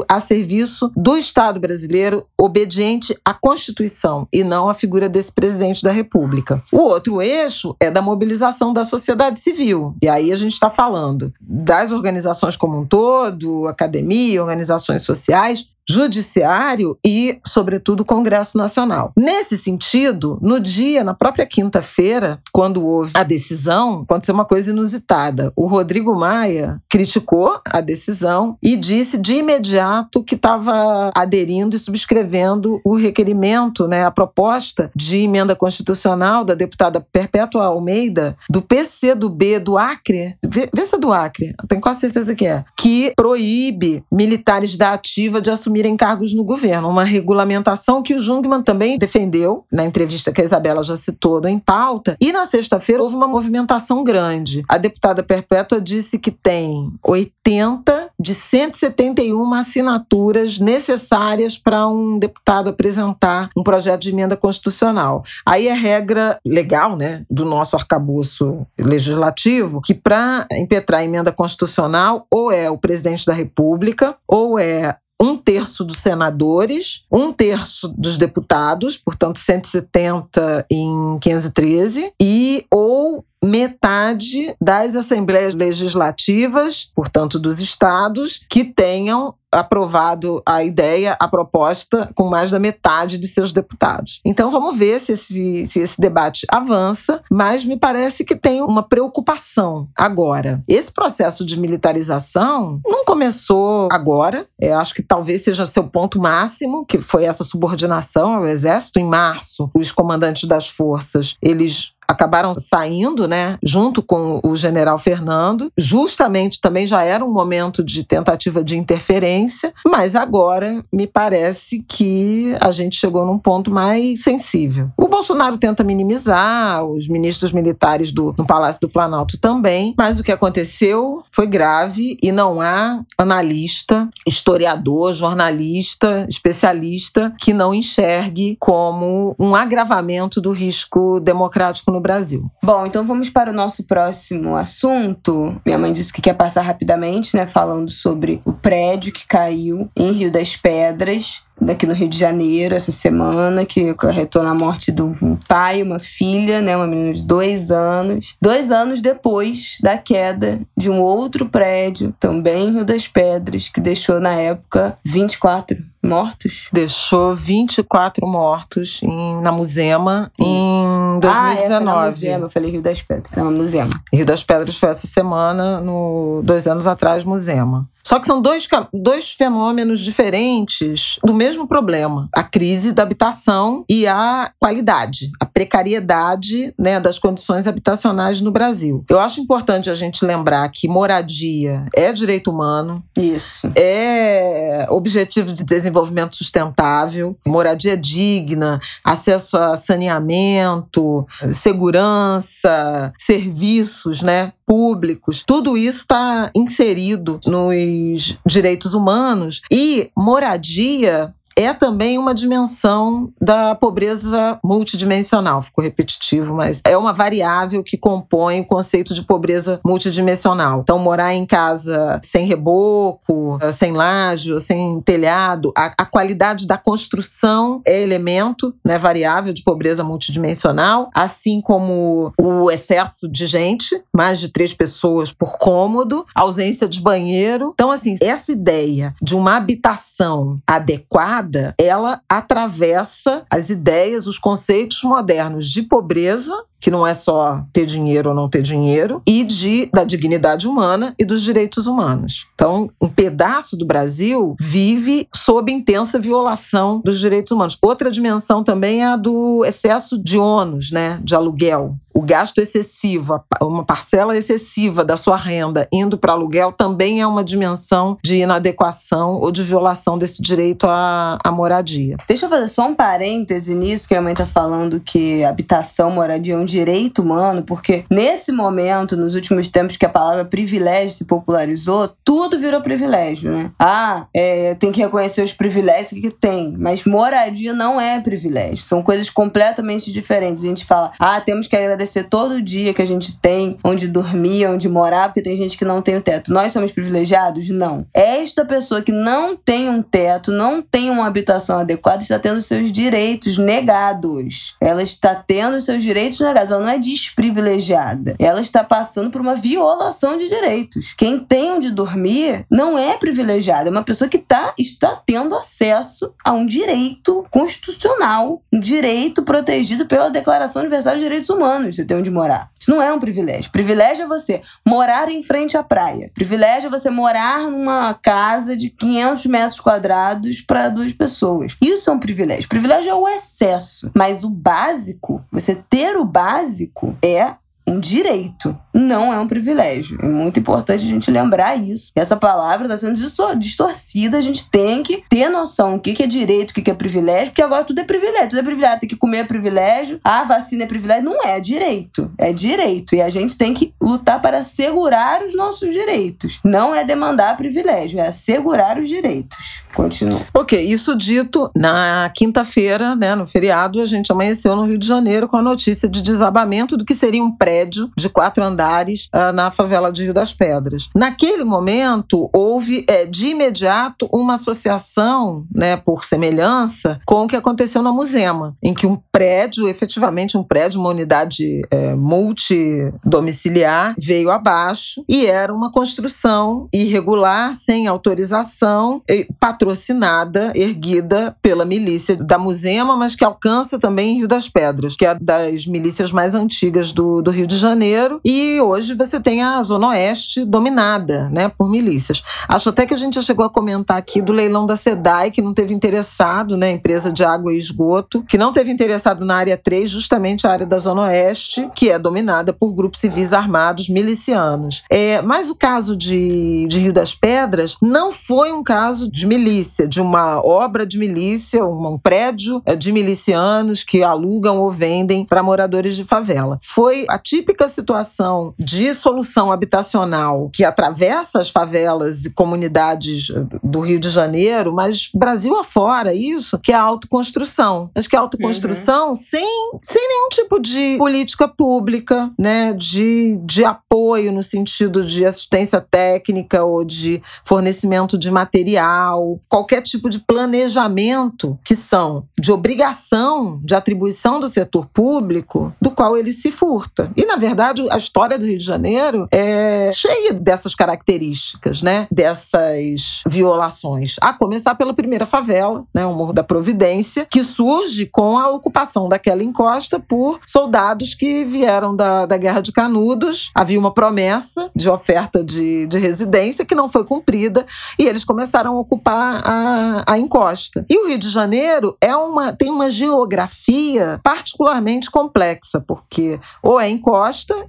a 0.08 0.20
serviço 0.20 0.92
do 0.96 1.16
Estado 1.16 1.60
brasileiro, 1.60 2.26
obediente 2.38 3.16
à 3.24 3.32
Constituição 3.32 4.26
e 4.32 4.42
não 4.44 4.68
à 4.68 4.74
figura 4.74 5.08
desse 5.08 5.32
presidente 5.32 5.82
da 5.82 5.90
República. 5.90 6.62
O 6.72 6.78
outro 6.78 7.22
eixo 7.22 7.76
é 7.80 7.90
da 7.90 8.02
mobilização 8.02 8.72
da 8.72 8.84
sociedade 8.84 9.38
civil. 9.38 9.94
E 10.02 10.08
aí 10.08 10.32
a 10.32 10.36
gente 10.36 10.52
está 10.52 10.70
falando 10.70 11.32
das 11.40 11.92
organizações 11.92 12.56
como 12.56 12.78
um 12.78 12.86
todo, 12.86 13.66
academia, 13.66 14.42
organizações 14.42 15.02
sociais, 15.02 15.68
Judiciário 15.88 16.98
e, 17.04 17.38
sobretudo, 17.46 18.04
Congresso 18.04 18.58
Nacional. 18.58 19.12
Nesse 19.16 19.56
sentido, 19.56 20.38
no 20.42 20.60
dia, 20.60 21.02
na 21.02 21.14
própria 21.14 21.46
quinta-feira, 21.46 22.40
quando 22.52 22.84
houve 22.84 23.12
a 23.14 23.22
decisão, 23.22 24.02
aconteceu 24.02 24.34
uma 24.34 24.44
coisa 24.44 24.70
inusitada. 24.70 25.52
O 25.56 25.66
Rodrigo 25.66 26.14
Maia 26.14 26.80
criticou 26.88 27.60
a 27.64 27.80
decisão 27.80 28.56
e 28.62 28.76
disse 28.76 29.18
de 29.18 29.36
imediato 29.36 30.22
que 30.22 30.34
estava 30.34 31.10
aderindo 31.14 31.76
e 31.76 31.78
subscrevendo 31.78 32.80
o 32.84 32.94
requerimento, 32.94 33.88
né, 33.88 34.04
a 34.04 34.10
proposta 34.10 34.90
de 34.94 35.18
emenda 35.18 35.56
constitucional 35.56 36.44
da 36.44 36.54
deputada 36.54 37.00
Perpétua 37.00 37.66
Almeida, 37.66 38.36
do 38.50 38.60
PC 38.60 39.14
do 39.14 39.28
B 39.28 39.58
do 39.58 39.78
Acre, 39.78 40.36
vê, 40.44 40.68
vê 40.74 40.84
se 40.84 40.96
é 40.96 40.98
do 40.98 41.12
Acre, 41.12 41.54
tenho 41.68 41.80
quase 41.80 42.00
certeza 42.00 42.34
que 42.34 42.46
é, 42.46 42.64
que 42.76 43.12
proíbe 43.16 44.02
militares 44.12 44.76
da 44.76 44.92
ativa 44.92 45.40
de 45.40 45.50
assumir 45.50 45.77
assumirem 45.78 45.96
cargos 45.96 46.34
no 46.34 46.44
governo. 46.44 46.88
Uma 46.88 47.04
regulamentação 47.04 48.02
que 48.02 48.14
o 48.14 48.18
Jungmann 48.18 48.62
também 48.62 48.98
defendeu, 48.98 49.64
na 49.72 49.86
entrevista 49.86 50.32
que 50.32 50.40
a 50.40 50.44
Isabela 50.44 50.82
já 50.82 50.96
citou 50.96 51.46
em 51.46 51.58
pauta. 51.58 52.16
E 52.20 52.32
na 52.32 52.46
sexta-feira 52.46 53.02
houve 53.02 53.14
uma 53.14 53.28
movimentação 53.28 54.02
grande. 54.02 54.64
A 54.68 54.78
deputada 54.78 55.22
Perpétua 55.22 55.80
disse 55.80 56.18
que 56.18 56.30
tem 56.30 56.92
80 57.04 58.10
de 58.18 58.34
171 58.34 59.54
assinaturas 59.54 60.58
necessárias 60.58 61.58
para 61.58 61.86
um 61.86 62.18
deputado 62.18 62.70
apresentar 62.70 63.50
um 63.56 63.62
projeto 63.62 64.02
de 64.02 64.10
emenda 64.10 64.36
constitucional. 64.36 65.22
Aí 65.46 65.68
é 65.68 65.74
regra 65.74 66.38
legal, 66.44 66.96
né, 66.96 67.22
do 67.30 67.44
nosso 67.44 67.76
arcabouço 67.76 68.66
legislativo, 68.78 69.80
que 69.80 69.94
para 69.94 70.46
impetrar 70.52 71.04
emenda 71.04 71.30
constitucional 71.30 72.26
ou 72.30 72.50
é 72.50 72.70
o 72.70 72.78
presidente 72.78 73.24
da 73.24 73.32
República 73.32 74.16
ou 74.26 74.58
é 74.58 74.96
um 75.20 75.36
terço 75.36 75.84
dos 75.84 75.98
senadores, 75.98 77.04
um 77.10 77.32
terço 77.32 77.88
dos 77.96 78.16
deputados, 78.16 78.96
portanto 78.96 79.38
170 79.38 80.66
em 80.70 81.18
513, 81.20 82.12
e 82.20 82.64
ou 82.70 83.24
metade 83.44 84.54
das 84.60 84.94
assembleias 84.96 85.54
legislativas, 85.54 86.90
portanto 86.94 87.38
dos 87.38 87.60
estados, 87.60 88.44
que 88.48 88.64
tenham 88.64 89.34
aprovado 89.52 90.42
a 90.46 90.62
ideia, 90.62 91.16
a 91.18 91.28
proposta, 91.28 92.10
com 92.14 92.28
mais 92.28 92.50
da 92.50 92.58
metade 92.58 93.18
de 93.18 93.26
seus 93.26 93.52
deputados. 93.52 94.20
Então 94.24 94.50
vamos 94.50 94.76
ver 94.76 94.98
se 94.98 95.12
esse, 95.12 95.66
se 95.66 95.80
esse 95.80 96.00
debate 96.00 96.46
avança, 96.50 97.22
mas 97.30 97.64
me 97.64 97.76
parece 97.76 98.24
que 98.24 98.36
tem 98.36 98.62
uma 98.62 98.82
preocupação 98.82 99.88
agora. 99.96 100.62
Esse 100.68 100.92
processo 100.92 101.44
de 101.44 101.58
militarização 101.58 102.80
não 102.86 103.04
começou 103.04 103.88
agora, 103.90 104.46
é, 104.60 104.72
acho 104.72 104.94
que 104.94 105.02
talvez 105.02 105.42
seja 105.42 105.66
seu 105.66 105.84
ponto 105.84 106.20
máximo, 106.20 106.84
que 106.84 107.00
foi 107.00 107.24
essa 107.24 107.44
subordinação 107.44 108.34
ao 108.34 108.46
exército. 108.46 108.98
Em 108.98 109.04
março, 109.04 109.70
os 109.74 109.92
comandantes 109.92 110.48
das 110.48 110.68
forças, 110.68 111.36
eles 111.42 111.92
acabaram 112.08 112.54
saindo, 112.58 113.28
né, 113.28 113.58
junto 113.62 114.02
com 114.02 114.40
o 114.42 114.56
general 114.56 114.98
Fernando. 114.98 115.70
Justamente 115.76 116.60
também 116.60 116.86
já 116.86 117.04
era 117.04 117.24
um 117.24 117.30
momento 117.30 117.84
de 117.84 118.02
tentativa 118.02 118.64
de 118.64 118.76
interferência, 118.76 119.72
mas 119.86 120.14
agora 120.14 120.82
me 120.92 121.06
parece 121.06 121.84
que 121.86 122.56
a 122.60 122.70
gente 122.70 122.96
chegou 122.96 123.26
num 123.26 123.38
ponto 123.38 123.70
mais 123.70 124.22
sensível. 124.22 124.90
O 124.96 125.08
Bolsonaro 125.08 125.58
tenta 125.58 125.84
minimizar, 125.84 126.84
os 126.84 127.06
ministros 127.08 127.52
militares 127.52 128.10
do, 128.10 128.34
no 128.38 128.46
Palácio 128.46 128.80
do 128.80 128.88
Planalto 128.88 129.38
também, 129.38 129.94
mas 129.96 130.18
o 130.18 130.24
que 130.24 130.32
aconteceu 130.32 131.22
foi 131.30 131.46
grave 131.46 132.16
e 132.22 132.32
não 132.32 132.60
há 132.60 133.02
analista, 133.18 134.08
historiador, 134.26 135.12
jornalista, 135.12 136.26
especialista 136.28 137.34
que 137.38 137.52
não 137.52 137.74
enxergue 137.74 138.56
como 138.58 139.34
um 139.38 139.54
agravamento 139.54 140.40
do 140.40 140.52
risco 140.52 141.20
democrático 141.20 141.90
no 141.90 141.97
Brasil. 142.00 142.50
Bom, 142.62 142.86
então 142.86 143.04
vamos 143.04 143.30
para 143.30 143.50
o 143.50 143.54
nosso 143.54 143.84
próximo 143.84 144.56
assunto. 144.56 145.60
Minha 145.64 145.78
mãe 145.78 145.92
disse 145.92 146.12
que 146.12 146.22
quer 146.22 146.34
passar 146.34 146.62
rapidamente, 146.62 147.36
né, 147.36 147.46
falando 147.46 147.90
sobre 147.90 148.40
o 148.44 148.52
prédio 148.52 149.12
que 149.12 149.26
caiu 149.26 149.88
em 149.96 150.12
Rio 150.12 150.30
das 150.30 150.56
Pedras 150.56 151.42
daqui 151.60 151.86
no 151.86 151.94
Rio 151.94 152.08
de 152.08 152.18
Janeiro 152.18 152.74
essa 152.74 152.92
semana, 152.92 153.64
que 153.64 153.90
acarretou 153.90 154.42
na 154.42 154.54
morte 154.54 154.92
do 154.92 155.16
um 155.20 155.36
pai 155.48 155.80
e 155.80 155.82
uma 155.82 155.98
filha, 155.98 156.60
né, 156.60 156.76
uma 156.76 156.86
menina 156.86 157.12
de 157.12 157.24
dois 157.24 157.70
anos. 157.70 158.36
Dois 158.40 158.70
anos 158.70 159.02
depois 159.02 159.78
da 159.82 159.98
queda 159.98 160.60
de 160.76 160.90
um 160.90 161.00
outro 161.00 161.48
prédio, 161.48 162.14
também 162.18 162.68
em 162.68 162.72
Rio 162.74 162.84
das 162.84 163.06
Pedras, 163.06 163.68
que 163.68 163.80
deixou 163.80 164.20
na 164.20 164.34
época 164.34 164.96
24 165.04 165.76
mortos. 166.02 166.68
Deixou 166.72 167.34
24 167.34 168.26
mortos 168.26 169.00
em, 169.02 169.40
na 169.40 169.52
Musema 169.52 170.30
Isso. 170.38 170.48
em 170.48 171.20
2019. 171.20 171.28
Ah, 171.28 171.54
é, 171.60 171.80
na 171.80 172.06
Musema, 172.06 172.46
eu 172.46 172.50
falei 172.50 172.70
Rio 172.70 172.82
das 172.82 173.02
Pedras. 173.02 173.32
Era 173.32 173.42
uma 173.42 173.50
Musema. 173.50 173.90
Rio 174.12 174.26
das 174.26 174.44
Pedras 174.44 174.76
foi 174.76 174.90
essa 174.90 175.06
semana, 175.06 175.80
no, 175.80 176.40
dois 176.44 176.66
anos 176.66 176.86
atrás, 176.86 177.24
Musema. 177.24 177.88
Só 178.08 178.18
que 178.18 178.26
são 178.26 178.40
dois, 178.40 178.66
dois 178.90 179.32
fenômenos 179.32 180.00
diferentes 180.00 181.18
do 181.22 181.34
mesmo 181.34 181.68
problema: 181.68 182.26
a 182.34 182.42
crise 182.42 182.90
da 182.92 183.02
habitação 183.02 183.84
e 183.86 184.06
a 184.06 184.50
qualidade, 184.58 185.30
a 185.38 185.44
precariedade 185.44 186.72
né, 186.78 186.98
das 186.98 187.18
condições 187.18 187.66
habitacionais 187.66 188.40
no 188.40 188.50
Brasil. 188.50 189.04
Eu 189.10 189.20
acho 189.20 189.40
importante 189.40 189.90
a 189.90 189.94
gente 189.94 190.24
lembrar 190.24 190.66
que 190.70 190.88
moradia 190.88 191.84
é 191.94 192.10
direito 192.10 192.50
humano. 192.50 193.04
Isso. 193.14 193.70
É 193.76 194.86
objetivo 194.88 195.52
de 195.52 195.62
desenvolvimento 195.62 195.97
sustentável, 196.34 197.36
moradia 197.46 197.96
digna, 197.96 198.80
acesso 199.04 199.56
a 199.56 199.76
saneamento, 199.76 201.26
segurança, 201.52 203.12
serviços, 203.18 204.22
né? 204.22 204.52
públicos, 204.68 205.42
tudo 205.46 205.78
isso 205.78 206.00
está 206.00 206.50
inserido 206.54 207.40
nos 207.46 208.38
direitos 208.46 208.92
humanos 208.92 209.62
e 209.72 210.10
moradia 210.14 211.34
é 211.58 211.74
também 211.74 212.16
uma 212.18 212.32
dimensão 212.32 213.32
da 213.40 213.74
pobreza 213.74 214.60
multidimensional. 214.62 215.60
Ficou 215.60 215.82
repetitivo, 215.82 216.54
mas 216.54 216.80
é 216.86 216.96
uma 216.96 217.12
variável 217.12 217.82
que 217.82 217.96
compõe 217.96 218.60
o 218.60 218.64
conceito 218.64 219.12
de 219.12 219.22
pobreza 219.22 219.80
multidimensional. 219.84 220.80
Então, 220.80 221.00
morar 221.00 221.34
em 221.34 221.44
casa 221.44 222.20
sem 222.22 222.46
reboco, 222.46 223.58
sem 223.72 223.92
laje, 223.92 224.60
sem 224.60 225.00
telhado, 225.00 225.72
a, 225.76 225.86
a 225.98 226.06
qualidade 226.06 226.64
da 226.64 226.78
construção 226.78 227.82
é 227.84 228.00
elemento 228.02 228.72
né, 228.86 228.96
variável 228.96 229.52
de 229.52 229.64
pobreza 229.64 230.04
multidimensional, 230.04 231.10
assim 231.12 231.60
como 231.60 232.32
o 232.38 232.70
excesso 232.70 233.28
de 233.28 233.46
gente, 233.46 234.00
mais 234.14 234.38
de 234.38 234.50
três 234.50 234.74
pessoas 234.74 235.32
por 235.32 235.58
cômodo, 235.58 236.24
ausência 236.32 236.86
de 236.86 237.00
banheiro. 237.00 237.72
Então, 237.74 237.90
assim, 237.90 238.14
essa 238.22 238.52
ideia 238.52 239.12
de 239.20 239.34
uma 239.34 239.56
habitação 239.56 240.60
adequada 240.64 241.47
ela 241.78 242.20
atravessa 242.28 243.44
as 243.50 243.70
ideias, 243.70 244.26
os 244.26 244.38
conceitos 244.38 245.02
modernos 245.02 245.70
de 245.70 245.82
pobreza 245.82 246.54
que 246.80 246.90
não 246.90 247.06
é 247.06 247.14
só 247.14 247.62
ter 247.72 247.86
dinheiro 247.86 248.30
ou 248.30 248.36
não 248.36 248.48
ter 248.48 248.62
dinheiro, 248.62 249.22
e 249.26 249.44
de, 249.44 249.90
da 249.92 250.04
dignidade 250.04 250.66
humana 250.66 251.14
e 251.18 251.24
dos 251.24 251.42
direitos 251.42 251.86
humanos. 251.86 252.46
Então, 252.54 252.90
um 253.00 253.08
pedaço 253.08 253.76
do 253.76 253.86
Brasil 253.86 254.54
vive 254.60 255.28
sob 255.34 255.72
intensa 255.72 256.18
violação 256.18 257.00
dos 257.04 257.18
direitos 257.18 257.52
humanos. 257.52 257.76
Outra 257.82 258.10
dimensão 258.10 258.62
também 258.62 259.02
é 259.02 259.06
a 259.06 259.16
do 259.16 259.64
excesso 259.64 260.18
de 260.22 260.38
ônus, 260.38 260.90
né, 260.90 261.18
de 261.22 261.34
aluguel. 261.34 261.96
O 262.18 262.22
gasto 262.22 262.58
excessivo, 262.58 263.40
uma 263.62 263.84
parcela 263.84 264.36
excessiva 264.36 265.04
da 265.04 265.16
sua 265.16 265.36
renda 265.36 265.86
indo 265.92 266.18
para 266.18 266.32
aluguel 266.32 266.72
também 266.72 267.20
é 267.20 267.26
uma 267.26 267.44
dimensão 267.44 268.18
de 268.24 268.40
inadequação 268.40 269.34
ou 269.34 269.52
de 269.52 269.62
violação 269.62 270.18
desse 270.18 270.42
direito 270.42 270.88
à, 270.88 271.38
à 271.44 271.52
moradia. 271.52 272.16
Deixa 272.26 272.46
eu 272.46 272.50
fazer 272.50 272.66
só 272.66 272.88
um 272.88 272.94
parêntese 272.94 273.72
nisso 273.72 274.08
que 274.08 274.16
a 274.16 274.20
mãe 274.20 274.32
está 274.32 274.44
falando 274.44 274.98
que 274.98 275.44
habitação, 275.44 276.10
moradia 276.10 276.54
é 276.54 276.58
um 276.58 276.64
direito 276.68 277.22
humano, 277.22 277.62
porque 277.62 278.04
nesse 278.10 278.52
momento, 278.52 279.16
nos 279.16 279.34
últimos 279.34 279.68
tempos 279.68 279.96
que 279.96 280.06
a 280.06 280.08
palavra 280.08 280.44
privilégio 280.44 281.10
se 281.10 281.24
popularizou, 281.24 282.12
tudo 282.24 282.58
virou 282.58 282.80
privilégio, 282.80 283.50
né? 283.50 283.72
Ah, 283.78 284.26
é, 284.34 284.74
tem 284.74 284.92
que 284.92 285.00
reconhecer 285.00 285.42
os 285.42 285.52
privilégios 285.52 286.20
que 286.20 286.30
tem, 286.30 286.76
mas 286.78 287.04
moradia 287.04 287.72
não 287.72 288.00
é 288.00 288.20
privilégio, 288.20 288.78
são 288.78 289.02
coisas 289.02 289.30
completamente 289.30 290.12
diferentes. 290.12 290.62
A 290.62 290.66
gente 290.66 290.84
fala, 290.84 291.12
ah, 291.18 291.40
temos 291.40 291.66
que 291.66 291.76
agradecer 291.76 292.24
todo 292.24 292.62
dia 292.62 292.92
que 292.92 293.02
a 293.02 293.06
gente 293.06 293.38
tem 293.38 293.76
onde 293.82 294.08
dormir, 294.08 294.66
onde 294.66 294.88
morar, 294.88 295.28
porque 295.28 295.42
tem 295.42 295.56
gente 295.56 295.78
que 295.78 295.84
não 295.84 296.02
tem 296.02 296.16
o 296.16 296.22
teto. 296.22 296.52
Nós 296.52 296.72
somos 296.72 296.92
privilegiados? 296.92 297.68
Não. 297.70 298.06
Esta 298.12 298.64
pessoa 298.64 299.02
que 299.02 299.12
não 299.12 299.56
tem 299.56 299.88
um 299.88 300.02
teto, 300.02 300.50
não 300.50 300.82
tem 300.82 301.10
uma 301.10 301.26
habitação 301.26 301.78
adequada, 301.78 302.22
está 302.22 302.38
tendo 302.38 302.60
seus 302.60 302.90
direitos 302.92 303.56
negados. 303.56 304.76
Ela 304.80 305.02
está 305.02 305.34
tendo 305.34 305.80
seus 305.80 306.02
direitos 306.02 306.40
negados 306.40 306.57
ela 306.66 306.80
não 306.80 306.88
é 306.88 306.98
desprivilegiada. 306.98 308.34
Ela 308.38 308.60
está 308.60 308.82
passando 308.82 309.30
por 309.30 309.40
uma 309.40 309.54
violação 309.54 310.36
de 310.36 310.48
direitos. 310.48 311.14
Quem 311.16 311.38
tem 311.38 311.72
onde 311.72 311.90
dormir 311.90 312.64
não 312.70 312.98
é 312.98 313.16
privilegiado, 313.16 313.88
é 313.88 313.90
uma 313.90 314.02
pessoa 314.02 314.28
que 314.28 314.38
tá, 314.38 314.74
está 314.78 315.20
tendo 315.26 315.54
acesso 315.54 316.32
a 316.44 316.52
um 316.52 316.66
direito 316.66 317.44
constitucional, 317.50 318.62
um 318.72 318.80
direito 318.80 319.42
protegido 319.42 320.06
pela 320.06 320.30
Declaração 320.30 320.82
Universal 320.82 321.14
de 321.14 321.22
Direitos 321.22 321.48
Humanos. 321.48 321.96
Você 321.96 322.04
tem 322.04 322.16
onde 322.16 322.30
morar. 322.30 322.70
Isso 322.88 322.96
não 322.96 323.02
é 323.02 323.12
um 323.12 323.18
privilégio. 323.18 323.70
Privilégio 323.70 324.24
é 324.24 324.26
você 324.26 324.62
morar 324.86 325.28
em 325.28 325.42
frente 325.42 325.76
à 325.76 325.82
praia. 325.82 326.30
Privilégio 326.32 326.86
é 326.86 326.90
você 326.90 327.10
morar 327.10 327.70
numa 327.70 328.14
casa 328.14 328.74
de 328.74 328.88
500 328.88 329.44
metros 329.44 329.78
quadrados 329.78 330.62
para 330.62 330.88
duas 330.88 331.12
pessoas. 331.12 331.76
Isso 331.82 332.08
é 332.08 332.12
um 332.14 332.18
privilégio. 332.18 332.66
Privilégio 332.66 333.10
é 333.10 333.14
o 333.14 333.28
excesso. 333.28 334.10
Mas 334.14 334.42
o 334.42 334.48
básico, 334.48 335.44
você 335.52 335.74
ter 335.74 336.16
o 336.16 336.24
básico, 336.24 337.14
é 337.22 337.56
um 337.88 337.98
direito, 337.98 338.76
não 338.92 339.32
é 339.32 339.38
um 339.38 339.46
privilégio. 339.46 340.18
É 340.22 340.26
muito 340.26 340.60
importante 340.60 341.04
a 341.04 341.08
gente 341.08 341.30
lembrar 341.30 341.76
isso. 341.76 342.10
Essa 342.14 342.36
palavra 342.36 342.86
está 342.86 342.96
sendo 342.96 343.18
distorcida, 343.58 344.36
a 344.36 344.40
gente 344.40 344.68
tem 344.68 345.02
que 345.02 345.24
ter 345.28 345.48
noção 345.48 345.94
do 345.94 346.00
que 346.00 346.22
é 346.22 346.26
direito, 346.26 346.70
o 346.70 346.74
que 346.74 346.90
é 346.90 346.94
privilégio, 346.94 347.48
porque 347.48 347.62
agora 347.62 347.84
tudo 347.84 348.00
é 348.00 348.04
privilégio, 348.04 348.50
tudo 348.50 348.60
é 348.60 348.62
privilégio. 348.62 349.00
Tem 349.00 349.08
que 349.08 349.16
comer 349.16 349.38
é 349.38 349.44
privilégio, 349.44 350.20
a 350.22 350.44
vacina 350.44 350.82
é 350.82 350.86
privilégio. 350.86 351.24
Não 351.24 351.42
é 351.44 351.58
direito, 351.60 352.30
é 352.36 352.52
direito. 352.52 353.14
E 353.14 353.22
a 353.22 353.28
gente 353.28 353.56
tem 353.56 353.72
que 353.72 353.94
lutar 354.00 354.40
para 354.40 354.58
assegurar 354.58 355.42
os 355.42 355.56
nossos 355.56 355.92
direitos. 355.92 356.60
Não 356.64 356.94
é 356.94 357.04
demandar 357.04 357.56
privilégio, 357.56 358.20
é 358.20 358.28
assegurar 358.28 358.98
os 358.98 359.08
direitos. 359.08 359.82
Continua. 359.94 360.40
Ok, 360.54 360.80
isso 360.80 361.16
dito, 361.16 361.70
na 361.74 362.30
quinta-feira, 362.34 363.16
né, 363.16 363.34
no 363.34 363.46
feriado, 363.46 364.00
a 364.00 364.06
gente 364.06 364.30
amanheceu 364.30 364.76
no 364.76 364.86
Rio 364.86 364.98
de 364.98 365.06
Janeiro 365.06 365.48
com 365.48 365.56
a 365.56 365.62
notícia 365.62 366.08
de 366.08 366.22
desabamento 366.22 366.96
do 366.96 367.04
que 367.04 367.14
seria 367.14 367.42
um 367.42 367.50
prédio 367.50 367.77
prédio 367.78 368.10
de 368.16 368.28
quatro 368.28 368.64
andares 368.64 369.28
uh, 369.34 369.52
na 369.52 369.70
favela 369.70 370.10
de 370.10 370.24
Rio 370.24 370.34
das 370.34 370.52
Pedras. 370.52 371.08
Naquele 371.14 371.62
momento, 371.62 372.50
houve 372.52 373.04
é, 373.08 373.24
de 373.24 373.48
imediato 373.48 374.28
uma 374.32 374.54
associação, 374.54 375.64
né, 375.72 375.96
por 375.96 376.24
semelhança, 376.24 377.20
com 377.24 377.44
o 377.44 377.48
que 377.48 377.54
aconteceu 377.54 378.02
na 378.02 378.10
Musema, 378.10 378.76
em 378.82 378.92
que 378.92 379.06
um 379.06 379.16
prédio, 379.30 379.88
efetivamente 379.88 380.56
um 380.56 380.64
prédio, 380.64 381.00
uma 381.00 381.10
unidade 381.10 381.82
é, 381.90 382.14
multidomiciliar, 382.14 384.14
veio 384.18 384.50
abaixo 384.50 385.24
e 385.28 385.46
era 385.46 385.72
uma 385.72 385.92
construção 385.92 386.88
irregular, 386.92 387.72
sem 387.74 388.08
autorização, 388.08 389.22
patrocinada, 389.60 390.72
erguida 390.74 391.56
pela 391.62 391.84
milícia 391.84 392.34
da 392.34 392.58
Musema, 392.58 393.16
mas 393.16 393.36
que 393.36 393.44
alcança 393.44 393.98
também 393.98 394.38
Rio 394.38 394.48
das 394.48 394.68
Pedras, 394.68 395.14
que 395.14 395.24
é 395.24 395.34
das 395.34 395.86
milícias 395.86 396.32
mais 396.32 396.54
antigas 396.54 397.12
do, 397.12 397.40
do 397.40 397.50
Rio 397.50 397.67
de 397.68 397.76
Janeiro, 397.78 398.40
e 398.44 398.80
hoje 398.80 399.14
você 399.14 399.38
tem 399.38 399.62
a 399.62 399.82
Zona 399.82 400.08
Oeste 400.08 400.64
dominada 400.64 401.48
né, 401.50 401.68
por 401.68 401.88
milícias. 401.88 402.42
Acho 402.66 402.88
até 402.88 403.06
que 403.06 403.14
a 403.14 403.16
gente 403.16 403.34
já 403.34 403.42
chegou 403.42 403.64
a 403.64 403.70
comentar 403.70 404.16
aqui 404.16 404.40
do 404.40 404.52
leilão 404.52 404.86
da 404.86 404.96
SEDAI, 404.96 405.50
que 405.50 405.60
não 405.60 405.74
teve 405.74 405.94
interessado, 405.94 406.76
né, 406.76 406.90
empresa 406.90 407.30
de 407.30 407.44
água 407.44 407.72
e 407.72 407.78
esgoto, 407.78 408.42
que 408.48 408.56
não 408.56 408.72
teve 408.72 408.90
interessado 408.90 409.44
na 409.44 409.56
área 409.56 409.76
3, 409.76 410.08
justamente 410.08 410.66
a 410.66 410.70
área 410.70 410.86
da 410.86 410.98
Zona 410.98 411.22
Oeste, 411.22 411.88
que 411.94 412.10
é 412.10 412.18
dominada 412.18 412.72
por 412.72 412.94
grupos 412.94 413.20
civis 413.20 413.52
armados 413.52 414.08
milicianos. 414.08 415.04
É, 415.10 415.42
mas 415.42 415.68
o 415.68 415.76
caso 415.76 416.16
de, 416.16 416.86
de 416.88 416.98
Rio 416.98 417.12
das 417.12 417.34
Pedras 417.34 417.96
não 418.00 418.32
foi 418.32 418.72
um 418.72 418.82
caso 418.82 419.30
de 419.30 419.46
milícia, 419.46 420.08
de 420.08 420.20
uma 420.20 420.64
obra 420.66 421.06
de 421.06 421.18
milícia, 421.18 421.84
um 421.84 422.18
prédio 422.18 422.82
é, 422.86 422.96
de 422.96 423.12
milicianos 423.12 424.02
que 424.02 424.22
alugam 424.22 424.78
ou 424.78 424.90
vendem 424.90 425.44
para 425.44 425.62
moradores 425.62 426.16
de 426.16 426.24
favela. 426.24 426.78
Foi 426.82 427.26
a 427.28 427.38
típica 427.58 427.88
situação 427.88 428.72
de 428.78 429.12
solução 429.12 429.72
habitacional 429.72 430.70
que 430.72 430.84
atravessa 430.84 431.60
as 431.60 431.70
favelas 431.70 432.44
e 432.44 432.50
comunidades 432.50 433.48
do 433.82 433.98
Rio 433.98 434.20
de 434.20 434.30
Janeiro, 434.30 434.92
mas 434.92 435.28
Brasil 435.34 435.76
afora 435.76 436.32
isso, 436.32 436.78
que 436.78 436.92
é 436.92 436.94
a 436.94 437.02
autoconstrução. 437.02 438.10
Mas 438.14 438.28
que 438.28 438.36
é 438.36 438.38
a 438.38 438.42
autoconstrução 438.42 439.30
uhum. 439.30 439.34
sem, 439.34 439.90
sem 440.02 440.28
nenhum 440.28 440.48
tipo 440.50 440.78
de 440.78 441.16
política 441.18 441.66
pública, 441.66 442.50
né, 442.56 442.92
de, 442.92 443.58
de 443.64 443.84
apoio 443.84 444.52
no 444.52 444.62
sentido 444.62 445.24
de 445.24 445.44
assistência 445.44 446.00
técnica 446.00 446.84
ou 446.84 447.04
de 447.04 447.42
fornecimento 447.64 448.38
de 448.38 448.52
material, 448.52 449.58
qualquer 449.68 450.02
tipo 450.02 450.30
de 450.30 450.38
planejamento 450.38 451.76
que 451.84 451.96
são 451.96 452.46
de 452.56 452.70
obrigação 452.70 453.80
de 453.82 453.94
atribuição 453.96 454.60
do 454.60 454.68
setor 454.68 455.06
público, 455.06 455.92
do 456.00 456.10
qual 456.10 456.36
ele 456.36 456.52
se 456.52 456.70
furta. 456.70 457.30
E, 457.36 457.44
na 457.48 457.56
verdade, 457.56 458.06
a 458.10 458.18
história 458.18 458.58
do 458.58 458.66
Rio 458.66 458.76
de 458.76 458.84
Janeiro 458.84 459.48
é 459.50 460.10
cheia 460.12 460.52
dessas 460.52 460.94
características, 460.94 462.02
né? 462.02 462.28
Dessas 462.30 463.42
violações. 463.46 464.36
A 464.42 464.52
começar 464.52 464.94
pela 464.94 465.14
primeira 465.14 465.46
favela, 465.46 466.04
né? 466.14 466.26
O 466.26 466.34
Morro 466.34 466.52
da 466.52 466.62
Providência, 466.62 467.46
que 467.50 467.64
surge 467.64 468.26
com 468.26 468.58
a 468.58 468.68
ocupação 468.68 469.30
daquela 469.30 469.64
encosta 469.64 470.20
por 470.20 470.60
soldados 470.66 471.34
que 471.34 471.64
vieram 471.64 472.14
da, 472.14 472.44
da 472.44 472.58
Guerra 472.58 472.82
de 472.82 472.92
Canudos. 472.92 473.70
Havia 473.74 473.98
uma 473.98 474.12
promessa 474.12 474.90
de 474.94 475.08
oferta 475.08 475.64
de, 475.64 476.06
de 476.06 476.18
residência 476.18 476.84
que 476.84 476.94
não 476.94 477.08
foi 477.08 477.24
cumprida 477.24 477.86
e 478.18 478.26
eles 478.26 478.44
começaram 478.44 478.94
a 478.96 479.00
ocupar 479.00 479.62
a, 479.64 480.24
a 480.26 480.38
encosta. 480.38 481.06
E 481.08 481.16
o 481.16 481.28
Rio 481.28 481.38
de 481.38 481.48
Janeiro 481.48 482.14
é 482.20 482.36
uma, 482.36 482.74
tem 482.74 482.90
uma 482.90 483.08
geografia 483.08 484.38
particularmente 484.42 485.30
complexa, 485.30 486.04
porque 486.06 486.60
ou 486.82 487.00
é 487.00 487.08
encosta, 487.08 487.27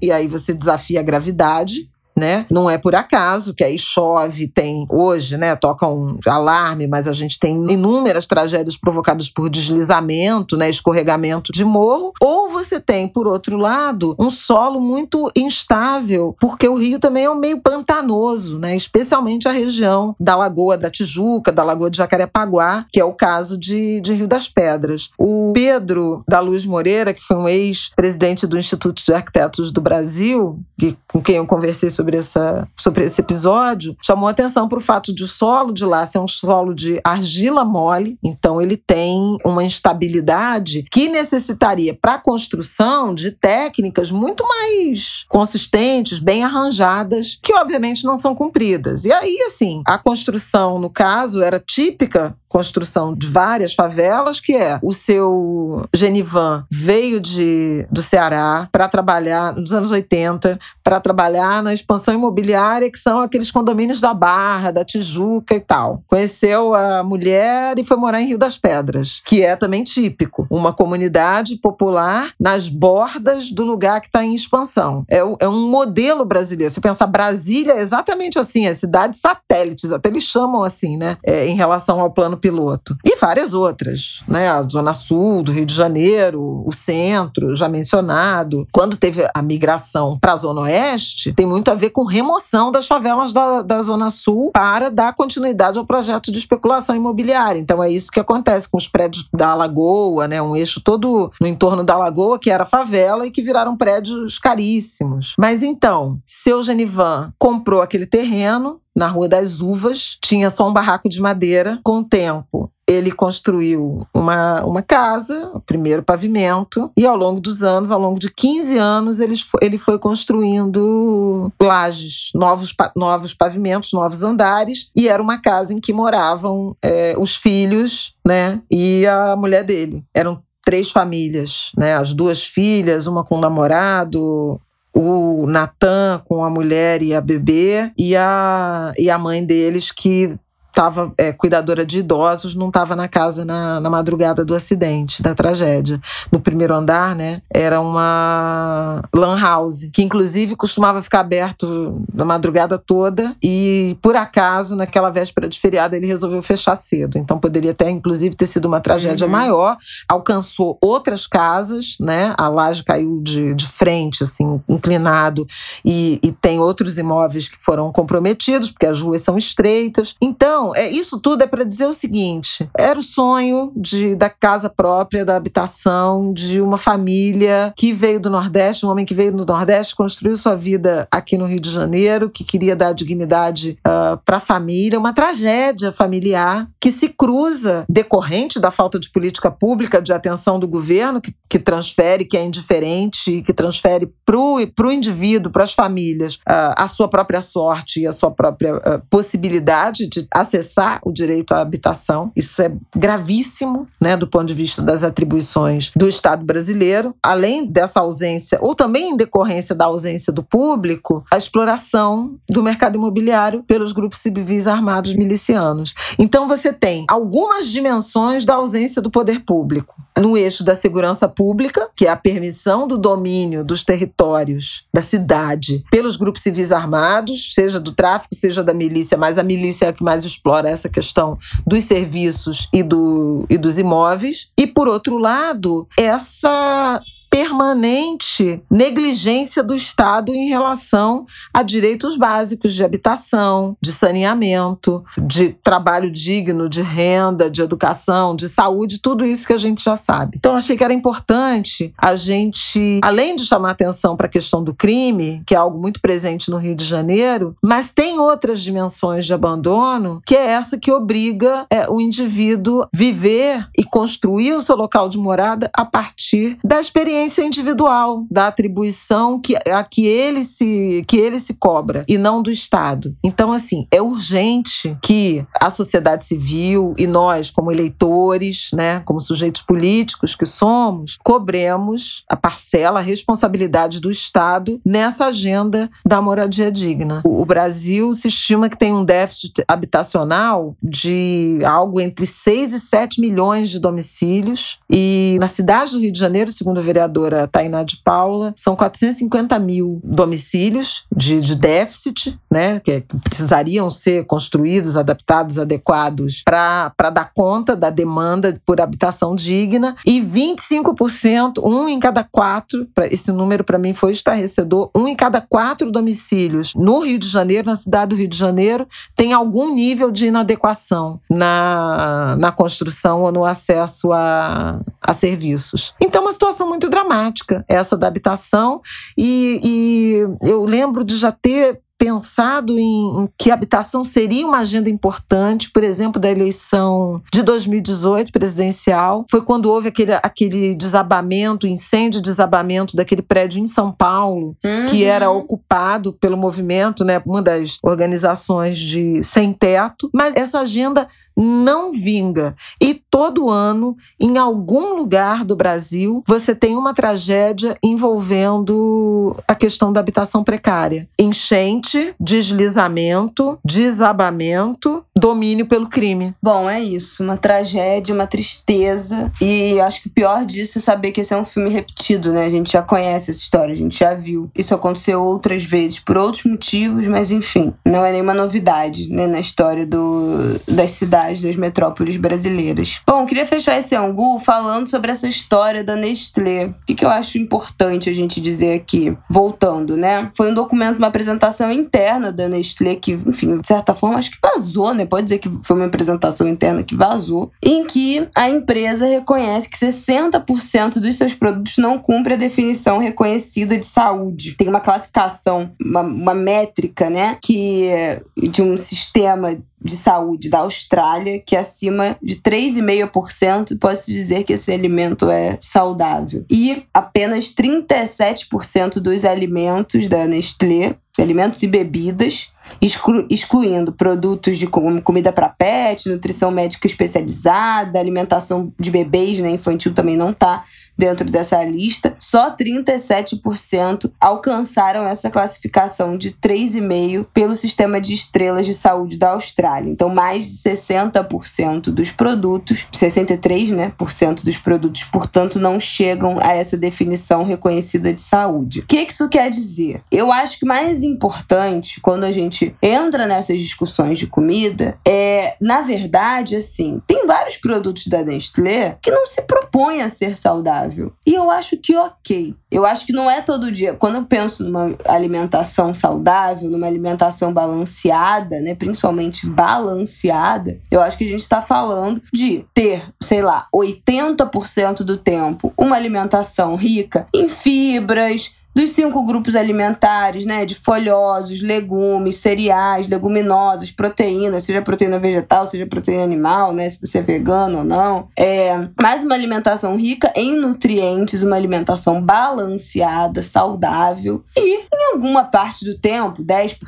e 0.01 0.11
aí 0.11 0.27
você 0.27 0.53
desafia 0.53 0.99
a 0.99 1.03
gravidade, 1.03 1.89
né? 2.19 2.45
Não 2.51 2.69
é 2.69 2.77
por 2.77 2.93
acaso 2.93 3.53
que 3.53 3.63
aí 3.63 3.79
chove, 3.79 4.47
tem 4.47 4.85
hoje, 4.89 5.37
né? 5.37 5.55
Toca 5.55 5.87
um 5.87 6.19
alarme, 6.27 6.85
mas 6.87 7.07
a 7.07 7.13
gente 7.13 7.39
tem 7.39 7.55
inúmeras 7.71 8.25
tragédias 8.25 8.77
provocadas 8.77 9.29
por 9.29 9.49
deslizamento, 9.49 10.57
né? 10.57 10.69
Escorregamento 10.69 11.51
de 11.51 11.63
morro. 11.63 12.13
Ou 12.21 12.49
você 12.49 12.79
tem, 12.79 13.07
por 13.07 13.27
outro 13.27 13.57
lado, 13.57 14.15
um 14.19 14.29
solo 14.29 14.79
muito 14.79 15.31
instável, 15.35 16.35
porque 16.39 16.67
o 16.67 16.75
Rio 16.75 16.99
também 16.99 17.25
é 17.25 17.29
um 17.29 17.39
meio 17.39 17.59
pantanoso, 17.61 18.59
né? 18.59 18.75
Especialmente 18.75 19.47
a 19.47 19.51
região 19.51 20.15
da 20.19 20.35
Lagoa 20.35 20.77
da 20.77 20.91
Tijuca, 20.91 21.51
da 21.51 21.63
Lagoa 21.63 21.89
de 21.89 21.97
Jacarepaguá, 21.97 22.85
que 22.91 22.99
é 22.99 23.05
o 23.05 23.13
caso 23.13 23.57
de, 23.57 24.01
de 24.01 24.13
Rio 24.13 24.27
das 24.27 24.49
Pedras. 24.49 25.09
O 25.17 25.51
Pedro 25.53 26.23
da 26.27 26.39
Luz 26.39 26.65
Moreira, 26.65 27.13
que 27.13 27.23
foi 27.23 27.37
um 27.37 27.47
ex-presidente 27.47 28.45
do 28.45 28.57
Instituto 28.57 29.03
de 29.03 29.13
Arquitetos 29.13 29.71
do 29.71 29.81
Brasil, 29.81 30.59
que, 30.77 30.97
com 31.07 31.21
quem 31.21 31.35
eu 31.37 31.45
conversei 31.45 31.89
sobre 31.89 32.08
sobre, 32.09 32.17
essa, 32.17 32.67
sobre 32.77 33.05
esse 33.05 33.21
episódio, 33.21 33.95
chamou 34.01 34.27
atenção 34.27 34.67
para 34.67 34.77
o 34.77 34.81
fato 34.81 35.13
de 35.13 35.23
o 35.23 35.27
solo 35.27 35.71
de 35.71 35.85
lá 35.85 36.05
ser 36.05 36.19
um 36.19 36.27
solo 36.27 36.73
de 36.73 36.99
argila 37.03 37.63
mole, 37.63 38.17
então 38.23 38.61
ele 38.61 38.75
tem 38.75 39.37
uma 39.45 39.63
instabilidade 39.63 40.85
que 40.91 41.07
necessitaria 41.07 41.93
para 41.93 42.15
a 42.15 42.19
construção 42.19 43.13
de 43.13 43.31
técnicas 43.31 44.11
muito 44.11 44.47
mais 44.47 45.25
consistentes, 45.29 46.19
bem 46.19 46.43
arranjadas, 46.43 47.37
que 47.41 47.53
obviamente 47.53 48.05
não 48.05 48.17
são 48.17 48.33
cumpridas. 48.33 49.05
E 49.05 49.11
aí, 49.11 49.37
assim, 49.45 49.81
a 49.85 49.97
construção, 49.97 50.79
no 50.79 50.89
caso, 50.89 51.43
era 51.43 51.59
típica 51.59 52.35
construção 52.49 53.13
de 53.15 53.27
várias 53.27 53.75
favelas, 53.75 54.39
que 54.39 54.55
é 54.55 54.79
o 54.81 54.91
seu 54.91 55.87
Genivan 55.93 56.65
veio 56.69 57.21
de, 57.21 57.85
do 57.91 58.01
Ceará 58.01 58.67
para 58.71 58.89
trabalhar 58.89 59.53
nos 59.53 59.71
anos 59.71 59.91
80, 59.91 60.59
para 60.83 60.99
trabalhar 60.99 61.61
na 61.61 61.73
expansão 61.73 62.13
imobiliária, 62.13 62.91
que 62.91 62.97
são 62.97 63.19
aqueles 63.19 63.51
condomínios 63.51 64.01
da 64.01 64.13
Barra, 64.13 64.71
da 64.71 64.83
Tijuca 64.83 65.55
e 65.55 65.59
tal. 65.59 66.03
Conheceu 66.07 66.73
a 66.73 67.03
mulher 67.03 67.77
e 67.77 67.83
foi 67.83 67.95
morar 67.95 68.21
em 68.21 68.27
Rio 68.27 68.37
das 68.37 68.57
Pedras, 68.57 69.21
que 69.23 69.43
é 69.43 69.55
também 69.55 69.83
típico, 69.83 70.47
uma 70.49 70.73
comunidade 70.73 71.57
popular 71.57 72.33
nas 72.39 72.67
bordas 72.67 73.51
do 73.51 73.63
lugar 73.63 74.01
que 74.01 74.07
está 74.07 74.23
em 74.23 74.33
expansão. 74.33 75.05
É, 75.07 75.17
é 75.17 75.47
um 75.47 75.69
modelo 75.69 76.25
brasileiro. 76.25 76.73
Você 76.73 76.81
pensa, 76.81 77.05
Brasília 77.05 77.73
é 77.73 77.81
exatamente 77.81 78.39
assim, 78.39 78.65
é 78.65 78.73
cidades 78.73 79.19
satélites, 79.19 79.91
até 79.91 80.09
eles 80.09 80.23
chamam 80.23 80.63
assim, 80.63 80.97
né, 80.97 81.17
é, 81.23 81.45
em 81.45 81.55
relação 81.55 81.99
ao 81.99 82.11
plano 82.11 82.38
piloto. 82.39 82.95
E 83.05 83.15
várias 83.17 83.53
outras, 83.53 84.21
né? 84.27 84.49
A 84.49 84.63
Zona 84.63 84.93
Sul 84.93 85.43
do 85.43 85.51
Rio 85.51 85.65
de 85.65 85.73
Janeiro, 85.73 86.63
o 86.65 86.71
centro, 86.71 87.55
já 87.55 87.67
mencionado. 87.67 88.67
Quando 88.71 88.97
teve 88.97 89.27
a 89.33 89.41
migração 89.41 90.17
para 90.19 90.33
a 90.33 90.37
Zona 90.37 90.61
Oeste, 90.61 91.33
tem 91.33 91.45
muito 91.45 91.69
a 91.69 91.75
ver 91.75 91.89
com 91.91 92.03
remoção 92.03 92.71
das 92.71 92.87
favelas 92.87 93.33
da, 93.33 93.61
da 93.61 93.81
Zona 93.81 94.09
Sul 94.09 94.51
para 94.53 94.89
dar 94.89 95.13
continuidade 95.13 95.77
ao 95.77 95.85
projeto 95.85 96.31
de 96.31 96.37
especulação 96.37 96.95
imobiliária. 96.95 97.59
Então 97.59 97.83
é 97.83 97.91
isso 97.91 98.11
que 98.11 98.19
acontece 98.19 98.67
com 98.69 98.77
os 98.77 98.87
prédios 98.87 99.27
da 99.33 99.53
Lagoa, 99.53 100.27
né? 100.27 100.41
Um 100.41 100.55
eixo 100.55 100.81
todo 100.81 101.31
no 101.39 101.47
entorno 101.47 101.83
da 101.83 101.97
Lagoa, 101.97 102.39
que 102.39 102.49
era 102.49 102.65
favela 102.65 103.25
e 103.25 103.31
que 103.31 103.41
viraram 103.41 103.77
prédios 103.77 104.39
caríssimos. 104.39 105.33
Mas 105.37 105.63
então, 105.63 106.19
seu 106.25 106.63
Genivan 106.63 107.33
comprou 107.37 107.81
aquele 107.81 108.05
terreno 108.05 108.79
na 108.99 109.07
Rua 109.07 109.29
das 109.29 109.61
Uvas, 109.61 110.17
tinha 110.21 110.49
só 110.49 110.67
um 110.67 110.73
barraco 110.73 111.07
de 111.07 111.21
madeira. 111.21 111.79
Com 111.81 111.99
o 111.99 112.03
tempo, 112.03 112.69
ele 112.85 113.13
construiu 113.13 114.05
uma, 114.13 114.61
uma 114.65 114.81
casa, 114.81 115.49
o 115.53 115.61
primeiro 115.61 116.03
pavimento, 116.03 116.91
e 116.97 117.05
ao 117.05 117.15
longo 117.15 117.39
dos 117.39 117.63
anos, 117.63 117.91
ao 117.91 117.99
longo 117.99 118.19
de 118.19 118.29
15 118.29 118.77
anos, 118.77 119.21
ele 119.21 119.37
foi, 119.37 119.59
ele 119.63 119.77
foi 119.77 119.97
construindo 119.97 121.49
lajes, 121.61 122.29
novos, 122.35 122.75
novos 122.93 123.33
pavimentos, 123.33 123.93
novos 123.93 124.21
andares, 124.21 124.91
e 124.93 125.07
era 125.07 125.23
uma 125.23 125.37
casa 125.37 125.73
em 125.73 125.79
que 125.79 125.93
moravam 125.93 126.75
é, 126.83 127.15
os 127.17 127.37
filhos 127.37 128.15
né, 128.27 128.61
e 128.69 129.07
a 129.07 129.33
mulher 129.37 129.63
dele. 129.63 130.03
Eram 130.13 130.43
três 130.61 130.91
famílias, 130.91 131.71
né? 131.75 131.95
As 131.95 132.13
duas 132.13 132.43
filhas, 132.43 133.07
uma 133.07 133.23
com 133.23 133.37
o 133.37 133.41
namorado, 133.41 134.61
o 135.01 135.47
Natan 135.47 136.21
com 136.25 136.43
a 136.43 136.49
mulher 136.49 137.01
e 137.01 137.13
a 137.13 137.21
bebê 137.21 137.91
e 137.97 138.15
a, 138.15 138.91
e 138.97 139.09
a 139.09 139.17
mãe 139.17 139.45
deles 139.45 139.91
que 139.91 140.35
estava 140.79 141.11
é, 141.17 141.33
cuidadora 141.33 141.85
de 141.85 141.99
idosos, 141.99 142.55
não 142.55 142.69
estava 142.69 142.95
na 142.95 143.09
casa 143.09 143.43
na, 143.43 143.81
na, 143.81 143.89
madrugada 143.89 144.45
do 144.45 144.55
acidente, 144.55 145.21
da 145.21 145.35
tragédia. 145.35 145.99
No 146.31 146.39
primeiro 146.39 146.73
andar, 146.73 147.13
né, 147.13 147.41
era 147.53 147.81
uma 147.81 149.01
lan 149.13 149.37
house, 149.37 149.89
que 149.91 150.01
inclusive 150.01 150.55
costumava 150.55 151.03
ficar 151.03 151.19
aberto 151.19 152.01
na 152.13 152.23
madrugada 152.23 152.77
toda 152.77 153.35
e, 153.43 153.97
por 154.01 154.15
acaso, 154.15 154.75
naquela 154.75 155.09
véspera 155.09 155.49
de 155.49 155.59
feriado, 155.59 155.95
ele 155.95 156.05
resolveu 156.05 156.41
fechar 156.41 156.77
cedo. 156.77 157.17
Então 157.17 157.37
poderia 157.37 157.71
até, 157.71 157.89
inclusive, 157.89 158.35
ter 158.35 158.47
sido 158.47 158.65
uma 158.65 158.79
tragédia 158.79 159.25
uhum. 159.25 159.31
maior. 159.33 159.77
Alcançou 160.07 160.77
outras 160.81 161.27
casas, 161.27 161.97
né, 161.99 162.33
a 162.37 162.47
laje 162.47 162.85
caiu 162.85 163.21
de, 163.21 163.53
de 163.53 163.67
frente, 163.67 164.23
assim, 164.23 164.61
inclinado, 164.69 165.45
e, 165.83 166.19
e 166.23 166.31
tem 166.31 166.59
outros 166.59 166.97
imóveis 166.97 167.49
que 167.49 167.61
foram 167.61 167.91
comprometidos, 167.91 168.71
porque 168.71 168.85
as 168.85 169.01
ruas 169.01 169.21
são 169.21 169.37
estreitas. 169.37 170.15
Então, 170.21 170.68
é, 170.75 170.89
isso 170.89 171.19
tudo 171.19 171.43
é 171.43 171.47
para 171.47 171.63
dizer 171.63 171.85
o 171.85 171.93
seguinte: 171.93 172.69
era 172.77 172.99
o 172.99 173.03
sonho 173.03 173.71
de, 173.75 174.15
da 174.15 174.29
casa 174.29 174.69
própria, 174.69 175.25
da 175.25 175.35
habitação, 175.35 176.33
de 176.33 176.61
uma 176.61 176.77
família 176.77 177.73
que 177.75 177.91
veio 177.91 178.19
do 178.19 178.29
Nordeste, 178.29 178.85
um 178.85 178.89
homem 178.89 179.05
que 179.05 179.13
veio 179.13 179.31
do 179.31 179.45
Nordeste, 179.45 179.95
construiu 179.95 180.35
sua 180.35 180.55
vida 180.55 181.07
aqui 181.11 181.37
no 181.37 181.45
Rio 181.45 181.59
de 181.59 181.69
Janeiro, 181.69 182.29
que 182.29 182.43
queria 182.43 182.75
dar 182.75 182.93
dignidade 182.93 183.71
uh, 183.85 183.89
ah, 183.89 184.19
para 184.23 184.37
a 184.37 184.39
família, 184.39 184.99
uma 184.99 185.13
tragédia 185.13 185.91
familiar 185.91 186.67
que 186.79 186.91
se 186.91 187.09
cruza 187.09 187.85
decorrente 187.89 188.59
da 188.59 188.71
falta 188.71 188.99
de 188.99 189.09
política 189.09 189.51
pública, 189.51 190.01
de 190.01 190.13
atenção 190.13 190.59
do 190.59 190.67
governo, 190.67 191.21
que, 191.21 191.33
que 191.49 191.59
transfere, 191.59 192.25
que 192.25 192.37
é 192.37 192.43
indiferente, 192.43 193.41
que 193.41 193.53
transfere 193.53 194.11
para 194.25 194.37
o 194.37 194.91
indivíduo, 194.91 195.51
para 195.51 195.63
as 195.63 195.73
famílias, 195.73 196.35
uh, 196.35 196.73
a 196.77 196.87
sua 196.87 197.07
própria 197.07 197.41
sorte 197.41 198.01
e 198.01 198.07
a 198.07 198.11
sua 198.11 198.31
própria 198.31 198.75
uh, 198.77 199.01
possibilidade 199.09 200.07
de 200.07 200.27
acessar 200.33 200.58
acessar 200.59 200.99
o 201.03 201.11
direito 201.11 201.53
à 201.53 201.61
habitação. 201.61 202.31
Isso 202.35 202.61
é 202.61 202.71
gravíssimo, 202.95 203.87
né, 203.99 204.15
do 204.15 204.27
ponto 204.27 204.45
de 204.45 204.53
vista 204.53 204.81
das 204.81 205.03
atribuições 205.03 205.91
do 205.95 206.07
Estado 206.07 206.45
brasileiro. 206.45 207.15
Além 207.23 207.65
dessa 207.65 208.01
ausência, 208.01 208.59
ou 208.61 208.75
também 208.75 209.11
em 209.11 209.17
decorrência 209.17 209.73
da 209.73 209.85
ausência 209.85 210.31
do 210.31 210.43
público, 210.43 211.23
a 211.31 211.37
exploração 211.37 212.37
do 212.49 212.61
mercado 212.61 212.97
imobiliário 212.97 213.63
pelos 213.63 213.91
grupos 213.91 214.19
civis 214.19 214.67
armados 214.67 215.13
milicianos. 215.15 215.93
Então 216.17 216.47
você 216.47 216.71
tem 216.73 217.05
algumas 217.07 217.67
dimensões 217.69 218.45
da 218.45 218.55
ausência 218.55 219.01
do 219.01 219.09
poder 219.09 219.43
público 219.43 219.95
no 220.19 220.37
eixo 220.37 220.63
da 220.63 220.75
segurança 220.75 221.27
pública, 221.27 221.89
que 221.95 222.05
é 222.05 222.09
a 222.09 222.15
permissão 222.15 222.87
do 222.87 222.97
domínio 222.97 223.63
dos 223.63 223.83
territórios 223.83 224.85
da 224.93 225.01
cidade 225.01 225.83
pelos 225.89 226.15
grupos 226.15 226.41
civis 226.41 226.71
armados, 226.71 227.53
seja 227.53 227.79
do 227.79 227.91
tráfico, 227.91 228.35
seja 228.35 228.63
da 228.63 228.73
milícia, 228.73 229.17
mas 229.17 229.37
a 229.37 229.43
milícia 229.43 229.85
é 229.85 229.89
a 229.89 229.93
que 229.93 230.03
mais 230.03 230.23
explora 230.23 230.69
essa 230.69 230.89
questão 230.89 231.37
dos 231.65 231.83
serviços 231.83 232.67
e, 232.73 232.83
do, 232.83 233.45
e 233.49 233.57
dos 233.57 233.77
imóveis. 233.77 234.51
E, 234.57 234.67
por 234.67 234.87
outro 234.87 235.17
lado, 235.17 235.87
essa 235.97 237.01
permanente 237.29 238.61
negligência 238.69 239.63
do 239.63 239.75
Estado 239.75 240.33
em 240.33 240.49
relação 240.49 241.25
a 241.53 241.61
direitos 241.61 242.17
básicos 242.17 242.73
de 242.73 242.83
habitação, 242.83 243.77
de 243.81 243.91
saneamento, 243.91 245.03
de 245.17 245.49
trabalho 245.63 246.11
digno, 246.11 246.67
de 246.67 246.81
renda, 246.81 247.49
de 247.49 247.61
educação, 247.61 248.35
de 248.35 248.49
saúde, 248.49 248.99
tudo 248.99 249.25
isso 249.25 249.45
que 249.45 249.53
a 249.53 249.57
gente 249.57 249.83
já 249.83 249.95
sabe. 249.95 250.37
Então, 250.37 250.55
achei 250.55 250.75
que 250.75 250.83
era 250.83 250.93
importante 250.93 251.93
a 251.97 252.15
gente, 252.15 252.99
além 253.03 253.35
de 253.35 253.45
chamar 253.45 253.71
atenção 253.71 254.17
para 254.17 254.25
a 254.25 254.29
questão 254.29 254.63
do 254.63 254.73
crime, 254.73 255.41
que 255.45 255.53
é 255.53 255.57
algo 255.57 255.79
muito 255.79 256.01
presente 256.01 256.49
no 256.49 256.57
Rio 256.57 256.75
de 256.75 256.85
Janeiro, 256.85 257.55
mas 257.63 257.91
tem 257.91 258.19
outras 258.19 258.61
dimensões 258.61 259.25
de 259.25 259.33
abandono, 259.33 260.21
que 260.25 260.35
é 260.35 260.45
essa 260.45 260.77
que 260.77 260.91
obriga 260.91 261.65
é, 261.69 261.89
o 261.89 262.01
indivíduo 262.01 262.87
viver 262.93 263.67
e 263.77 263.83
construir 263.83 264.53
o 264.53 264.61
seu 264.61 264.75
local 264.75 265.09
de 265.09 265.17
morada 265.17 265.69
a 265.73 265.85
partir 265.85 266.57
da 266.63 266.79
experiência 266.79 267.19
individual 267.37 268.25
da 268.29 268.47
atribuição 268.47 269.39
que, 269.39 269.55
a 269.55 269.83
que 269.83 270.05
ele, 270.05 270.43
se, 270.43 271.03
que 271.07 271.17
ele 271.17 271.39
se 271.39 271.55
cobra 271.55 272.03
e 272.07 272.17
não 272.17 272.41
do 272.41 272.51
Estado. 272.51 273.15
Então, 273.23 273.51
assim, 273.51 273.87
é 273.91 274.01
urgente 274.01 274.97
que 275.01 275.45
a 275.59 275.69
sociedade 275.69 276.25
civil 276.25 276.93
e 276.97 277.05
nós, 277.05 277.51
como 277.51 277.71
eleitores, 277.71 278.69
né, 278.73 279.01
como 279.01 279.19
sujeitos 279.19 279.61
políticos 279.61 280.35
que 280.35 280.45
somos, 280.45 281.17
cobremos 281.23 282.23
a 282.29 282.35
parcela, 282.35 282.99
a 282.99 283.03
responsabilidade 283.03 283.99
do 283.99 284.09
Estado 284.09 284.79
nessa 284.85 285.25
agenda 285.25 285.89
da 286.05 286.21
moradia 286.21 286.71
digna. 286.71 287.21
O 287.25 287.45
Brasil 287.45 288.13
se 288.13 288.27
estima 288.27 288.69
que 288.69 288.77
tem 288.77 288.93
um 288.93 289.05
déficit 289.05 289.63
habitacional 289.67 290.75
de 290.81 291.59
algo 291.65 291.99
entre 291.99 292.25
6 292.25 292.73
e 292.73 292.79
7 292.79 293.21
milhões 293.21 293.69
de 293.69 293.79
domicílios 293.79 294.79
e 294.89 295.37
na 295.39 295.47
cidade 295.47 295.91
do 295.91 295.99
Rio 295.99 296.11
de 296.11 296.19
Janeiro, 296.19 296.51
segundo 296.51 296.79
o 296.79 296.83
vereador 296.83 297.08
Tainá 297.51 297.83
de 297.83 297.97
Paula, 298.03 298.53
são 298.55 298.75
450 298.75 299.57
mil 299.59 299.99
domicílios 300.03 301.05
de, 301.15 301.41
de 301.41 301.55
déficit, 301.55 302.39
né, 302.49 302.79
que 302.79 303.03
precisariam 303.23 303.89
ser 303.89 304.25
construídos, 304.25 304.97
adaptados, 304.97 305.59
adequados 305.59 306.43
para 306.43 307.09
dar 307.11 307.31
conta 307.33 307.75
da 307.75 307.89
demanda 307.89 308.59
por 308.65 308.81
habitação 308.81 309.35
digna, 309.35 309.95
e 310.05 310.21
25%, 310.21 311.63
um 311.63 311.87
em 311.87 311.99
cada 311.99 312.23
quatro, 312.23 312.87
esse 313.11 313.31
número 313.31 313.63
para 313.63 313.77
mim 313.77 313.93
foi 313.93 314.11
estarrecedor, 314.11 314.89
um 314.95 315.07
em 315.07 315.15
cada 315.15 315.41
quatro 315.41 315.91
domicílios 315.91 316.73
no 316.75 316.99
Rio 316.99 317.19
de 317.19 317.27
Janeiro, 317.27 317.67
na 317.67 317.75
cidade 317.75 318.09
do 318.09 318.15
Rio 318.15 318.27
de 318.27 318.37
Janeiro, 318.37 318.87
tem 319.15 319.33
algum 319.33 319.73
nível 319.73 320.11
de 320.11 320.27
inadequação 320.27 321.19
na, 321.29 322.35
na 322.37 322.51
construção 322.51 323.21
ou 323.23 323.31
no 323.31 323.45
acesso 323.45 324.11
a, 324.11 324.79
a 325.01 325.13
serviços. 325.13 325.93
Então, 326.01 326.21
é 326.21 326.25
uma 326.25 326.33
situação 326.33 326.67
muito 326.67 326.89
dramática 326.89 326.98
dramática, 326.99 327.63
essa 327.67 327.97
da 327.97 328.07
habitação, 328.07 328.81
e, 329.17 329.59
e 329.63 330.49
eu 330.49 330.65
lembro 330.65 331.03
de 331.03 331.17
já 331.17 331.31
ter 331.31 331.79
pensado 331.99 332.79
em, 332.79 333.23
em, 333.23 333.29
que 333.37 333.51
habitação 333.51 334.05
seria 334.05 334.47
uma 334.47 334.59
agenda 334.59 334.89
importante, 334.89 335.69
por 335.69 335.83
exemplo, 335.83 336.19
da 336.19 336.31
eleição 336.31 337.21
de 337.31 337.43
2018 337.43 338.31
presidencial. 338.31 339.25
Foi 339.29 339.41
quando 339.41 339.69
houve 339.69 339.89
aquele, 339.89 340.13
aquele 340.13 340.73
desabamento, 340.75 341.67
incêndio 341.67 342.21
desabamento 342.21 342.95
daquele 342.95 343.21
prédio 343.21 343.59
em 343.59 343.67
São 343.67 343.91
Paulo, 343.91 344.55
uhum. 344.63 344.85
que 344.85 345.03
era 345.03 345.29
ocupado 345.29 346.13
pelo 346.13 346.37
movimento, 346.37 347.03
né, 347.03 347.21
uma 347.25 347.41
das 347.41 347.77
organizações 347.83 348.79
de 348.79 349.21
sem 349.21 349.51
teto. 349.51 350.09
Mas 350.13 350.33
essa 350.37 350.59
agenda 350.59 351.05
não 351.39 351.93
vinga. 351.93 352.53
E 352.81 352.93
todo 352.93 353.49
ano, 353.49 353.95
em 354.19 354.37
algum 354.37 354.95
lugar 354.95 355.45
do 355.45 355.55
Brasil, 355.55 356.21
você 356.27 356.53
tem 356.53 356.75
uma 356.75 356.93
tragédia 356.93 357.77
envolvendo 357.81 359.35
a 359.47 359.55
questão 359.55 359.93
da 359.93 360.01
habitação 360.01 360.43
precária. 360.43 361.07
Enchente, 361.17 362.13
deslizamento, 362.19 363.57
desabamento, 363.63 365.03
domínio 365.19 365.65
pelo 365.65 365.87
crime. 365.87 366.33
Bom, 366.41 366.69
é 366.69 366.79
isso. 366.79 367.23
Uma 367.23 367.37
tragédia, 367.37 368.15
uma 368.15 368.27
tristeza. 368.27 369.31
E 369.41 369.79
acho 369.81 370.01
que 370.01 370.07
o 370.07 370.11
pior 370.11 370.45
disso 370.45 370.77
é 370.77 370.81
saber 370.81 371.11
que 371.11 371.21
esse 371.21 371.33
é 371.33 371.37
um 371.37 371.45
filme 371.45 371.69
repetido, 371.69 372.31
né? 372.31 372.45
A 372.45 372.49
gente 372.49 372.71
já 372.71 372.81
conhece 372.81 373.31
essa 373.31 373.41
história, 373.41 373.73
a 373.73 373.77
gente 373.77 373.97
já 373.99 374.13
viu. 374.13 374.49
Isso 374.55 374.73
aconteceu 374.73 375.21
outras 375.21 375.63
vezes 375.63 375.99
por 375.99 376.17
outros 376.17 376.43
motivos, 376.45 377.07
mas 377.07 377.31
enfim, 377.31 377.73
não 377.85 378.05
é 378.05 378.11
nenhuma 378.11 378.33
novidade, 378.33 379.09
né? 379.09 379.27
Na 379.27 379.39
história 379.39 379.85
do, 379.85 380.59
das 380.67 380.91
cidades 380.91 381.43
das 381.43 381.55
metrópoles 381.55 382.17
brasileiras. 382.17 383.01
Bom, 383.05 383.25
queria 383.25 383.45
fechar 383.45 383.77
esse 383.77 383.95
angu 383.95 384.39
falando 384.39 384.89
sobre 384.89 385.11
essa 385.11 385.27
história 385.27 385.83
da 385.83 385.95
Nestlé. 385.95 386.67
O 386.67 386.85
que, 386.85 386.95
que 386.95 387.05
eu 387.05 387.09
acho 387.09 387.37
importante 387.37 388.09
a 388.09 388.13
gente 388.13 388.39
dizer 388.39 388.73
aqui? 388.73 389.15
Voltando, 389.29 389.97
né? 389.97 390.29
Foi 390.33 390.51
um 390.51 390.53
documento, 390.53 390.97
uma 390.97 391.07
apresentação 391.07 391.71
interna 391.71 392.31
da 392.31 392.47
Nestlé 392.47 392.95
que, 392.95 393.11
enfim, 393.11 393.57
de 393.57 393.67
certa 393.67 393.93
forma, 393.93 394.17
acho 394.17 394.31
que 394.31 394.37
vazou, 394.41 394.93
né? 394.93 395.05
Pode 395.09 395.23
dizer 395.23 395.39
que 395.39 395.51
foi 395.63 395.75
uma 395.75 395.85
apresentação 395.85 396.47
interna 396.47 396.83
que 396.83 396.95
vazou, 396.95 397.51
em 397.63 397.85
que 397.85 398.27
a 398.35 398.49
empresa 398.49 399.05
reconhece 399.05 399.69
que 399.69 399.77
60% 399.77 400.99
dos 400.99 401.15
seus 401.15 401.33
produtos 401.33 401.77
não 401.77 401.97
cumpre 401.97 402.33
a 402.33 402.37
definição 402.37 402.99
reconhecida 402.99 403.77
de 403.77 403.85
saúde. 403.85 404.55
Tem 404.55 404.67
uma 404.67 404.79
classificação, 404.79 405.71
uma, 405.81 406.01
uma 406.01 406.33
métrica, 406.33 407.09
né? 407.09 407.37
Que 407.41 407.89
de 408.37 408.61
um 408.61 408.77
sistema 408.77 409.57
de 409.81 409.95
saúde 409.95 410.49
da 410.49 410.59
Austrália, 410.59 411.39
que 411.39 411.55
é 411.55 411.59
acima 411.59 412.17
de 412.21 412.35
3,5% 412.37 413.79
posso 413.79 414.11
dizer 414.11 414.43
que 414.43 414.53
esse 414.53 414.71
alimento 414.71 415.29
é 415.29 415.57
saudável. 415.61 416.45
E 416.49 416.83
apenas 416.93 417.53
37% 417.55 418.99
dos 418.99 419.23
alimentos 419.23 420.07
da 420.07 420.27
Nestlé, 420.27 420.95
alimentos 421.17 421.63
e 421.63 421.67
bebidas, 421.67 422.51
exclu 422.81 423.25
excluindo 423.29 423.91
produtos 423.91 424.57
de 424.57 424.67
comida 424.67 425.31
para 425.31 425.49
pet, 425.49 426.09
nutrição 426.09 426.51
médica 426.51 426.87
especializada, 426.87 427.99
alimentação 427.99 428.71
de 428.79 428.91
bebês, 428.91 429.39
né, 429.39 429.51
infantil 429.51 429.93
também 429.93 430.17
não 430.17 430.31
está 430.31 430.63
dentro 430.99 431.31
dessa 431.31 431.63
lista, 431.63 432.13
só 432.19 432.53
37% 432.53 434.11
alcançaram 434.19 435.07
essa 435.07 435.29
classificação 435.29 436.17
de 436.17 436.31
3,5 436.31 437.25
pelo 437.33 437.55
sistema 437.55 438.01
de 438.01 438.13
estrelas 438.13 438.65
de 438.65 438.73
saúde 438.73 439.17
da 439.17 439.29
Austrália. 439.29 439.89
Então, 439.89 440.09
mais 440.09 440.43
de 440.45 440.69
60% 440.69 441.83
dos 441.83 442.11
produtos, 442.11 442.85
63%, 442.91 443.69
né, 443.71 443.93
por 443.97 444.11
cento 444.11 444.43
dos 444.43 444.57
produtos, 444.57 445.05
portanto, 445.05 445.57
não 445.57 445.79
chegam 445.79 446.37
a 446.41 446.53
essa 446.53 446.75
definição 446.75 447.45
reconhecida 447.45 448.11
de 448.11 448.21
saúde. 448.21 448.81
O 448.81 448.85
que 448.85 448.99
isso 448.99 449.29
quer 449.29 449.49
dizer? 449.49 450.01
Eu 450.11 450.33
acho 450.33 450.59
que 450.59 450.65
mais 450.65 451.01
importante 451.01 452.01
quando 452.01 452.25
a 452.25 452.31
gente 452.31 452.75
entra 452.81 453.25
nessas 453.25 453.57
discussões 453.57 454.19
de 454.19 454.27
comida 454.27 454.99
é, 455.07 455.55
na 455.61 455.81
verdade, 455.81 456.57
assim, 456.57 457.01
tem 457.07 457.25
vários 457.25 457.55
produtos 457.55 458.07
da 458.07 458.21
Nestlé 458.21 458.97
que 459.01 459.11
não 459.11 459.25
se 459.25 459.41
propõem 459.43 460.01
a 460.01 460.09
ser 460.09 460.37
saudáveis 460.37 460.88
saudável. 460.89 461.13
E 461.25 461.33
eu 461.33 461.49
acho 461.49 461.77
que 461.77 461.95
ok. 461.95 462.55
Eu 462.71 462.85
acho 462.85 463.05
que 463.05 463.13
não 463.13 463.29
é 463.29 463.41
todo 463.41 463.71
dia. 463.71 463.93
Quando 463.93 464.15
eu 464.15 464.25
penso 464.25 464.63
numa 464.63 464.95
alimentação 465.07 465.93
saudável, 465.93 466.69
numa 466.69 466.87
alimentação 466.87 467.53
balanceada, 467.53 468.59
né, 468.61 468.75
principalmente 468.75 469.47
balanceada, 469.47 470.79
eu 470.91 471.01
acho 471.01 471.17
que 471.17 471.23
a 471.23 471.27
gente 471.27 471.41
está 471.41 471.61
falando 471.61 472.21
de 472.33 472.65
ter, 472.73 473.03
sei 473.21 473.41
lá, 473.41 473.67
80% 473.73 475.03
do 475.03 475.17
tempo 475.17 475.73
uma 475.77 475.95
alimentação 475.95 476.75
rica 476.75 477.27
em 477.33 477.47
fibras, 477.47 478.53
dos 478.79 478.91
cinco 478.91 479.25
grupos 479.25 479.57
alimentares, 479.57 480.45
né? 480.45 480.65
De 480.65 480.73
folhosos, 480.73 481.61
legumes, 481.61 482.37
cereais, 482.37 483.09
leguminosas, 483.09 483.91
proteínas, 483.91 484.63
seja 484.63 484.81
proteína 484.81 485.19
vegetal, 485.19 485.67
seja 485.67 485.85
proteína 485.85 486.23
animal, 486.23 486.71
né? 486.71 486.89
Se 486.89 486.97
você 486.97 487.17
é 487.17 487.21
vegano 487.21 487.79
ou 487.79 487.83
não. 487.83 488.29
É, 488.37 488.87
mais 488.97 489.21
uma 489.21 489.35
alimentação 489.35 489.97
rica 489.97 490.31
em 490.33 490.55
nutrientes, 490.55 491.43
uma 491.43 491.57
alimentação 491.57 492.21
balanceada, 492.21 493.41
saudável 493.41 494.45
e, 494.55 494.77
em 494.77 495.13
alguma 495.13 495.43
parte 495.43 495.83
do 495.83 495.97
tempo, 495.97 496.41
10%, 496.41 496.79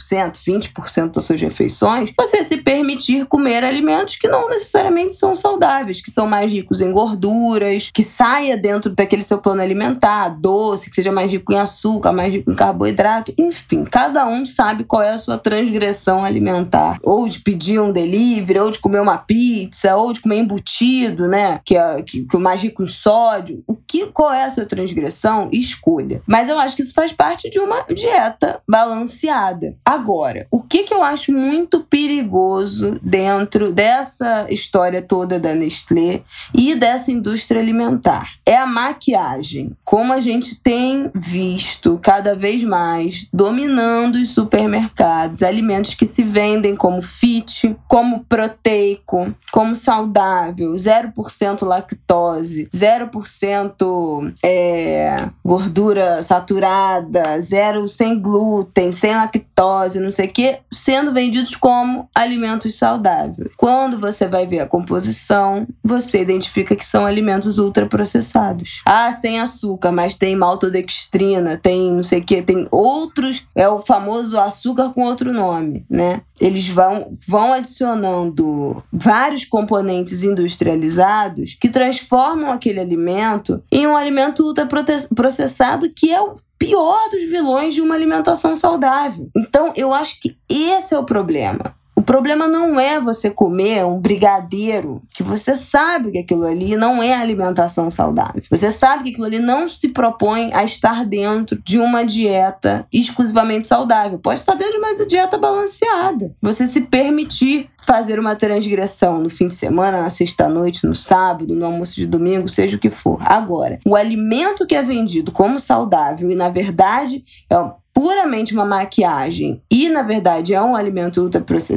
20% 0.47 1.11
das 1.15 1.25
suas 1.25 1.41
refeições, 1.41 2.13
você 2.17 2.41
se 2.41 2.57
permitir 2.57 3.25
comer 3.25 3.65
alimentos 3.65 4.15
que 4.15 4.29
não 4.29 4.49
necessariamente 4.49 5.13
são 5.13 5.35
saudáveis, 5.35 6.01
que 6.01 6.09
são 6.09 6.25
mais 6.25 6.49
ricos 6.49 6.79
em 6.79 6.93
gorduras, 6.93 7.89
que 7.93 8.03
saia 8.03 8.55
dentro 8.55 8.95
daquele 8.95 9.23
seu 9.23 9.39
plano 9.39 9.61
alimentar, 9.61 10.29
doce, 10.29 10.89
que 10.89 10.95
seja 10.95 11.11
mais 11.11 11.29
rico 11.29 11.51
em 11.51 11.57
açúcar, 11.57 11.80
mais 12.13 12.33
rico 12.33 12.51
em 12.51 12.55
carboidrato, 12.55 13.33
enfim, 13.37 13.83
cada 13.83 14.27
um 14.27 14.45
sabe 14.45 14.83
qual 14.83 15.01
é 15.01 15.11
a 15.11 15.17
sua 15.17 15.37
transgressão 15.37 16.23
alimentar. 16.23 16.97
Ou 17.03 17.27
de 17.27 17.39
pedir 17.39 17.79
um 17.79 17.91
delivery, 17.91 18.59
ou 18.59 18.71
de 18.71 18.79
comer 18.79 19.01
uma 19.01 19.17
pizza, 19.17 19.95
ou 19.95 20.13
de 20.13 20.19
comer 20.19 20.37
embutido, 20.39 21.27
né? 21.27 21.59
Que 21.65 21.75
é, 21.75 22.01
que, 22.03 22.23
que 22.23 22.35
é 22.35 22.39
mais 22.39 22.61
rico 22.61 22.83
em 22.83 22.87
sódio. 22.87 23.63
O 23.67 23.75
que, 23.75 24.07
qual 24.07 24.31
é 24.31 24.43
a 24.43 24.49
sua 24.49 24.65
transgressão? 24.65 25.49
Escolha. 25.51 26.21
Mas 26.27 26.49
eu 26.49 26.59
acho 26.59 26.75
que 26.75 26.83
isso 26.83 26.93
faz 26.93 27.11
parte 27.11 27.49
de 27.49 27.59
uma 27.59 27.81
dieta 27.83 28.61
balanceada. 28.69 29.75
Agora, 29.85 30.47
o 30.51 30.61
que, 30.61 30.83
que 30.83 30.93
eu 30.93 31.03
acho 31.03 31.31
muito 31.31 31.81
perigoso 31.81 32.99
dentro 33.01 33.71
dessa 33.71 34.45
história 34.49 35.01
toda 35.01 35.39
da 35.39 35.55
Nestlé 35.55 36.21
e 36.55 36.75
dessa 36.75 37.11
indústria 37.11 37.61
alimentar 37.61 38.33
é 38.45 38.55
a 38.55 38.65
maquiagem. 38.65 39.75
Como 39.83 40.13
a 40.13 40.19
gente 40.19 40.61
tem 40.61 41.09
visto 41.15 41.60
cada 42.01 42.35
vez 42.35 42.63
mais 42.63 43.27
dominando 43.33 44.15
os 44.15 44.33
supermercados 44.33 45.43
alimentos 45.43 45.93
que 45.93 46.05
se 46.05 46.23
vendem 46.23 46.75
como 46.75 47.01
fit, 47.01 47.75
como 47.87 48.25
proteico, 48.25 49.33
como 49.51 49.75
saudável, 49.75 50.73
0% 50.73 51.65
lactose, 51.65 52.69
0% 52.73 54.33
é, 54.43 55.15
gordura 55.43 56.23
saturada, 56.23 57.39
zero 57.41 57.87
sem 57.87 58.19
glúten, 58.19 58.91
sem 58.91 59.15
lactose, 59.15 59.99
não 59.99 60.11
sei 60.11 60.27
o 60.27 60.31
que, 60.31 60.59
sendo 60.71 61.13
vendidos 61.13 61.55
como 61.55 62.09
alimentos 62.15 62.75
saudáveis. 62.75 63.49
Quando 63.57 63.99
você 63.99 64.27
vai 64.27 64.45
ver 64.47 64.59
a 64.59 64.67
composição, 64.67 65.67
você 65.83 66.21
identifica 66.21 66.75
que 66.75 66.85
são 66.85 67.05
alimentos 67.05 67.57
ultraprocessados. 67.57 68.81
Ah, 68.85 69.11
sem 69.11 69.39
açúcar, 69.39 69.91
mas 69.91 70.15
tem 70.15 70.35
maltodextrina, 70.35 71.50
tem 71.57 71.91
não 71.91 72.03
sei 72.03 72.19
o 72.19 72.23
que, 72.23 72.41
tem 72.41 72.67
outros, 72.71 73.45
é 73.55 73.67
o 73.67 73.79
famoso 73.79 74.39
açúcar 74.39 74.89
com 74.89 75.03
outro 75.03 75.33
nome, 75.33 75.85
né? 75.89 76.21
Eles 76.39 76.67
vão, 76.69 77.15
vão 77.27 77.53
adicionando 77.53 78.83
vários 78.91 79.45
componentes 79.45 80.23
industrializados 80.23 81.55
que 81.59 81.69
transformam 81.69 82.51
aquele 82.51 82.79
alimento 82.79 83.63
em 83.71 83.85
um 83.85 83.95
alimento 83.95 84.43
ultraprocessado 84.43 85.91
que 85.95 86.11
é 86.11 86.19
o 86.19 86.33
pior 86.57 87.09
dos 87.09 87.23
vilões 87.23 87.73
de 87.73 87.81
uma 87.81 87.95
alimentação 87.95 88.55
saudável. 88.55 89.29
Então, 89.35 89.73
eu 89.75 89.91
acho 89.93 90.19
que 90.19 90.37
esse 90.47 90.93
é 90.93 90.99
o 90.99 91.03
problema. 91.03 91.75
O 92.01 92.03
problema 92.03 92.47
não 92.47 92.79
é 92.79 92.99
você 92.99 93.29
comer 93.29 93.85
um 93.85 93.99
brigadeiro 93.99 95.03
que 95.13 95.21
você 95.21 95.55
sabe 95.55 96.09
que 96.09 96.17
aquilo 96.17 96.47
ali 96.47 96.75
não 96.75 97.01
é 97.01 97.13
alimentação 97.13 97.91
saudável. 97.91 98.41
Você 98.49 98.71
sabe 98.71 99.03
que 99.03 99.09
aquilo 99.11 99.27
ali 99.27 99.37
não 99.37 99.69
se 99.69 99.89
propõe 99.89 100.49
a 100.51 100.63
estar 100.63 101.05
dentro 101.05 101.61
de 101.63 101.77
uma 101.77 102.03
dieta 102.03 102.87
exclusivamente 102.91 103.67
saudável. 103.67 104.17
Pode 104.17 104.39
estar 104.39 104.55
dentro 104.55 104.71
de 104.71 104.77
uma 104.79 105.05
dieta 105.05 105.37
balanceada. 105.37 106.35
Você 106.41 106.65
se 106.65 106.81
permitir 106.81 107.69
fazer 107.85 108.19
uma 108.19 108.35
transgressão 108.35 109.19
no 109.19 109.29
fim 109.29 109.47
de 109.47 109.55
semana, 109.55 110.01
na 110.01 110.09
sexta-noite, 110.09 110.87
no 110.87 110.95
sábado, 110.95 111.53
no 111.53 111.67
almoço 111.67 111.93
de 111.97 112.07
domingo, 112.07 112.47
seja 112.47 112.77
o 112.77 112.79
que 112.79 112.89
for. 112.89 113.19
Agora, 113.21 113.79
o 113.85 113.95
alimento 113.95 114.65
que 114.65 114.73
é 114.73 114.81
vendido 114.81 115.31
como 115.31 115.59
saudável 115.59 116.31
e 116.31 116.35
na 116.35 116.49
verdade 116.49 117.23
é 117.47 117.55
puramente 118.01 118.51
uma 118.51 118.65
maquiagem 118.65 119.61
e, 119.69 119.87
na 119.87 120.01
verdade, 120.01 120.55
é 120.55 120.61
um 120.61 120.75
alimento 120.75 121.21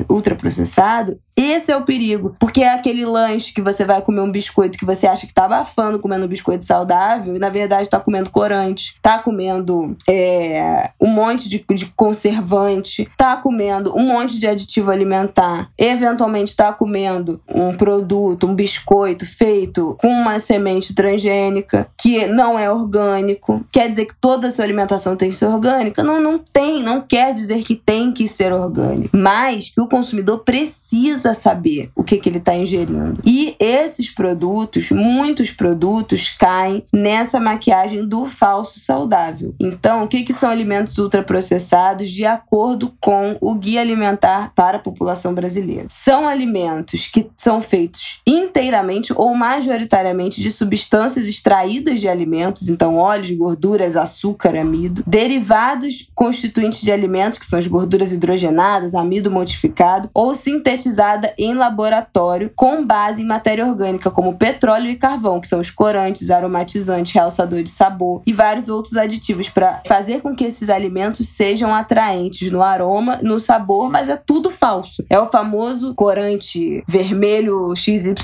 ultraprocessado, 0.09 1.21
esse 1.45 1.71
é 1.71 1.77
o 1.77 1.85
perigo. 1.85 2.37
Porque 2.39 2.63
é 2.63 2.73
aquele 2.73 3.05
lanche 3.05 3.53
que 3.53 3.63
você 3.63 3.85
vai 3.85 4.03
comer 4.03 4.21
um 4.21 4.31
biscoito 4.31 4.79
que 4.79 4.85
você 4.85 5.07
acha 5.07 5.27
que 5.27 5.35
tá 5.35 5.45
abafando 5.45 5.99
comendo 5.99 6.27
um 6.27 6.29
biscoito 6.29 6.65
saudável 6.65 7.37
e, 7.37 7.39
na 7.39 7.49
verdade, 7.49 7.89
tá 7.89 8.01
comendo 8.01 8.31
corante, 8.31 8.97
tá 9.01 9.19
comendo 9.19 9.97
é, 10.09 10.91
um 11.01 11.09
monte 11.09 11.49
de, 11.49 11.65
de 11.75 11.87
conservante, 11.97 13.09
tá 13.17 13.37
comendo 13.37 13.95
um 13.97 14.07
monte 14.07 14.39
de 14.39 14.47
aditivo 14.47 14.91
alimentar, 14.91 15.71
eventualmente 15.79 16.57
tá 16.57 16.73
comendo 16.73 17.41
um 17.53 17.75
produto, 17.75 18.47
um 18.47 18.55
biscoito 18.55 19.27
feito 19.27 19.97
com 20.01 20.09
uma 20.09 20.39
semente 20.39 20.95
transgênica 20.95 21.87
que 22.01 22.27
não 22.27 22.59
é 22.59 22.71
orgânico. 22.71 23.65
Quer 23.73 23.89
dizer 23.91 24.07
que 24.07 24.15
toda 24.21 24.49
a 24.49 24.51
sua 24.51 24.65
alimentação 24.65 25.17
tem 25.17 25.31
que 25.31 25.37
ser 25.37 25.47
orgânica? 25.47 26.03
Não, 26.03 26.21
não 26.21 26.39
tem. 26.39 26.83
Não 26.83 27.01
quer 27.01 27.33
dizer 27.35 27.63
que 27.63 27.75
tem 27.75 28.13
que 28.13 28.29
ser 28.29 28.53
orgânico. 28.53 29.17
Mas 29.17 29.69
que 29.69 29.81
o 29.81 29.89
consumidor 29.89 30.41
precisa 30.41 31.34
saber 31.35 31.91
o 31.95 32.05
que, 32.05 32.19
que 32.19 32.29
ele 32.29 32.39
está 32.39 32.55
ingerindo. 32.55 33.21
E 33.25 33.57
esses 33.59 34.11
produtos, 34.11 34.91
muitos 34.91 35.51
produtos, 35.51 36.29
caem 36.31 36.85
nessa 36.93 37.41
maquiagem 37.41 38.07
do 38.07 38.27
falso 38.27 38.81
saudável. 38.81 39.55
Então, 39.61 40.05
o 40.05 40.09
que, 40.09 40.23
que 40.23 40.33
são 40.33 40.51
alimentos 40.51 40.99
ultraprocessados 40.99 42.11
de 42.11 42.25
acordo 42.25 42.95
com 43.01 43.37
o 43.41 43.55
Guia 43.55 43.81
Alimentar 43.81 44.53
para 44.55 44.77
a 44.79 44.81
População 44.81 45.35
Brasileira? 45.35 45.87
São 45.91 46.29
alimentos 46.29 47.07
que 47.07 47.31
são 47.37 47.61
feitos 47.61 48.21
inteiramente 48.27 49.13
ou 49.17 49.35
majoritariamente 49.35 50.41
de 50.41 50.51
substâncias 50.51 51.27
extraídas 51.27 52.01
de 52.01 52.09
alimentos, 52.09 52.69
então 52.69 52.97
óleos, 52.97 53.31
gorduras, 53.31 53.97
açúcar, 53.97 54.57
amido, 54.57 55.03
derivados 55.07 56.11
constituintes 56.15 56.81
de 56.81 56.93
alimentos, 56.93 57.39
que 57.39 57.47
são 57.47 57.59
as 57.59 57.67
gorduras 57.67 58.13
hidrogenadas, 58.13 58.95
amido 58.95 59.31
modificado, 59.31 60.11
ou 60.15 60.35
sintetizados 60.35 61.24
em 61.39 61.55
laboratório 61.55 62.51
com 62.55 62.85
base 62.85 63.23
em 63.23 63.27
matéria 63.27 63.67
orgânica, 63.67 64.11
como 64.11 64.37
petróleo 64.37 64.89
e 64.89 64.97
carvão, 64.97 65.41
que 65.41 65.49
são 65.49 65.61
os 65.61 65.71
corantes, 65.71 66.31
aromatizantes, 66.31 67.13
realçador 67.13 67.63
de 67.63 67.71
sabor 67.71 68.23
e 68.27 68.33
vários 68.33 68.69
outros 68.69 68.97
aditivos 68.97 69.49
para 69.49 69.81
fazer 69.87 70.21
com 70.21 70.35
que 70.35 70.45
esses 70.45 70.69
alimentos 70.69 71.29
sejam 71.29 71.75
atraentes 71.75 72.51
no 72.51 72.63
aroma, 72.63 73.19
no 73.23 73.39
sabor, 73.39 73.91
mas 73.91 74.09
é 74.09 74.17
tudo 74.17 74.51
falso. 74.51 75.05
É 75.09 75.19
o 75.19 75.31
famoso 75.31 75.95
corante 75.95 76.83
vermelho 76.87 77.75
XYZ, 77.77 78.15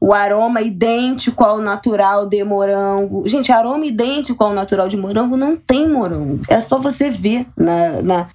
o 0.00 0.12
aroma 0.12 0.60
idêntico 0.60 1.44
ao 1.44 1.60
natural 1.60 2.26
de 2.26 2.42
morango. 2.44 3.26
Gente, 3.28 3.52
aroma 3.52 3.86
idêntico 3.86 4.42
ao 4.42 4.52
natural 4.52 4.88
de 4.88 4.96
morango 4.96 5.36
não 5.36 5.56
tem 5.56 5.88
morango. 5.88 6.40
É 6.48 6.60
só 6.60 6.78
você 6.78 7.10
ver 7.10 7.46
na, 7.56 8.02
na, 8.02 8.28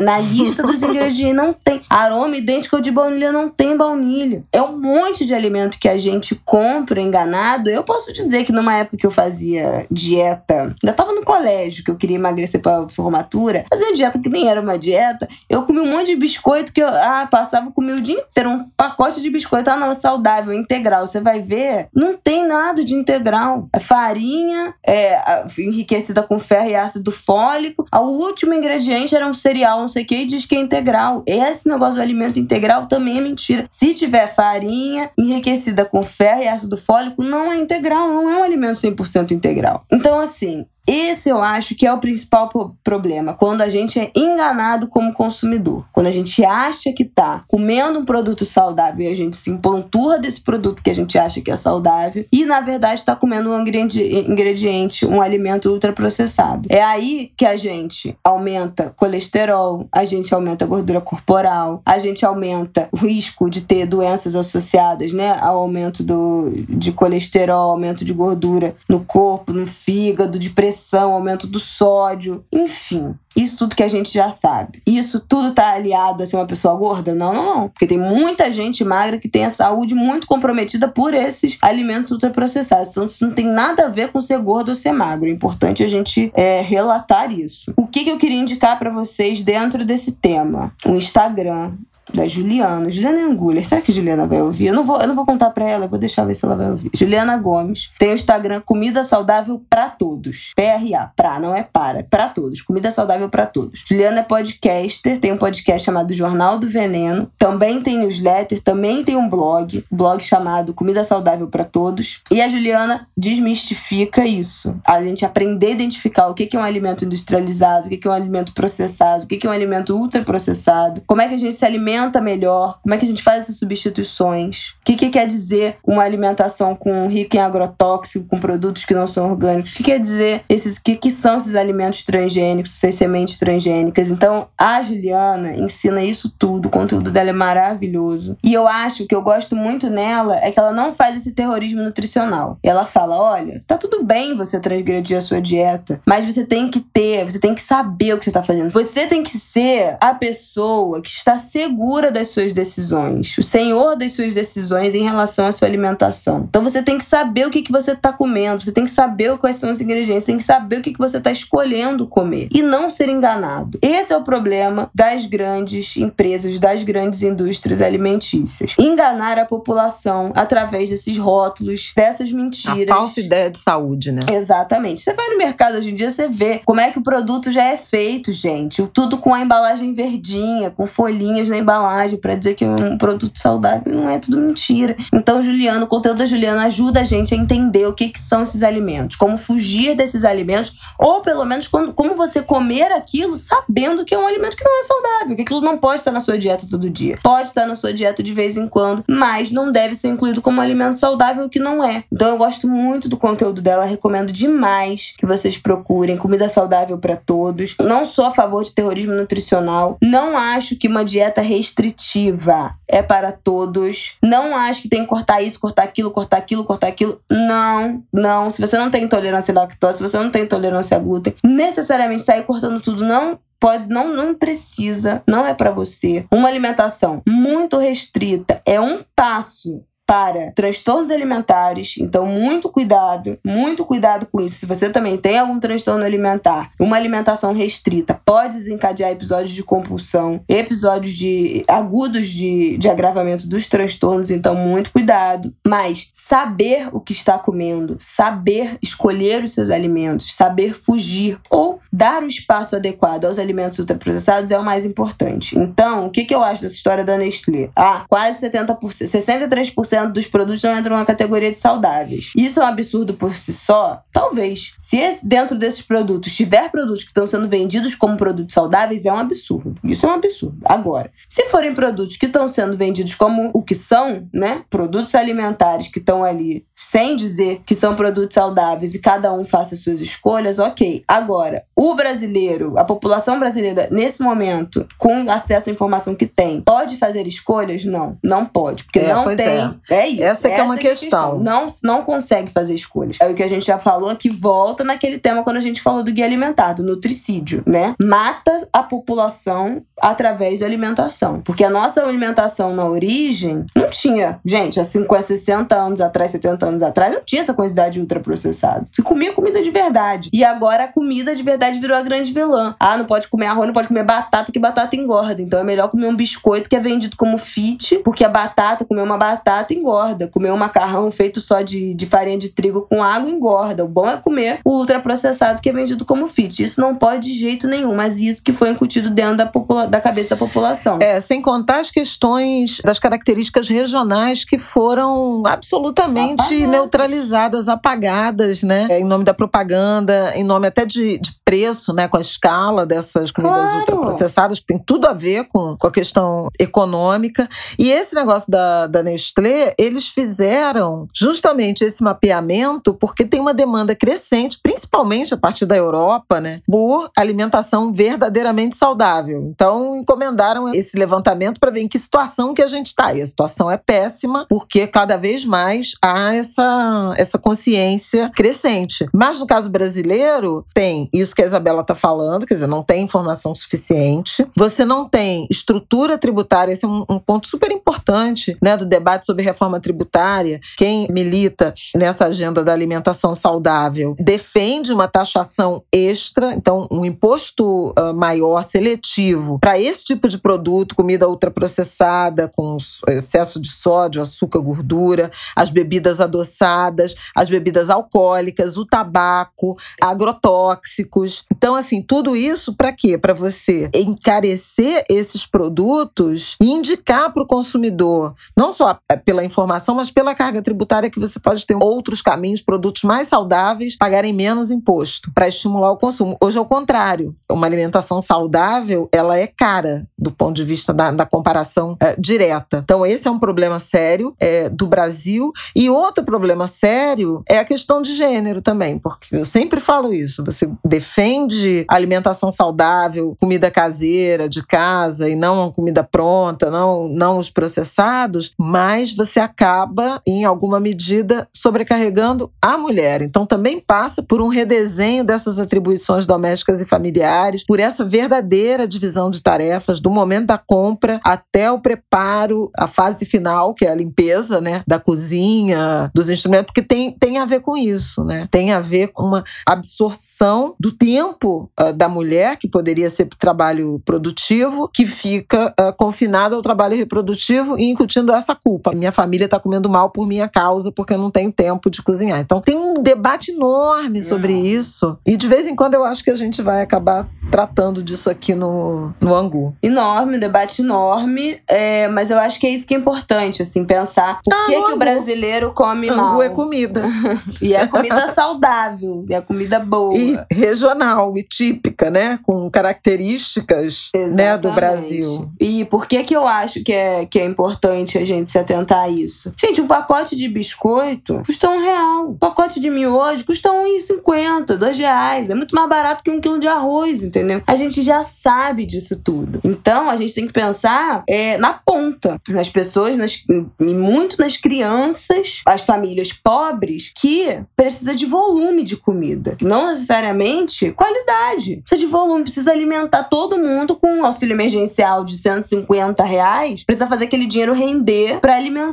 na 0.00 0.18
lista 0.20 0.62
dos 0.62 0.82
ingredientes. 0.82 1.36
Não 1.36 1.52
tem. 1.52 1.80
Aroma 1.88 2.36
idêntico 2.36 2.76
ao 2.76 2.82
de 2.82 2.90
baunilha 2.90 3.11
baunilha 3.12 3.32
não 3.32 3.48
tem 3.48 3.76
baunilha. 3.76 4.44
É 4.52 4.60
um 4.62 4.78
monte 4.78 5.24
de 5.24 5.34
alimento 5.34 5.78
que 5.78 5.88
a 5.88 5.98
gente 5.98 6.34
compra 6.44 7.00
enganado. 7.00 7.68
Eu 7.68 7.82
posso 7.82 8.12
dizer 8.12 8.44
que 8.44 8.52
numa 8.52 8.74
época 8.74 8.96
que 8.96 9.06
eu 9.06 9.10
fazia 9.10 9.86
dieta, 9.90 10.74
ainda 10.82 10.94
tava 10.94 11.12
no 11.12 11.24
colégio, 11.24 11.84
que 11.84 11.90
eu 11.90 11.96
queria 11.96 12.16
emagrecer 12.16 12.60
pra 12.60 12.88
formatura, 12.88 13.64
fazia 13.70 13.94
dieta 13.94 14.18
que 14.18 14.28
nem 14.28 14.48
era 14.48 14.60
uma 14.60 14.78
dieta, 14.78 15.28
eu 15.48 15.62
comi 15.62 15.80
um 15.80 15.90
monte 15.90 16.06
de 16.06 16.16
biscoito 16.16 16.72
que 16.72 16.82
eu 16.82 16.88
ah, 16.88 17.28
passava, 17.30 17.70
comia 17.70 17.94
o 17.94 18.00
dia 18.00 18.18
inteiro, 18.18 18.50
um 18.50 18.68
pacote 18.76 19.20
de 19.20 19.30
biscoito. 19.30 19.70
Ah, 19.70 19.76
não, 19.76 19.90
é 19.90 19.94
saudável, 19.94 20.52
é 20.52 20.56
integral. 20.56 21.06
Você 21.06 21.20
vai 21.20 21.40
ver, 21.40 21.88
não 21.94 22.16
tem 22.16 22.46
nada 22.46 22.84
de 22.84 22.94
integral. 22.94 23.68
É 23.72 23.78
farinha, 23.78 24.74
é 24.86 25.44
enriquecida 25.58 26.22
com 26.22 26.38
ferro 26.38 26.70
e 26.70 26.76
ácido 26.76 27.10
fólico. 27.10 27.86
O 27.92 28.24
último 28.24 28.54
ingrediente 28.54 29.14
era 29.14 29.26
um 29.26 29.34
cereal, 29.34 29.80
não 29.80 29.88
sei 29.88 30.02
o 30.02 30.06
que, 30.06 30.16
e 30.16 30.26
diz 30.26 30.46
que 30.46 30.54
é 30.54 30.60
integral. 30.60 31.22
Esse 31.26 31.68
negócio 31.68 31.96
do 31.96 32.02
alimento 32.02 32.38
integral 32.38 32.86
também 32.86 33.01
também 33.02 33.18
é 33.18 33.20
mentira. 33.20 33.66
Se 33.68 33.92
tiver 33.94 34.32
farinha 34.32 35.10
enriquecida 35.18 35.84
com 35.84 36.02
ferro 36.02 36.42
e 36.42 36.48
ácido 36.48 36.76
fólico, 36.76 37.24
não 37.24 37.50
é 37.50 37.56
integral, 37.56 38.08
não 38.08 38.30
é 38.30 38.36
um 38.38 38.44
alimento 38.44 38.76
100% 38.76 39.32
integral. 39.32 39.84
Então, 39.92 40.20
assim, 40.20 40.64
esse 40.86 41.28
eu 41.28 41.40
acho 41.40 41.74
que 41.74 41.86
é 41.86 41.92
o 41.92 41.98
principal 41.98 42.50
problema, 42.82 43.34
quando 43.34 43.62
a 43.62 43.68
gente 43.68 44.00
é 44.00 44.10
enganado 44.16 44.88
como 44.88 45.12
consumidor. 45.12 45.84
Quando 45.92 46.08
a 46.08 46.10
gente 46.10 46.44
acha 46.44 46.92
que 46.92 47.04
tá 47.04 47.44
comendo 47.46 48.00
um 48.00 48.04
produto 48.04 48.44
saudável 48.44 49.06
e 49.06 49.12
a 49.12 49.16
gente 49.16 49.36
se 49.36 49.50
empanturra 49.50 50.18
desse 50.18 50.40
produto 50.40 50.82
que 50.82 50.90
a 50.90 50.94
gente 50.94 51.16
acha 51.16 51.40
que 51.40 51.50
é 51.50 51.56
saudável 51.56 52.24
e 52.32 52.44
na 52.44 52.60
verdade 52.60 53.00
está 53.00 53.14
comendo 53.14 53.50
um 53.50 53.60
ingrediente, 53.60 55.06
um 55.06 55.20
alimento 55.20 55.70
ultraprocessado. 55.70 56.68
É 56.68 56.82
aí 56.82 57.30
que 57.36 57.46
a 57.46 57.56
gente 57.56 58.16
aumenta 58.24 58.92
colesterol, 58.96 59.86
a 59.92 60.04
gente 60.04 60.34
aumenta 60.34 60.66
gordura 60.66 61.00
corporal, 61.00 61.80
a 61.86 61.98
gente 61.98 62.24
aumenta 62.24 62.88
o 62.90 62.96
risco 62.96 63.48
de 63.48 63.62
ter 63.62 63.86
doenças 63.86 64.34
associadas, 64.34 65.12
né, 65.12 65.38
ao 65.40 65.58
aumento 65.58 66.02
do, 66.02 66.52
de 66.68 66.92
colesterol, 66.92 67.70
aumento 67.70 68.04
de 68.04 68.12
gordura 68.12 68.74
no 68.88 69.04
corpo, 69.04 69.52
no 69.52 69.66
fígado, 69.66 70.38
de 70.38 70.50
pressão 70.50 70.71
pressão, 70.72 71.12
aumento 71.12 71.46
do 71.46 71.60
sódio, 71.60 72.44
enfim. 72.50 73.14
Isso 73.36 73.58
tudo 73.58 73.76
que 73.76 73.82
a 73.82 73.88
gente 73.88 74.12
já 74.12 74.30
sabe. 74.30 74.82
Isso 74.86 75.20
tudo 75.20 75.54
tá 75.54 75.72
aliado 75.72 76.22
a 76.22 76.26
ser 76.26 76.36
uma 76.36 76.46
pessoa 76.46 76.74
gorda? 76.74 77.14
Não, 77.14 77.32
não, 77.32 77.44
não. 77.44 77.68
Porque 77.68 77.86
tem 77.86 77.98
muita 77.98 78.50
gente 78.50 78.84
magra 78.84 79.18
que 79.18 79.28
tem 79.28 79.44
a 79.44 79.50
saúde 79.50 79.94
muito 79.94 80.26
comprometida 80.26 80.88
por 80.88 81.14
esses 81.14 81.58
alimentos 81.60 82.10
ultraprocessados. 82.10 82.90
Então, 82.90 83.06
isso 83.06 83.26
não 83.26 83.34
tem 83.34 83.46
nada 83.46 83.86
a 83.86 83.88
ver 83.88 84.08
com 84.08 84.20
ser 84.20 84.38
gordo 84.38 84.70
ou 84.70 84.74
ser 84.74 84.92
magro. 84.92 85.28
É 85.28 85.30
importante 85.30 85.82
a 85.82 85.88
gente 85.88 86.30
é, 86.34 86.60
relatar 86.60 87.32
isso. 87.32 87.72
O 87.76 87.86
que, 87.86 88.04
que 88.04 88.10
eu 88.10 88.18
queria 88.18 88.38
indicar 88.38 88.78
para 88.78 88.90
vocês 88.90 89.42
dentro 89.42 89.84
desse 89.84 90.12
tema? 90.12 90.72
O 90.84 90.94
Instagram 90.94 91.72
da 92.12 92.26
Juliana, 92.26 92.90
Juliana 92.90 93.20
Anguler. 93.20 93.66
Será 93.66 93.80
que 93.80 93.92
Juliana 93.92 94.26
vai 94.26 94.40
ouvir? 94.42 94.66
Eu 94.66 94.74
não 94.74 94.84
vou, 94.84 95.00
eu 95.00 95.06
não 95.06 95.14
vou 95.14 95.24
contar 95.24 95.50
para 95.50 95.68
ela, 95.68 95.86
vou 95.86 95.98
deixar 95.98 96.24
ver 96.24 96.34
se 96.34 96.44
ela 96.44 96.56
vai 96.56 96.70
ouvir. 96.70 96.90
Juliana 96.94 97.36
Gomes 97.36 97.90
tem 97.98 98.10
o 98.10 98.14
Instagram 98.14 98.60
Comida 98.64 99.04
Saudável 99.04 99.62
para 99.68 99.88
Todos. 99.88 100.52
PRA, 100.54 101.12
pra, 101.14 101.38
não 101.38 101.54
é 101.54 101.62
para, 101.62 102.00
é 102.00 102.02
para 102.02 102.28
todos. 102.28 102.62
Comida 102.62 102.90
Saudável 102.90 103.28
para 103.28 103.46
Todos. 103.46 103.84
Juliana 103.86 104.20
é 104.20 104.22
podcaster, 104.22 105.18
tem 105.18 105.32
um 105.32 105.36
podcast 105.36 105.84
chamado 105.84 106.12
Jornal 106.12 106.58
do 106.58 106.68
Veneno, 106.68 107.30
também 107.38 107.80
tem 107.80 107.98
newsletter, 107.98 108.60
também 108.60 109.04
tem 109.04 109.16
um 109.16 109.28
blog, 109.28 109.84
blog 109.90 110.22
chamado 110.22 110.74
Comida 110.74 111.04
Saudável 111.04 111.48
para 111.48 111.64
Todos. 111.64 112.20
E 112.30 112.40
a 112.40 112.48
Juliana 112.48 113.06
desmistifica 113.16 114.24
isso. 114.24 114.76
A 114.86 115.02
gente 115.02 115.24
aprender 115.24 115.68
a 115.68 115.70
identificar 115.70 116.28
o 116.28 116.34
que 116.34 116.56
é 116.56 116.58
um 116.58 116.64
alimento 116.64 117.04
industrializado, 117.04 117.86
o 117.86 117.90
que 117.90 118.06
é 118.06 118.10
um 118.10 118.14
alimento 118.14 118.52
processado, 118.52 119.24
o 119.24 119.26
que 119.26 119.46
é 119.46 119.50
um 119.50 119.52
alimento 119.52 119.96
ultraprocessado, 119.96 121.02
como 121.06 121.22
é 121.22 121.28
que 121.28 121.34
a 121.34 121.38
gente 121.38 121.54
se 121.54 121.64
alimenta 121.64 121.91
alimenta 121.92 122.20
melhor, 122.20 122.78
como 122.82 122.94
é 122.94 122.98
que 122.98 123.04
a 123.04 123.08
gente 123.08 123.22
faz 123.22 123.44
essas 123.44 123.58
substituições, 123.58 124.70
o 124.80 124.84
que, 124.84 124.94
que 124.94 125.10
quer 125.10 125.26
dizer 125.26 125.76
uma 125.86 126.02
alimentação 126.02 126.74
com 126.74 127.08
rica 127.08 127.36
em 127.36 127.40
agrotóxico, 127.40 128.26
com 128.26 128.40
produtos 128.40 128.84
que 128.84 128.94
não 128.94 129.06
são 129.06 129.30
orgânicos, 129.30 129.72
o 129.72 129.74
que 129.74 129.84
quer 129.84 130.00
dizer 130.00 130.42
esses, 130.48 130.78
que, 130.78 130.96
que 130.96 131.10
são 131.10 131.36
esses 131.36 131.54
alimentos 131.54 132.04
transgênicos, 132.04 132.72
essas 132.72 132.94
sementes 132.94 133.36
transgênicas. 133.36 134.10
Então, 134.10 134.48
a 134.58 134.82
Juliana 134.82 135.54
ensina 135.54 136.02
isso 136.02 136.32
tudo, 136.38 136.66
o 136.66 136.70
conteúdo 136.70 137.10
dela 137.10 137.30
é 137.30 137.34
maravilhoso. 137.34 138.36
E 138.42 138.52
eu 138.52 138.66
acho 138.66 139.06
que 139.06 139.14
eu 139.14 139.22
gosto 139.22 139.54
muito 139.54 139.90
nela 139.90 140.36
é 140.36 140.50
que 140.50 140.58
ela 140.58 140.72
não 140.72 140.92
faz 140.92 141.16
esse 141.16 141.32
terrorismo 141.32 141.82
nutricional. 141.82 142.58
Ela 142.62 142.84
fala: 142.84 143.16
olha, 143.16 143.62
tá 143.66 143.76
tudo 143.76 144.02
bem 144.02 144.36
você 144.36 144.58
transgredir 144.58 145.16
a 145.16 145.20
sua 145.20 145.40
dieta, 145.40 146.00
mas 146.06 146.24
você 146.24 146.44
tem 146.44 146.70
que 146.70 146.80
ter, 146.80 147.24
você 147.24 147.38
tem 147.38 147.54
que 147.54 147.60
saber 147.60 148.14
o 148.14 148.18
que 148.18 148.24
você 148.24 148.32
tá 148.32 148.42
fazendo. 148.42 148.70
Você 148.70 149.06
tem 149.06 149.22
que 149.22 149.36
ser 149.36 149.96
a 150.00 150.14
pessoa 150.14 151.00
que 151.00 151.08
está 151.08 151.36
segura 151.36 151.81
segura 151.82 152.12
das 152.12 152.28
suas 152.28 152.52
decisões, 152.52 153.36
o 153.36 153.42
senhor 153.42 153.96
das 153.96 154.12
suas 154.12 154.32
decisões 154.32 154.94
em 154.94 155.02
relação 155.02 155.46
à 155.46 155.50
sua 155.50 155.66
alimentação. 155.66 156.46
Então 156.48 156.62
você 156.62 156.80
tem 156.80 156.96
que 156.96 157.04
saber 157.04 157.44
o 157.44 157.50
que, 157.50 157.60
que 157.60 157.72
você 157.72 157.90
está 157.90 158.12
comendo, 158.12 158.62
você 158.62 158.70
tem 158.70 158.84
que 158.84 158.90
saber 158.90 159.36
quais 159.36 159.56
são 159.56 159.72
os 159.72 159.80
ingredientes, 159.80 160.22
tem 160.22 160.36
que 160.36 160.44
saber 160.44 160.78
o 160.78 160.80
que, 160.80 160.92
que 160.92 160.98
você 160.98 161.16
está 161.16 161.32
escolhendo 161.32 162.06
comer 162.06 162.46
e 162.54 162.62
não 162.62 162.88
ser 162.88 163.08
enganado. 163.08 163.80
Esse 163.82 164.12
é 164.12 164.16
o 164.16 164.22
problema 164.22 164.88
das 164.94 165.26
grandes 165.26 165.96
empresas, 165.96 166.60
das 166.60 166.84
grandes 166.84 167.20
indústrias 167.24 167.82
alimentícias. 167.82 168.74
Enganar 168.78 169.36
a 169.40 169.44
população 169.44 170.30
através 170.36 170.88
desses 170.88 171.18
rótulos, 171.18 171.92
dessas 171.96 172.30
mentiras. 172.30 172.88
A 172.88 172.94
falsa 172.94 173.18
ideia 173.18 173.50
de 173.50 173.58
saúde, 173.58 174.12
né? 174.12 174.20
Exatamente. 174.30 175.00
Você 175.00 175.12
vai 175.14 175.28
no 175.30 175.36
mercado 175.36 175.78
hoje 175.78 175.90
em 175.90 175.96
dia, 175.96 176.10
você 176.10 176.28
vê 176.28 176.60
como 176.64 176.80
é 176.80 176.92
que 176.92 177.00
o 177.00 177.02
produto 177.02 177.50
já 177.50 177.64
é 177.64 177.76
feito, 177.76 178.32
gente. 178.32 178.86
Tudo 178.94 179.18
com 179.18 179.34
a 179.34 179.40
embalagem 179.40 179.92
verdinha, 179.92 180.70
com 180.70 180.86
folhinhas 180.86 181.48
na 181.48 181.56
embalagem 181.56 181.71
embalagem 181.72 182.18
para 182.18 182.34
dizer 182.34 182.54
que 182.54 182.64
é 182.64 182.68
um 182.68 182.98
produto 182.98 183.38
saudável 183.38 183.82
não 183.86 184.08
é 184.08 184.18
tudo 184.18 184.38
mentira. 184.38 184.96
Então, 185.12 185.42
Juliano, 185.42 185.84
o 185.84 185.88
conteúdo 185.88 186.18
da 186.18 186.26
Juliana 186.26 186.64
ajuda 186.64 187.00
a 187.00 187.04
gente 187.04 187.34
a 187.34 187.36
entender 187.36 187.86
o 187.86 187.92
que, 187.92 188.08
que 188.08 188.20
são 188.20 188.42
esses 188.42 188.62
alimentos, 188.62 189.16
como 189.16 189.36
fugir 189.36 189.94
desses 189.94 190.24
alimentos, 190.24 190.74
ou 190.98 191.20
pelo 191.20 191.44
menos 191.44 191.66
como, 191.66 191.92
como 191.92 192.14
você 192.14 192.42
comer 192.42 192.92
aquilo 192.92 193.36
sabendo 193.36 194.04
que 194.04 194.14
é 194.14 194.18
um 194.18 194.26
alimento 194.26 194.56
que 194.56 194.64
não 194.64 194.80
é 194.80 194.82
saudável, 194.82 195.36
que 195.36 195.42
aquilo 195.42 195.60
não 195.60 195.78
pode 195.78 195.98
estar 195.98 196.10
na 196.10 196.20
sua 196.20 196.38
dieta 196.38 196.66
todo 196.68 196.90
dia. 196.90 197.16
Pode 197.22 197.48
estar 197.48 197.66
na 197.66 197.74
sua 197.74 197.92
dieta 197.92 198.22
de 198.22 198.32
vez 198.32 198.56
em 198.56 198.66
quando, 198.66 199.04
mas 199.08 199.52
não 199.52 199.70
deve 199.70 199.94
ser 199.94 200.08
incluído 200.08 200.42
como 200.42 200.58
um 200.58 200.62
alimento 200.62 200.98
saudável, 200.98 201.48
que 201.48 201.58
não 201.58 201.84
é. 201.84 202.04
Então, 202.12 202.28
eu 202.28 202.38
gosto 202.38 202.68
muito 202.68 203.08
do 203.08 203.16
conteúdo 203.16 203.62
dela, 203.62 203.84
recomendo 203.84 204.32
demais 204.32 205.14
que 205.16 205.26
vocês 205.26 205.56
procurem 205.56 206.16
comida 206.16 206.48
saudável 206.48 206.98
para 206.98 207.16
todos. 207.16 207.76
Não 207.80 208.04
sou 208.04 208.26
a 208.26 208.30
favor 208.30 208.64
de 208.64 208.72
terrorismo 208.72 209.12
nutricional, 209.12 209.96
não 210.02 210.36
acho 210.36 210.76
que 210.76 210.88
uma 210.88 211.04
dieta 211.04 211.40
restritiva 211.62 212.74
é 212.88 213.00
para 213.00 213.30
todos. 213.30 214.16
Não 214.20 214.56
acho 214.56 214.82
que 214.82 214.88
tem 214.88 215.02
que 215.02 215.08
cortar 215.08 215.40
isso, 215.40 215.60
cortar 215.60 215.84
aquilo, 215.84 216.10
cortar 216.10 216.38
aquilo, 216.38 216.64
cortar 216.64 216.88
aquilo. 216.88 217.20
Não, 217.30 218.02
não. 218.12 218.50
Se 218.50 218.60
você 218.60 218.76
não 218.76 218.90
tem 218.90 219.04
intolerância 219.04 219.52
à 219.52 219.60
lactose, 219.60 219.98
se 219.98 220.02
você 220.02 220.18
não 220.18 220.30
tem 220.30 220.42
intolerância 220.42 220.96
a 220.96 221.00
glúten, 221.00 221.34
necessariamente 221.44 222.22
sair 222.22 222.44
cortando 222.44 222.80
tudo 222.80 223.04
não 223.04 223.38
pode 223.60 223.88
não 223.88 224.12
não 224.12 224.34
precisa, 224.34 225.22
não 225.24 225.46
é 225.46 225.54
para 225.54 225.70
você. 225.70 226.26
Uma 226.32 226.48
alimentação 226.48 227.22
muito 227.24 227.78
restrita 227.78 228.60
é 228.66 228.80
um 228.80 229.00
passo 229.14 229.84
para 230.06 230.52
transtornos 230.52 231.10
alimentares. 231.10 231.94
Então, 231.98 232.26
muito 232.26 232.68
cuidado, 232.68 233.38
muito 233.44 233.84
cuidado 233.84 234.26
com 234.30 234.40
isso. 234.40 234.56
Se 234.56 234.66
você 234.66 234.90
também 234.90 235.16
tem 235.16 235.38
algum 235.38 235.58
transtorno 235.58 236.04
alimentar, 236.04 236.70
uma 236.78 236.96
alimentação 236.96 237.52
restrita 237.52 238.20
pode 238.24 238.56
desencadear 238.56 239.10
episódios 239.10 239.52
de 239.52 239.62
compulsão, 239.62 240.40
episódios 240.48 241.14
de 241.14 241.64
agudos 241.66 242.28
de, 242.28 242.76
de 242.76 242.88
agravamento 242.88 243.46
dos 243.46 243.66
transtornos. 243.66 244.30
Então, 244.30 244.54
muito 244.54 244.92
cuidado. 244.92 245.54
Mas 245.66 246.08
saber 246.12 246.88
o 246.92 247.00
que 247.00 247.12
está 247.12 247.38
comendo, 247.38 247.96
saber 247.98 248.78
escolher 248.82 249.44
os 249.44 249.52
seus 249.52 249.70
alimentos, 249.70 250.34
saber 250.34 250.74
fugir 250.74 251.38
ou 251.48 251.80
dar 251.92 252.22
o 252.22 252.26
espaço 252.26 252.76
adequado 252.76 253.24
aos 253.24 253.38
alimentos 253.38 253.78
ultraprocessados 253.78 254.50
é 254.50 254.58
o 254.58 254.64
mais 254.64 254.84
importante. 254.84 255.58
Então, 255.58 256.06
o 256.06 256.10
que, 256.10 256.24
que 256.24 256.34
eu 256.34 256.42
acho 256.42 256.62
dessa 256.62 256.74
história 256.74 257.04
da 257.04 257.16
Nestlé? 257.16 257.70
Ah, 257.76 258.04
quase 258.08 258.46
70%, 258.46 258.78
63% 258.78 259.91
dos 260.12 260.26
produtos 260.26 260.62
não 260.62 260.78
entram 260.78 260.96
na 260.96 261.04
categoria 261.04 261.52
de 261.52 261.58
saudáveis. 261.58 262.32
Isso 262.36 262.60
é 262.60 262.64
um 262.64 262.66
absurdo 262.66 263.14
por 263.14 263.34
si 263.34 263.52
só? 263.52 264.02
Talvez. 264.12 264.72
Se 264.78 264.96
esse, 264.96 265.26
dentro 265.26 265.56
desses 265.56 265.82
produtos 265.82 266.34
tiver 266.34 266.70
produtos 266.70 267.02
que 267.02 267.10
estão 267.10 267.26
sendo 267.26 267.48
vendidos 267.48 267.94
como 267.94 268.16
produtos 268.16 268.54
saudáveis, 268.54 269.04
é 269.04 269.12
um 269.12 269.18
absurdo. 269.18 269.74
Isso 269.84 270.06
é 270.06 270.08
um 270.08 270.14
absurdo. 270.14 270.58
Agora, 270.64 271.10
se 271.28 271.44
forem 271.46 271.74
produtos 271.74 272.16
que 272.16 272.26
estão 272.26 272.48
sendo 272.48 272.76
vendidos 272.76 273.14
como 273.14 273.50
o 273.54 273.62
que 273.62 273.74
são, 273.74 274.28
né? 274.32 274.64
Produtos 274.70 275.14
alimentares 275.14 275.88
que 275.88 275.98
estão 275.98 276.24
ali 276.24 276.64
sem 276.76 277.16
dizer 277.16 277.62
que 277.64 277.74
são 277.74 277.94
produtos 277.94 278.34
saudáveis 278.34 278.94
e 278.94 278.98
cada 278.98 279.32
um 279.32 279.44
faça 279.44 279.76
suas 279.76 280.00
escolhas, 280.00 280.58
ok. 280.58 281.04
Agora, 281.06 281.64
o 281.76 281.94
brasileiro, 281.94 282.78
a 282.78 282.84
população 282.84 283.38
brasileira, 283.38 283.88
nesse 283.90 284.22
momento, 284.22 284.86
com 284.98 285.30
acesso 285.30 285.68
à 285.68 285.72
informação 285.72 286.14
que 286.14 286.26
tem, 286.26 286.60
pode 286.60 286.96
fazer 286.96 287.26
escolhas? 287.26 287.84
Não, 287.84 288.18
não 288.22 288.44
pode. 288.44 288.84
Porque 288.84 288.98
é, 288.98 289.14
não 289.14 289.36
tem. 289.36 289.46
É. 289.46 289.74
É 289.90 290.06
isso. 290.06 290.22
Essa, 290.22 290.48
é, 290.48 290.58
é 290.58 290.62
uma 290.62 290.76
questão. 290.76 291.38
questão. 291.38 291.38
Não, 291.38 291.66
não 291.82 292.02
consegue 292.02 292.50
fazer 292.50 292.74
escolhas. 292.74 293.16
É 293.20 293.28
o 293.28 293.34
que 293.34 293.42
a 293.42 293.48
gente 293.48 293.66
já 293.66 293.78
falou 293.78 294.14
que 294.16 294.28
volta 294.28 294.84
naquele 294.84 295.18
tema 295.18 295.42
quando 295.42 295.56
a 295.56 295.60
gente 295.60 295.80
falou 295.80 296.02
do 296.02 296.12
guia 296.12 296.24
alimentar, 296.24 296.72
do 296.72 296.82
nutricídio, 296.82 297.62
né? 297.66 297.94
Mata 298.02 298.68
a 298.72 298.82
população 298.82 299.82
através 300.00 300.60
da 300.60 300.66
alimentação. 300.66 301.40
Porque 301.40 301.64
a 301.64 301.70
nossa 301.70 302.02
alimentação 302.02 302.74
na 302.74 302.84
origem 302.84 303.64
não 303.74 303.88
tinha. 303.88 304.40
Gente, 304.44 304.80
há 304.80 304.84
50, 304.84 305.22
60 305.22 305.74
anos 305.74 306.00
atrás, 306.00 306.30
70 306.32 306.66
anos 306.66 306.82
atrás, 306.82 307.12
não 307.12 307.22
tinha 307.24 307.40
essa 307.40 307.54
quantidade 307.54 307.94
de 307.94 308.00
ultraprocessado. 308.00 308.86
Se 308.92 309.02
comia 309.02 309.32
comida 309.32 309.62
de 309.62 309.70
verdade. 309.70 310.28
E 310.32 310.44
agora 310.44 310.84
a 310.84 310.88
comida 310.88 311.34
de 311.34 311.42
verdade 311.42 311.78
virou 311.78 311.96
a 311.96 312.02
grande 312.02 312.32
vilã. 312.32 312.74
Ah, 312.78 312.96
não 312.96 313.04
pode 313.04 313.28
comer 313.28 313.46
arroz, 313.46 313.66
não 313.66 313.74
pode 313.74 313.88
comer 313.88 314.04
batata, 314.04 314.50
que 314.50 314.58
batata 314.58 314.96
engorda. 314.96 315.40
Então 315.40 315.60
é 315.60 315.64
melhor 315.64 315.88
comer 315.88 316.06
um 316.06 316.16
biscoito 316.16 316.68
que 316.68 316.76
é 316.76 316.80
vendido 316.80 317.16
como 317.16 317.38
fit, 317.38 317.98
porque 317.98 318.24
a 318.24 318.28
batata, 318.28 318.84
comer 318.84 319.02
uma 319.02 319.16
batata 319.16 319.71
engorda. 319.74 320.28
Comer 320.28 320.52
um 320.52 320.56
macarrão 320.56 321.10
feito 321.10 321.40
só 321.40 321.62
de, 321.62 321.94
de 321.94 322.06
farinha 322.06 322.38
de 322.38 322.50
trigo 322.50 322.86
com 322.88 323.02
água 323.02 323.30
engorda. 323.30 323.84
O 323.84 323.88
bom 323.88 324.08
é 324.08 324.16
comer 324.16 324.60
o 324.64 324.78
ultraprocessado 324.78 325.60
que 325.62 325.68
é 325.68 325.72
vendido 325.72 326.04
como 326.04 326.28
fit. 326.28 326.62
Isso 326.62 326.80
não 326.80 326.94
pode 326.94 327.22
de 327.22 327.34
jeito 327.34 327.66
nenhum, 327.68 327.94
mas 327.94 328.20
isso 328.20 328.42
que 328.42 328.52
foi 328.52 328.70
incutido 328.70 329.08
dentro 329.08 329.36
da, 329.36 329.86
da 329.86 330.00
cabeça 330.00 330.30
da 330.30 330.36
população. 330.36 330.98
É, 331.00 331.20
sem 331.20 331.40
contar 331.40 331.80
as 331.80 331.90
questões 331.90 332.80
das 332.84 332.98
características 332.98 333.68
regionais 333.68 334.44
que 334.44 334.58
foram 334.58 335.42
absolutamente 335.46 336.42
apagadas. 336.42 336.68
neutralizadas, 336.68 337.68
apagadas, 337.68 338.62
né? 338.62 338.88
É, 338.90 339.00
em 339.00 339.04
nome 339.04 339.24
da 339.24 339.32
propaganda, 339.32 340.32
em 340.34 340.44
nome 340.44 340.66
até 340.66 340.84
de, 340.84 341.18
de 341.18 341.30
preço, 341.44 341.92
né? 341.92 342.08
Com 342.08 342.16
a 342.16 342.20
escala 342.20 342.84
dessas 342.84 343.30
comidas 343.30 343.60
claro. 343.60 343.78
ultraprocessadas, 343.78 344.58
que 344.58 344.66
tem 344.66 344.78
tudo 344.78 345.06
a 345.06 345.12
ver 345.12 345.48
com, 345.48 345.76
com 345.76 345.86
a 345.86 345.92
questão 345.92 346.48
econômica. 346.58 347.48
E 347.78 347.90
esse 347.90 348.14
negócio 348.14 348.50
da, 348.50 348.86
da 348.86 349.02
Nestlé 349.02 349.61
Eles 349.78 350.08
fizeram 350.08 351.08
justamente 351.14 351.84
esse 351.84 352.02
mapeamento 352.02 352.94
porque 352.94 353.24
tem 353.24 353.40
uma 353.40 353.54
demanda 353.54 353.94
crescente, 353.94 354.58
principalmente 354.62 355.34
a 355.34 355.36
partir 355.36 355.66
da 355.66 355.76
Europa, 355.76 356.40
né, 356.40 356.60
por 356.66 357.10
alimentação 357.16 357.92
verdadeiramente 357.92 358.76
saudável. 358.76 359.50
Então, 359.54 359.96
encomendaram 359.96 360.68
esse 360.68 360.96
levantamento 360.96 361.60
para 361.60 361.70
ver 361.70 361.82
em 361.82 361.88
que 361.88 361.98
situação 361.98 362.54
que 362.54 362.62
a 362.62 362.66
gente 362.66 362.88
está. 362.88 363.12
E 363.12 363.22
a 363.22 363.26
situação 363.26 363.70
é 363.70 363.76
péssima, 363.76 364.46
porque 364.48 364.86
cada 364.86 365.16
vez 365.16 365.44
mais 365.44 365.92
há 366.02 366.34
essa, 366.34 367.14
essa 367.16 367.38
consciência 367.38 368.30
crescente. 368.34 369.06
Mas 369.12 369.38
no 369.38 369.46
caso 369.46 369.70
brasileiro, 369.70 370.64
tem 370.74 371.08
isso 371.12 371.34
que 371.34 371.42
a 371.42 371.46
Isabela 371.46 371.82
está 371.82 371.94
falando, 371.94 372.46
quer 372.46 372.54
dizer, 372.54 372.66
não 372.66 372.82
tem 372.82 373.04
informação 373.04 373.54
suficiente. 373.54 374.46
Você 374.56 374.84
não 374.84 375.08
tem 375.08 375.46
estrutura 375.50 376.18
tributária, 376.18 376.72
esse 376.72 376.84
é 376.84 376.88
um, 376.88 377.04
um 377.08 377.18
ponto 377.18 377.46
super 377.46 377.70
importante 377.70 378.56
né, 378.62 378.76
do 378.76 378.86
debate 378.86 379.26
sobre 379.26 379.42
reforma 379.52 379.78
tributária. 379.80 380.60
Quem 380.76 381.06
milita 381.10 381.72
nessa 381.94 382.26
agenda 382.26 382.64
da 382.64 382.72
alimentação 382.72 383.34
saudável 383.34 384.16
defende 384.18 384.92
uma 384.92 385.06
taxação 385.06 385.82
extra, 385.92 386.54
então 386.54 386.88
um 386.90 387.04
imposto 387.04 387.90
uh, 387.90 388.14
maior, 388.14 388.62
seletivo, 388.64 389.58
para 389.58 389.78
esse 389.78 390.04
tipo 390.04 390.28
de 390.28 390.38
produto, 390.38 390.94
comida 390.94 391.28
ultraprocessada, 391.28 392.50
com 392.54 392.76
excesso 393.08 393.60
de 393.60 393.70
sódio, 393.70 394.22
açúcar, 394.22 394.60
gordura, 394.60 395.30
as 395.54 395.70
bebidas 395.70 396.20
adoçadas, 396.20 397.14
as 397.34 397.48
bebidas 397.48 397.90
alcoólicas, 397.90 398.76
o 398.76 398.86
tabaco, 398.86 399.76
agrotóxicos. 400.00 401.44
Então, 401.54 401.74
assim, 401.74 402.02
tudo 402.02 402.34
isso 402.34 402.74
para 402.74 402.92
quê? 402.92 403.18
Para 403.18 403.34
você 403.34 403.90
encarecer 403.94 405.04
esses 405.08 405.46
produtos 405.46 406.56
e 406.60 406.70
indicar 406.70 407.32
para 407.32 407.42
o 407.42 407.46
consumidor, 407.46 408.34
não 408.56 408.72
só 408.72 408.98
é, 409.10 409.16
informação, 409.44 409.94
mas 409.94 410.10
pela 410.10 410.34
carga 410.34 410.62
tributária 410.62 411.10
que 411.10 411.20
você 411.20 411.38
pode 411.38 411.66
ter 411.66 411.76
outros 411.80 412.22
caminhos, 412.22 412.62
produtos 412.62 413.02
mais 413.02 413.28
saudáveis, 413.28 413.96
pagarem 413.96 414.32
menos 414.32 414.70
imposto 414.70 415.30
para 415.34 415.48
estimular 415.48 415.90
o 415.90 415.96
consumo. 415.96 416.36
Hoje 416.40 416.58
é 416.58 416.60
o 416.60 416.64
contrário. 416.64 417.34
Uma 417.50 417.66
alimentação 417.66 418.20
saudável, 418.22 419.08
ela 419.12 419.38
é 419.38 419.46
cara 419.46 420.06
do 420.18 420.30
ponto 420.30 420.54
de 420.54 420.64
vista 420.64 420.92
da, 420.92 421.10
da 421.10 421.26
comparação 421.26 421.96
é, 422.00 422.14
direta. 422.18 422.80
Então, 422.84 423.04
esse 423.04 423.26
é 423.26 423.30
um 423.30 423.38
problema 423.38 423.78
sério 423.80 424.34
é, 424.38 424.68
do 424.68 424.86
Brasil. 424.86 425.52
E 425.74 425.90
outro 425.90 426.24
problema 426.24 426.66
sério 426.66 427.42
é 427.48 427.58
a 427.58 427.64
questão 427.64 428.00
de 428.00 428.14
gênero 428.14 428.62
também, 428.62 428.98
porque 428.98 429.36
eu 429.36 429.44
sempre 429.44 429.80
falo 429.80 430.12
isso. 430.12 430.44
Você 430.44 430.68
defende 430.84 431.84
alimentação 431.88 432.52
saudável, 432.52 433.36
comida 433.40 433.70
caseira, 433.70 434.48
de 434.48 434.64
casa, 434.64 435.28
e 435.28 435.34
não 435.34 435.70
comida 435.70 436.04
pronta, 436.04 436.70
não, 436.70 437.08
não 437.08 437.38
os 437.38 437.50
processados, 437.50 438.52
mas 438.58 439.14
você 439.14 439.31
acaba, 439.40 440.20
em 440.26 440.44
alguma 440.44 440.80
medida, 440.80 441.48
sobrecarregando 441.54 442.52
a 442.60 442.76
mulher. 442.76 443.22
Então, 443.22 443.46
também 443.46 443.80
passa 443.80 444.22
por 444.22 444.40
um 444.40 444.48
redesenho 444.48 445.24
dessas 445.24 445.58
atribuições 445.58 446.26
domésticas 446.26 446.80
e 446.80 446.86
familiares, 446.86 447.64
por 447.64 447.80
essa 447.80 448.04
verdadeira 448.04 448.86
divisão 448.86 449.30
de 449.30 449.42
tarefas, 449.42 450.00
do 450.00 450.10
momento 450.10 450.46
da 450.46 450.58
compra 450.58 451.20
até 451.24 451.70
o 451.70 451.80
preparo, 451.80 452.70
a 452.76 452.86
fase 452.86 453.24
final, 453.24 453.74
que 453.74 453.84
é 453.84 453.90
a 453.90 453.94
limpeza 453.94 454.60
né, 454.60 454.82
da 454.86 454.98
cozinha, 454.98 456.10
dos 456.14 456.28
instrumentos, 456.28 456.66
porque 456.66 456.82
tem, 456.82 457.12
tem 457.12 457.38
a 457.38 457.44
ver 457.44 457.60
com 457.60 457.76
isso, 457.76 458.24
né? 458.24 458.48
Tem 458.50 458.72
a 458.72 458.80
ver 458.80 459.08
com 459.08 459.22
uma 459.22 459.44
absorção 459.66 460.74
do 460.78 460.92
tempo 460.92 461.70
uh, 461.80 461.92
da 461.92 462.08
mulher, 462.08 462.56
que 462.56 462.68
poderia 462.68 463.08
ser 463.08 463.28
trabalho 463.38 464.00
produtivo, 464.04 464.88
que 464.92 465.06
fica 465.06 465.74
uh, 465.78 465.92
confinada 465.96 466.54
ao 466.54 466.62
trabalho 466.62 466.96
reprodutivo 466.96 467.78
e 467.78 467.90
incutindo 467.90 468.32
essa 468.32 468.54
culpa. 468.54 468.92
Minha 468.92 469.12
família 469.22 469.44
está 469.44 469.60
comendo 469.60 469.88
mal 469.88 470.10
por 470.10 470.26
minha 470.26 470.48
causa, 470.48 470.90
porque 470.90 471.14
eu 471.14 471.18
não 471.18 471.30
tenho 471.30 471.52
tempo 471.52 471.88
de 471.88 472.02
cozinhar. 472.02 472.40
Então 472.40 472.60
tem 472.60 472.76
um 472.76 472.94
debate 472.94 473.52
enorme 473.52 474.20
sobre 474.20 474.52
isso. 474.52 475.16
E 475.24 475.36
de 475.36 475.46
vez 475.46 475.66
em 475.66 475.76
quando 475.76 475.94
eu 475.94 476.04
acho 476.04 476.24
que 476.24 476.30
a 476.30 476.36
gente 476.36 476.60
vai 476.60 476.82
acabar 476.82 477.28
tratando 477.50 478.02
disso 478.02 478.30
aqui 478.30 478.54
no, 478.54 479.12
no 479.20 479.34
Angu. 479.34 479.76
Enorme, 479.82 480.38
debate 480.38 480.82
enorme, 480.82 481.60
é, 481.68 482.08
mas 482.08 482.30
eu 482.30 482.38
acho 482.38 482.58
que 482.58 482.66
é 482.66 482.70
isso 482.70 482.86
que 482.86 482.94
é 482.94 482.96
importante, 482.96 483.62
assim, 483.62 483.84
pensar 483.84 484.40
por 484.42 484.52
ah, 484.52 484.64
que, 484.66 484.82
que 484.82 484.92
o 484.92 484.98
brasileiro 484.98 485.72
come 485.72 486.08
Angu 486.08 486.16
mal. 486.16 486.42
é 486.42 486.48
comida. 486.48 487.02
e 487.60 487.74
é 487.74 487.86
comida 487.86 488.32
saudável, 488.32 489.24
é 489.28 489.40
comida 489.40 489.78
boa. 489.78 490.16
E 490.16 490.38
regional 490.50 491.36
e 491.36 491.42
típica, 491.42 492.10
né? 492.10 492.38
Com 492.42 492.68
características 492.70 494.10
né, 494.32 494.56
do 494.56 494.72
Brasil. 494.72 495.50
E 495.60 495.84
por 495.84 496.06
que 496.06 496.24
que 496.24 496.34
eu 496.34 496.46
acho 496.46 496.82
que 496.82 496.92
é, 496.92 497.26
que 497.26 497.38
é 497.38 497.44
importante 497.44 498.18
a 498.18 498.24
gente 498.24 498.50
se 498.50 498.58
atentar 498.58 499.04
a 499.04 499.08
isso? 499.20 499.54
Gente, 499.58 499.80
um 499.80 499.86
pacote 499.86 500.36
de 500.36 500.48
biscoito 500.48 501.42
custa 501.46 501.68
um 501.68 501.80
real. 501.80 502.30
Um 502.30 502.36
pacote 502.36 502.80
de 502.80 502.90
miojo 502.90 503.44
custa 503.44 503.70
um 503.72 503.86
e 503.86 504.00
cinquenta, 504.00 504.76
dois 504.76 504.98
reais. 504.98 505.50
É 505.50 505.54
muito 505.54 505.74
mais 505.74 505.88
barato 505.88 506.22
que 506.22 506.30
um 506.30 506.40
quilo 506.40 506.58
de 506.58 506.66
arroz, 506.66 507.22
entendeu? 507.22 507.62
A 507.66 507.76
gente 507.76 508.02
já 508.02 508.22
sabe 508.22 508.86
disso 508.86 509.16
tudo. 509.16 509.60
Então, 509.64 510.08
a 510.08 510.16
gente 510.16 510.34
tem 510.34 510.46
que 510.46 510.52
pensar 510.52 511.22
é, 511.28 511.58
na 511.58 511.72
ponta, 511.72 512.40
nas 512.48 512.68
pessoas, 512.68 513.16
nas, 513.16 513.44
e 513.80 513.94
muito 513.94 514.36
nas 514.38 514.56
crianças, 514.56 515.62
as 515.66 515.82
famílias 515.82 516.32
pobres, 516.32 517.12
que 517.16 517.60
precisa 517.76 518.14
de 518.14 518.26
volume 518.26 518.82
de 518.82 518.96
comida. 518.96 519.56
Não 519.60 519.88
necessariamente 519.88 520.92
qualidade. 520.92 521.76
Precisa 521.76 522.06
de 522.06 522.06
volume, 522.06 522.42
precisa 522.42 522.72
alimentar 522.72 523.24
todo 523.24 523.58
mundo 523.58 523.96
com 523.96 524.08
um 524.08 524.24
auxílio 524.24 524.54
emergencial 524.54 525.24
de 525.24 525.36
150 525.36 526.24
reais. 526.24 526.84
Precisa 526.84 527.06
fazer 527.06 527.24
aquele 527.24 527.46
dinheiro 527.46 527.72
render 527.72 528.40
para 528.40 528.56
alimentar 528.56 528.91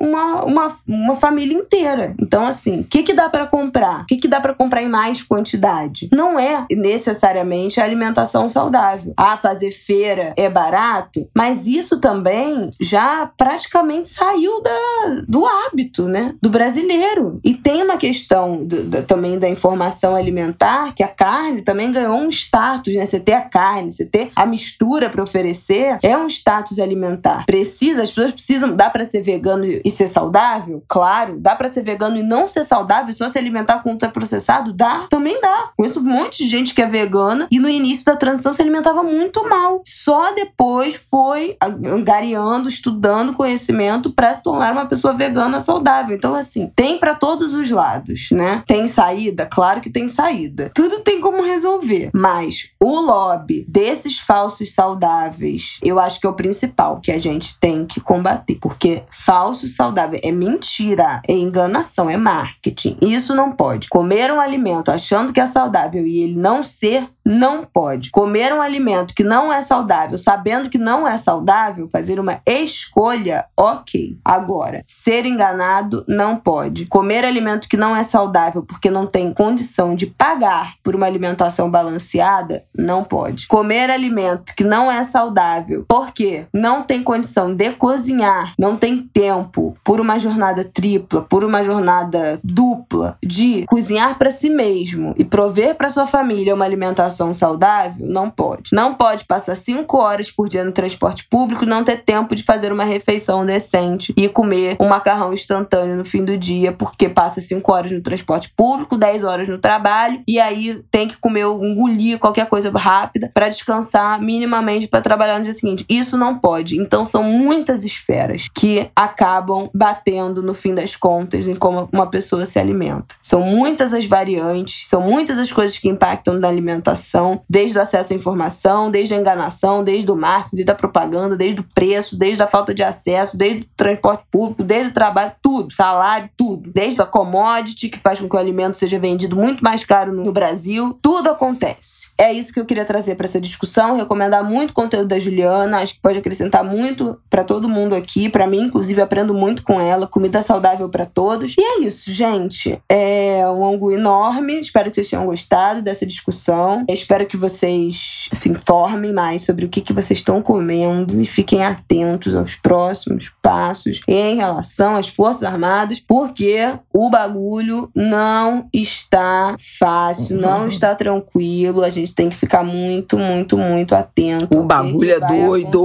uma, 0.00 0.44
uma, 0.44 0.76
uma 0.86 1.16
família 1.16 1.56
inteira. 1.56 2.14
Então, 2.20 2.46
assim, 2.46 2.80
o 2.80 2.84
que, 2.84 3.02
que 3.02 3.14
dá 3.14 3.28
para 3.28 3.46
comprar? 3.46 4.02
O 4.02 4.06
que, 4.06 4.16
que 4.16 4.28
dá 4.28 4.40
para 4.40 4.54
comprar 4.54 4.82
em 4.82 4.88
mais 4.88 5.22
quantidade? 5.22 6.08
Não 6.12 6.38
é 6.38 6.66
necessariamente 6.70 7.80
a 7.80 7.84
alimentação 7.84 8.48
saudável. 8.48 9.12
Ah, 9.16 9.36
fazer 9.36 9.70
feira 9.70 10.34
é 10.36 10.48
barato, 10.48 11.28
mas 11.36 11.66
isso 11.66 11.98
também 12.00 12.70
já 12.80 13.30
praticamente 13.36 14.08
saiu 14.08 14.62
da, 14.62 15.22
do 15.28 15.44
hábito, 15.46 16.08
né? 16.08 16.34
Do 16.42 16.50
brasileiro. 16.50 17.38
E 17.44 17.54
tem 17.54 17.82
uma 17.82 17.96
questão 17.96 18.64
do, 18.64 19.02
também 19.02 19.38
da 19.38 19.48
informação 19.48 20.14
alimentar, 20.14 20.94
que 20.94 21.02
a 21.02 21.08
carne 21.08 21.62
também 21.62 21.92
ganhou 21.92 22.16
um 22.16 22.28
status, 22.28 22.94
né? 22.94 23.06
Você 23.06 23.20
ter 23.20 23.34
a 23.34 23.42
carne, 23.42 23.92
você 23.92 24.04
ter 24.04 24.30
a 24.34 24.46
mistura 24.46 25.08
para 25.08 25.22
oferecer, 25.22 25.98
é 26.02 26.16
um 26.16 26.26
status 26.26 26.78
alimentar. 26.78 27.44
Precisa, 27.46 28.02
as 28.02 28.10
pessoas 28.10 28.32
precisam, 28.32 28.74
dá 28.74 28.90
para 28.90 29.04
ser 29.04 29.22
vegano 29.30 29.64
e 29.64 29.90
ser 29.90 30.08
saudável? 30.08 30.82
Claro. 30.88 31.38
Dá 31.38 31.54
para 31.54 31.68
ser 31.68 31.82
vegano 31.82 32.16
e 32.16 32.22
não 32.22 32.48
ser 32.48 32.64
saudável, 32.64 33.14
só 33.14 33.28
se 33.28 33.38
alimentar 33.38 33.82
com 33.82 33.90
ultraprocessado? 33.90 34.72
Dá, 34.72 35.06
também 35.08 35.40
dá. 35.40 35.70
Conheço 35.76 36.00
um 36.00 36.04
monte 36.04 36.42
de 36.42 36.48
gente 36.48 36.74
que 36.74 36.82
é 36.82 36.86
vegana 36.86 37.46
e 37.50 37.58
no 37.58 37.68
início 37.68 38.04
da 38.04 38.16
transição 38.16 38.52
se 38.52 38.62
alimentava 38.62 39.02
muito 39.02 39.48
mal. 39.48 39.80
Só 39.84 40.32
depois 40.34 41.00
foi 41.10 41.56
angariando, 41.86 42.68
estudando 42.68 43.34
conhecimento 43.34 44.10
para 44.10 44.34
se 44.34 44.42
tornar 44.42 44.72
uma 44.72 44.86
pessoa 44.86 45.14
vegana 45.14 45.60
saudável. 45.60 46.16
Então, 46.16 46.34
assim, 46.34 46.70
tem 46.74 46.98
para 46.98 47.14
todos 47.14 47.54
os 47.54 47.70
lados, 47.70 48.28
né? 48.32 48.62
Tem 48.66 48.86
saída? 48.88 49.46
Claro 49.46 49.80
que 49.80 49.90
tem 49.90 50.08
saída. 50.08 50.70
Tudo 50.74 51.00
tem 51.00 51.20
como 51.20 51.42
resolver. 51.42 52.10
Mas 52.14 52.70
o 52.80 53.00
lobby 53.00 53.64
desses 53.68 54.18
falsos 54.18 54.74
saudáveis, 54.74 55.78
eu 55.82 55.98
acho 55.98 56.20
que 56.20 56.26
é 56.26 56.30
o 56.30 56.34
principal 56.34 57.00
que 57.00 57.10
a 57.10 57.20
gente 57.20 57.58
tem 57.58 57.86
que 57.86 58.00
combater. 58.00 58.58
Porque 58.60 59.02
falso 59.24 59.68
saudável 59.68 60.18
é 60.22 60.32
mentira, 60.32 61.20
é 61.28 61.32
enganação, 61.32 62.08
é 62.08 62.16
marketing. 62.16 62.96
Isso 63.02 63.34
não 63.34 63.52
pode. 63.52 63.88
Comer 63.88 64.32
um 64.32 64.40
alimento 64.40 64.90
achando 64.90 65.32
que 65.32 65.40
é 65.40 65.46
saudável 65.46 66.06
e 66.06 66.22
ele 66.22 66.36
não 66.36 66.62
ser, 66.62 67.08
não 67.24 67.64
pode. 67.64 68.10
Comer 68.10 68.52
um 68.52 68.62
alimento 68.62 69.14
que 69.14 69.22
não 69.22 69.52
é 69.52 69.60
saudável, 69.60 70.16
sabendo 70.16 70.70
que 70.70 70.78
não 70.78 71.06
é 71.06 71.18
saudável, 71.18 71.88
fazer 71.92 72.18
uma 72.18 72.40
escolha, 72.46 73.44
ok. 73.56 74.18
Agora, 74.24 74.82
ser 74.86 75.26
enganado 75.26 76.04
não 76.08 76.36
pode. 76.36 76.86
Comer 76.86 77.24
alimento 77.24 77.68
que 77.68 77.76
não 77.76 77.94
é 77.94 78.02
saudável 78.02 78.62
porque 78.62 78.90
não 78.90 79.06
tem 79.06 79.32
condição 79.32 79.94
de 79.94 80.06
pagar 80.06 80.74
por 80.82 80.96
uma 80.96 81.06
alimentação 81.06 81.70
balanceada, 81.70 82.64
não 82.76 83.04
pode. 83.04 83.46
Comer 83.46 83.90
alimento 83.90 84.54
que 84.56 84.64
não 84.64 84.90
é 84.90 85.02
saudável 85.02 85.84
porque 85.86 86.46
não 86.54 86.82
tem 86.82 87.02
condição 87.02 87.54
de 87.54 87.70
cozinhar, 87.72 88.54
não 88.58 88.76
tem 88.76 89.09
tempo 89.12 89.74
por 89.84 90.00
uma 90.00 90.18
jornada 90.18 90.64
tripla, 90.64 91.22
por 91.22 91.44
uma 91.44 91.62
jornada 91.62 92.40
dupla 92.42 93.16
de 93.22 93.64
cozinhar 93.66 94.18
para 94.18 94.30
si 94.30 94.50
mesmo 94.50 95.14
e 95.16 95.24
prover 95.24 95.74
para 95.74 95.90
sua 95.90 96.06
família 96.06 96.54
uma 96.54 96.64
alimentação 96.64 97.32
saudável? 97.34 98.06
Não 98.06 98.30
pode. 98.30 98.70
Não 98.72 98.94
pode 98.94 99.24
passar 99.24 99.56
cinco 99.56 99.98
horas 99.98 100.30
por 100.30 100.48
dia 100.48 100.64
no 100.64 100.72
transporte 100.72 101.26
público, 101.28 101.66
não 101.66 101.84
ter 101.84 102.02
tempo 102.04 102.34
de 102.34 102.42
fazer 102.42 102.72
uma 102.72 102.84
refeição 102.84 103.44
decente 103.44 104.12
e 104.16 104.28
comer 104.28 104.76
um 104.80 104.88
macarrão 104.88 105.32
instantâneo 105.32 105.96
no 105.96 106.04
fim 106.04 106.24
do 106.24 106.36
dia, 106.36 106.72
porque 106.72 107.08
passa 107.08 107.40
cinco 107.40 107.72
horas 107.72 107.92
no 107.92 108.00
transporte 108.00 108.52
público, 108.56 108.96
10 108.96 109.24
horas 109.24 109.48
no 109.48 109.58
trabalho, 109.58 110.22
e 110.26 110.38
aí 110.38 110.82
tem 110.90 111.08
que 111.08 111.18
comer, 111.18 111.44
engolir 111.44 112.18
qualquer 112.18 112.46
coisa 112.46 112.70
rápida 112.70 113.30
para 113.32 113.48
descansar 113.48 114.20
minimamente 114.20 114.88
para 114.88 115.00
trabalhar 115.00 115.38
no 115.38 115.44
dia 115.44 115.52
seguinte. 115.52 115.84
Isso 115.88 116.16
não 116.16 116.38
pode. 116.38 116.78
Então 116.78 117.04
são 117.04 117.22
muitas 117.22 117.84
esferas 117.84 118.48
que 118.54 118.90
acabam 119.00 119.70
batendo 119.72 120.42
no 120.42 120.52
fim 120.52 120.74
das 120.74 120.94
contas 120.94 121.46
em 121.48 121.54
como 121.54 121.88
uma 121.90 122.06
pessoa 122.06 122.44
se 122.44 122.58
alimenta. 122.58 123.14
São 123.22 123.40
muitas 123.40 123.94
as 123.94 124.04
variantes, 124.04 124.86
são 124.86 125.00
muitas 125.00 125.38
as 125.38 125.50
coisas 125.50 125.78
que 125.78 125.88
impactam 125.88 126.34
na 126.34 126.48
alimentação, 126.48 127.40
desde 127.48 127.78
o 127.78 127.80
acesso 127.80 128.12
à 128.12 128.16
informação, 128.16 128.90
desde 128.90 129.14
a 129.14 129.16
enganação, 129.16 129.82
desde 129.82 130.10
o 130.10 130.16
marketing, 130.16 130.56
desde 130.56 130.72
a 130.72 130.74
propaganda, 130.74 131.34
desde 131.34 131.60
o 131.60 131.66
preço, 131.74 132.18
desde 132.18 132.42
a 132.42 132.46
falta 132.46 132.74
de 132.74 132.82
acesso, 132.82 133.38
desde 133.38 133.62
o 133.62 133.66
transporte 133.74 134.24
público, 134.30 134.62
desde 134.62 134.90
o 134.90 134.92
trabalho, 134.92 135.32
tudo, 135.40 135.72
salário, 135.72 136.28
tudo. 136.36 136.70
Desde 136.70 137.00
a 137.00 137.06
commodity, 137.06 137.88
que 137.88 137.98
faz 137.98 138.20
com 138.20 138.28
que 138.28 138.36
o 138.36 138.38
alimento 138.38 138.74
seja 138.74 138.98
vendido 138.98 139.34
muito 139.34 139.64
mais 139.64 139.82
caro 139.82 140.12
no 140.12 140.30
Brasil, 140.30 140.98
tudo 141.00 141.30
acontece. 141.30 142.10
É 142.18 142.30
isso 142.30 142.52
que 142.52 142.60
eu 142.60 142.66
queria 142.66 142.84
trazer 142.84 143.14
para 143.14 143.24
essa 143.24 143.40
discussão, 143.40 143.96
recomendar 143.96 144.44
muito 144.44 144.74
conteúdo 144.74 145.08
da 145.08 145.18
Juliana, 145.18 145.78
acho 145.78 145.94
que 145.94 146.00
pode 146.00 146.18
acrescentar 146.18 146.62
muito 146.62 147.18
para 147.30 147.42
todo 147.42 147.68
mundo 147.68 147.94
aqui, 147.94 148.28
para 148.28 148.46
mim, 148.46 148.64
inclusive, 148.64 148.89
aprendo 148.98 149.34
muito 149.34 149.62
com 149.62 149.80
ela, 149.80 150.06
comida 150.06 150.42
saudável 150.42 150.88
para 150.88 151.06
todos. 151.06 151.54
E 151.56 151.60
é 151.60 151.80
isso, 151.80 152.12
gente. 152.12 152.80
É 152.88 153.42
um 153.46 153.64
ângulo 153.64 153.92
enorme, 153.92 154.60
espero 154.60 154.90
que 154.90 154.96
vocês 154.96 155.10
tenham 155.10 155.26
gostado 155.26 155.82
dessa 155.82 156.06
discussão. 156.06 156.84
Eu 156.88 156.94
espero 156.94 157.26
que 157.26 157.36
vocês 157.36 158.28
se 158.32 158.48
informem 158.48 159.12
mais 159.12 159.42
sobre 159.42 159.64
o 159.64 159.68
que, 159.68 159.80
que 159.80 159.92
vocês 159.92 160.18
estão 160.18 160.42
comendo 160.42 161.20
e 161.20 161.26
fiquem 161.26 161.64
atentos 161.64 162.34
aos 162.34 162.56
próximos 162.56 163.32
passos 163.42 164.00
em 164.08 164.36
relação 164.36 164.96
às 164.96 165.08
Forças 165.08 165.44
Armadas, 165.44 166.00
porque 166.00 166.72
o 166.92 167.10
bagulho 167.10 167.90
não 167.94 168.68
está 168.72 169.54
fácil, 169.78 170.38
não 170.38 170.66
está 170.66 170.94
tranquilo. 170.94 171.84
A 171.84 171.90
gente 171.90 172.14
tem 172.14 172.28
que 172.28 172.36
ficar 172.36 172.62
muito, 172.62 173.18
muito, 173.18 173.56
muito 173.56 173.94
atento. 173.94 174.58
O 174.58 174.64
bagulho 174.64 175.12
é 175.12 175.20
doido. 175.20 175.84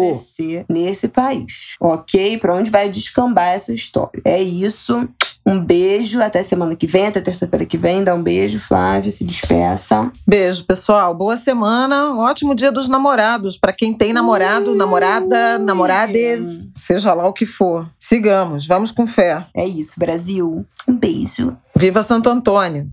Nesse 0.69 1.07
país, 1.07 1.75
ok? 1.79 2.37
Para 2.37 2.55
onde 2.55 2.69
vai 2.69 2.89
descambar 2.95 3.49
essa 3.49 3.73
história? 3.73 4.21
É 4.25 4.41
isso. 4.41 5.07
Um 5.47 5.63
beijo, 5.63 6.19
até 6.23 6.41
semana 6.41 6.75
que 6.75 6.87
vem, 6.87 7.05
até 7.05 7.21
terça-feira 7.21 7.65
que 7.67 7.77
vem. 7.77 8.03
Dá 8.03 8.15
um 8.15 8.23
beijo, 8.23 8.59
Flávio, 8.59 9.11
se 9.11 9.23
despeça. 9.23 10.11
Beijo, 10.27 10.65
pessoal. 10.65 11.13
Boa 11.13 11.37
semana. 11.37 12.11
Um 12.11 12.17
ótimo 12.17 12.55
dia 12.55 12.71
dos 12.71 12.89
namorados. 12.89 13.55
Para 13.55 13.71
quem 13.71 13.93
tem 13.93 14.11
namorado, 14.11 14.73
namorada, 14.73 15.59
namorades, 15.59 16.71
seja 16.73 17.13
lá 17.13 17.27
o 17.27 17.33
que 17.33 17.45
for. 17.45 17.87
Sigamos, 17.99 18.65
vamos 18.65 18.89
com 18.89 19.05
fé. 19.05 19.45
É 19.55 19.67
isso, 19.67 19.99
Brasil. 19.99 20.65
Um 20.87 20.97
beijo. 20.97 21.55
Viva 21.77 22.01
Santo 22.01 22.27
Antônio. 22.29 22.89